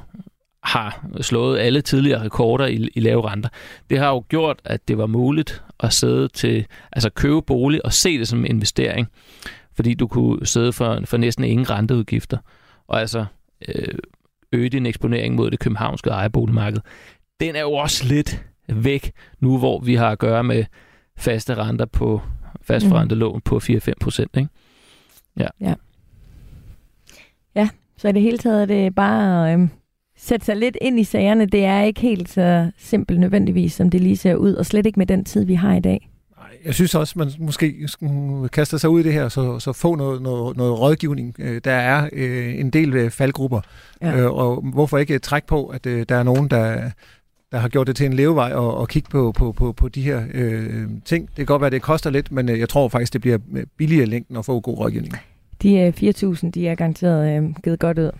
har 0.62 1.06
slået 1.20 1.58
alle 1.58 1.80
tidligere 1.80 2.24
rekorder 2.24 2.66
i, 2.66 2.88
i 2.94 3.00
lave 3.00 3.28
renter. 3.28 3.48
Det 3.90 3.98
har 3.98 4.08
jo 4.08 4.24
gjort, 4.28 4.60
at 4.64 4.88
det 4.88 4.98
var 4.98 5.06
muligt 5.06 5.62
at 5.80 5.92
sidde 5.92 6.28
til, 6.28 6.66
altså 6.92 7.10
købe 7.10 7.42
bolig 7.42 7.84
og 7.84 7.92
se 7.92 8.18
det 8.18 8.28
som 8.28 8.38
en 8.38 8.46
investering, 8.46 9.08
fordi 9.74 9.94
du 9.94 10.06
kunne 10.06 10.46
sidde 10.46 10.72
for, 10.72 11.00
for 11.04 11.16
næsten 11.16 11.44
ingen 11.44 11.70
renteudgifter, 11.70 12.38
og 12.88 13.00
altså 13.00 13.24
øh, 13.68 13.98
øge 14.52 14.68
din 14.68 14.86
eksponering 14.86 15.34
mod 15.34 15.50
det 15.50 15.58
københavnske 15.58 16.10
ejerboligmarked. 16.10 16.80
Den 17.40 17.56
er 17.56 17.60
jo 17.60 17.72
også 17.72 18.06
lidt 18.06 18.44
væk 18.68 19.12
nu, 19.40 19.58
hvor 19.58 19.80
vi 19.80 19.94
har 19.94 20.10
at 20.10 20.18
gøre 20.18 20.44
med 20.44 20.64
faste 21.16 21.54
renter 21.54 21.84
på 21.86 22.20
fastforrentet 22.62 23.18
lån 23.18 23.34
mm. 23.34 23.40
på 23.40 23.56
4-5 23.56 23.92
procent. 24.00 24.36
Ikke? 24.36 24.48
Ja. 25.38 25.48
ja. 25.60 25.74
Ja, 27.54 27.68
så 27.96 28.08
i 28.08 28.12
det 28.12 28.22
hele 28.22 28.38
taget 28.38 28.62
er 28.62 28.66
det 28.66 28.94
bare 28.94 29.54
øh, 29.54 29.68
sætte 30.16 30.46
sig 30.46 30.56
lidt 30.56 30.76
ind 30.80 31.00
i 31.00 31.04
sagerne. 31.04 31.46
Det 31.46 31.64
er 31.64 31.82
ikke 31.82 32.00
helt 32.00 32.28
så 32.28 32.70
simpelt 32.76 33.20
nødvendigvis, 33.20 33.72
som 33.72 33.90
det 33.90 34.00
lige 34.00 34.16
ser 34.16 34.34
ud, 34.34 34.54
og 34.54 34.66
slet 34.66 34.86
ikke 34.86 34.98
med 34.98 35.06
den 35.06 35.24
tid, 35.24 35.44
vi 35.44 35.54
har 35.54 35.74
i 35.74 35.80
dag. 35.80 36.09
Jeg 36.64 36.74
synes 36.74 36.94
også, 36.94 37.18
man 37.18 37.30
måske 37.38 37.88
kaster 38.52 38.78
sig 38.78 38.90
ud 38.90 39.00
i 39.00 39.02
det 39.02 39.12
her, 39.12 39.28
så, 39.28 39.58
så 39.58 39.72
få 39.72 39.94
noget, 39.94 40.22
noget, 40.22 40.56
noget 40.56 40.80
rådgivning. 40.80 41.34
Øh, 41.38 41.60
der 41.64 41.72
er 41.72 42.08
øh, 42.12 42.60
en 42.60 42.70
del 42.70 42.94
øh, 42.94 43.10
faldgrupper, 43.10 43.60
ja. 44.02 44.28
og 44.28 44.64
hvorfor 44.72 44.98
ikke 44.98 45.18
trække 45.18 45.48
på, 45.48 45.66
at 45.66 45.84
der 45.84 46.16
er 46.16 46.22
nogen, 46.22 46.48
der, 46.48 46.90
der 47.52 47.58
har 47.58 47.68
gjort 47.68 47.86
det 47.86 47.96
til 47.96 48.06
en 48.06 48.12
levevej 48.12 48.52
og, 48.52 48.76
og 48.76 48.88
kigge 48.88 49.10
på, 49.10 49.32
på, 49.32 49.52
på, 49.52 49.72
på 49.72 49.88
de 49.88 50.02
her 50.02 50.22
øh, 50.34 50.88
ting. 51.04 51.28
Det 51.28 51.36
kan 51.36 51.46
godt 51.46 51.60
være, 51.60 51.66
at 51.66 51.72
det 51.72 51.82
koster 51.82 52.10
lidt, 52.10 52.32
men 52.32 52.48
jeg 52.48 52.68
tror 52.68 52.88
faktisk, 52.88 53.12
det 53.12 53.20
bliver 53.20 53.38
billigere 53.76 54.06
længden 54.06 54.36
at 54.36 54.44
få 54.44 54.60
god 54.60 54.78
rådgivning. 54.78 55.14
De 55.62 55.88
4.000, 55.88 56.50
de 56.50 56.68
er 56.68 56.74
garanteret 56.74 57.36
øh, 57.36 57.42
givet 57.64 57.78
godt 57.78 57.98
ud. 57.98 58.10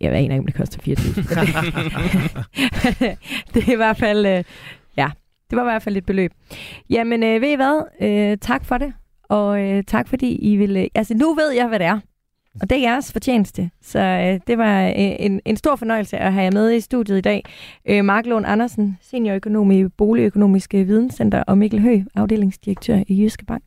Jeg 0.00 0.12
ved 0.12 0.18
ikke, 0.18 0.38
om 0.38 0.46
det 0.46 0.54
koster 0.54 0.80
4.000. 0.80 0.94
det 3.54 3.68
er 3.68 3.72
i 3.72 3.76
hvert 3.76 3.98
fald, 3.98 4.26
øh, 4.26 4.44
det 5.50 5.56
var 5.56 5.62
i 5.62 5.70
hvert 5.70 5.82
fald 5.82 5.96
et 5.96 6.06
beløb. 6.06 6.32
Jamen, 6.90 7.22
øh, 7.22 7.40
ved 7.40 7.48
I 7.48 7.54
hvad? 7.54 7.82
Øh, 8.00 8.38
tak 8.40 8.64
for 8.64 8.78
det. 8.78 8.92
Og 9.28 9.60
øh, 9.62 9.84
tak 9.84 10.08
fordi 10.08 10.36
I 10.36 10.56
ville... 10.56 10.80
Øh, 10.80 10.88
altså, 10.94 11.14
nu 11.14 11.34
ved 11.34 11.50
jeg, 11.50 11.68
hvad 11.68 11.78
det 11.78 11.86
er. 11.86 12.00
Og 12.60 12.70
det 12.70 12.78
er 12.78 12.82
jeres 12.82 13.12
fortjeneste. 13.12 13.70
Så 13.82 13.98
øh, 13.98 14.40
det 14.46 14.58
var 14.58 14.86
øh, 14.86 14.92
en, 14.96 15.40
en 15.44 15.56
stor 15.56 15.76
fornøjelse 15.76 16.18
at 16.18 16.32
have 16.32 16.44
jer 16.44 16.50
med 16.50 16.72
i 16.72 16.80
studiet 16.80 17.18
i 17.18 17.20
dag. 17.20 17.44
Øh, 17.88 18.04
Mark 18.04 18.26
Lund 18.26 18.46
Andersen, 18.46 18.98
seniorøkonom 19.00 19.70
i 19.70 19.88
Boligøkonomiske 19.88 20.84
Videnscenter, 20.84 21.42
og 21.42 21.58
Mikkel 21.58 21.80
Hø, 21.80 22.00
afdelingsdirektør 22.14 23.02
i 23.06 23.22
Jyske 23.22 23.44
Bank. 23.44 23.62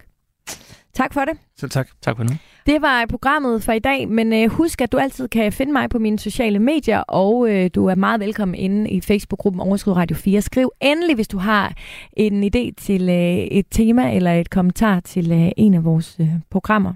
Tak 0.94 1.14
for 1.14 1.22
det. 1.22 1.38
Selv 1.58 1.72
tak. 1.72 1.90
Tak 2.02 2.18
for 2.18 2.24
nu. 2.24 2.30
Det 2.66 2.82
var 2.82 3.06
programmet 3.10 3.64
for 3.64 3.72
i 3.72 3.80
dag, 3.80 4.10
men 4.10 4.34
øh, 4.34 4.50
husk, 4.50 4.82
at 4.82 4.92
du 4.92 4.98
altid 4.98 5.28
kan 5.28 5.54
finde 5.54 5.74
mig 5.74 5.90
på 5.90 6.00
mine 6.00 6.20
sociale 6.20 6.60
medier, 6.60 7.00
og 7.00 7.50
øh, 7.50 7.70
du 7.76 7.86
er 7.86 7.96
meget 7.96 8.20
velkommen 8.20 8.56
inde 8.56 8.90
i 8.90 9.02
Facebook-gruppen 9.02 9.62
Overskud 9.62 9.94
Radio 9.94 10.16
4. 10.16 10.42
Skriv 10.42 10.72
endelig, 10.82 11.16
hvis 11.16 11.28
du 11.28 11.38
har 11.38 11.74
en 12.14 12.44
idé 12.44 12.74
til 12.78 13.10
øh, 13.10 13.38
et 13.38 13.66
tema 13.72 14.16
eller 14.16 14.34
et 14.34 14.50
kommentar 14.50 15.00
til 15.00 15.32
øh, 15.32 15.52
en 15.58 15.74
af 15.74 15.86
vores 15.86 16.18
øh, 16.20 16.28
programmer. 16.50 16.94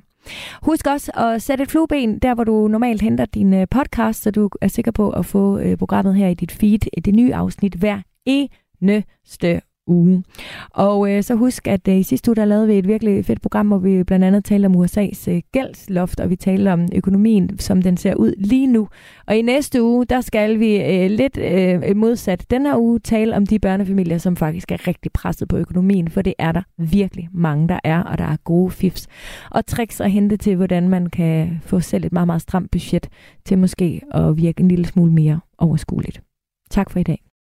Husk 0.62 0.88
også 0.88 1.12
at 1.12 1.42
sætte 1.42 1.62
et 1.64 1.72
flueben 1.72 2.20
der, 2.20 2.34
hvor 2.34 2.44
du 2.44 2.68
normalt 2.68 3.02
henter 3.02 3.26
din 3.26 3.54
øh, 3.54 3.68
podcast, 3.72 4.24
så 4.24 4.32
du 4.32 4.50
er 4.62 4.68
sikker 4.68 4.92
på 4.92 5.10
at 5.10 5.26
få 5.26 5.58
øh, 5.60 5.78
programmet 5.78 6.16
her 6.16 6.28
i 6.28 6.34
dit 6.34 6.52
feed, 6.52 7.02
det 7.06 7.16
nye 7.16 7.36
afsnit 7.36 7.74
hver 7.74 8.02
eneste 8.26 9.62
uge. 9.88 10.24
Og 10.70 11.12
øh, 11.12 11.24
så 11.24 11.36
husk, 11.36 11.68
at 11.68 11.88
øh, 11.88 11.98
i 11.98 12.04
sidste 12.04 12.32
uge, 12.32 12.36
der 12.36 12.46
lavede 12.46 12.68
vi 12.68 12.74
et 12.78 12.88
virkelig 12.88 13.26
fedt 13.26 13.42
program, 13.42 13.68
hvor 13.68 13.78
vi 13.78 14.04
blandt 14.04 14.26
andet 14.26 14.46
talte 14.46 14.66
om 14.66 14.76
USA's 14.76 15.30
øh, 15.32 15.42
gældsloft, 15.52 16.20
og 16.20 16.30
vi 16.30 16.36
talte 16.36 16.74
om 16.74 16.88
økonomien, 16.96 17.60
som 17.60 17.82
den 17.82 17.98
ser 17.98 18.16
ud 18.16 18.34
lige 18.38 18.68
nu. 18.68 18.88
Og 19.28 19.38
i 19.38 19.42
næste 19.42 19.84
uge, 19.84 20.06
der 20.06 20.22
skal 20.22 20.60
vi 20.60 20.82
øh, 20.84 21.12
lidt 21.12 21.38
øh, 21.38 21.96
modsat 21.96 22.46
den 22.50 22.66
her 22.66 22.78
uge 22.78 23.00
tale 23.00 23.36
om 23.36 23.46
de 23.46 23.60
børnefamilier, 23.60 24.18
som 24.18 24.36
faktisk 24.36 24.72
er 24.72 24.88
rigtig 24.88 25.12
presset 25.12 25.48
på 25.48 25.58
økonomien, 25.58 26.08
for 26.10 26.22
det 26.22 26.34
er 26.40 26.52
der 26.52 26.62
virkelig 26.78 27.30
mange, 27.34 27.68
der 27.68 27.80
er, 27.84 28.04
og 28.04 28.18
der 28.18 28.26
er 28.26 28.38
gode 28.44 28.72
fifs 28.72 29.08
og 29.52 29.66
tricks 29.66 30.02
at 30.02 30.12
hente 30.12 30.38
til, 30.38 30.56
hvordan 30.56 30.90
man 30.90 31.06
kan 31.06 31.62
få 31.66 31.80
selv 31.80 32.06
et 32.06 32.14
meget, 32.14 32.28
meget 32.28 32.42
stramt 32.42 32.72
budget 32.72 33.10
til 33.46 33.58
måske 33.58 34.02
at 34.12 34.38
virke 34.38 34.62
en 34.62 34.68
lille 34.68 34.86
smule 34.86 35.12
mere 35.12 35.40
overskueligt. 35.58 36.22
Tak 36.70 36.90
for 36.90 37.00
i 37.00 37.04
dag. 37.04 37.35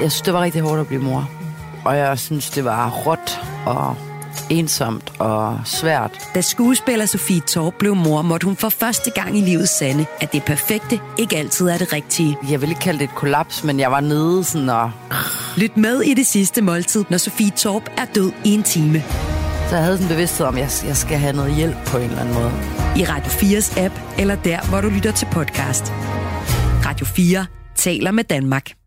Jeg 0.00 0.12
synes, 0.12 0.22
det 0.22 0.34
var 0.34 0.42
rigtig 0.42 0.62
hårdt 0.62 0.80
at 0.80 0.86
blive 0.86 1.02
mor. 1.02 1.30
Og 1.84 1.96
jeg 1.96 2.18
synes, 2.18 2.50
det 2.50 2.64
var 2.64 2.90
råt 2.90 3.40
og 3.66 3.96
ensomt 4.50 5.12
og 5.18 5.60
svært. 5.64 6.28
Da 6.34 6.40
skuespiller 6.40 7.06
Sofie 7.06 7.40
Torp 7.40 7.74
blev 7.78 7.96
mor, 7.96 8.22
måtte 8.22 8.44
hun 8.44 8.56
for 8.56 8.68
første 8.68 9.10
gang 9.10 9.38
i 9.38 9.40
livet 9.40 9.68
sande, 9.68 10.06
at 10.20 10.32
det 10.32 10.42
perfekte 10.44 11.00
ikke 11.18 11.36
altid 11.36 11.68
er 11.68 11.78
det 11.78 11.92
rigtige. 11.92 12.36
Jeg 12.50 12.60
vil 12.60 12.68
ikke 12.68 12.80
kalde 12.80 12.98
det 12.98 13.04
et 13.04 13.14
kollaps, 13.14 13.64
men 13.64 13.80
jeg 13.80 13.90
var 13.90 14.00
nede 14.00 14.44
sådan 14.44 14.68
og... 14.68 14.90
Lyt 15.56 15.76
med 15.76 16.00
i 16.00 16.14
det 16.14 16.26
sidste 16.26 16.62
måltid, 16.62 17.04
når 17.10 17.18
Sofie 17.18 17.50
Torp 17.50 17.90
er 17.96 18.04
død 18.14 18.32
i 18.44 18.54
en 18.54 18.62
time. 18.62 19.04
Så 19.68 19.76
jeg 19.76 19.84
havde 19.84 19.96
sådan 19.96 20.10
en 20.10 20.14
bevidsthed 20.14 20.46
om, 20.46 20.56
at 20.56 20.84
jeg, 20.88 20.96
skal 20.96 21.18
have 21.18 21.36
noget 21.36 21.54
hjælp 21.54 21.76
på 21.86 21.96
en 21.96 22.04
eller 22.04 22.20
anden 22.20 22.34
måde. 22.34 22.52
I 22.96 23.04
Radio 23.04 23.30
4's 23.30 23.80
app, 23.80 23.94
eller 24.18 24.34
der, 24.34 24.68
hvor 24.68 24.80
du 24.80 24.88
lytter 24.88 25.12
til 25.12 25.28
podcast. 25.32 25.92
Radio 26.86 27.06
4 27.06 27.46
taler 27.76 28.10
med 28.10 28.24
Danmark. 28.24 28.85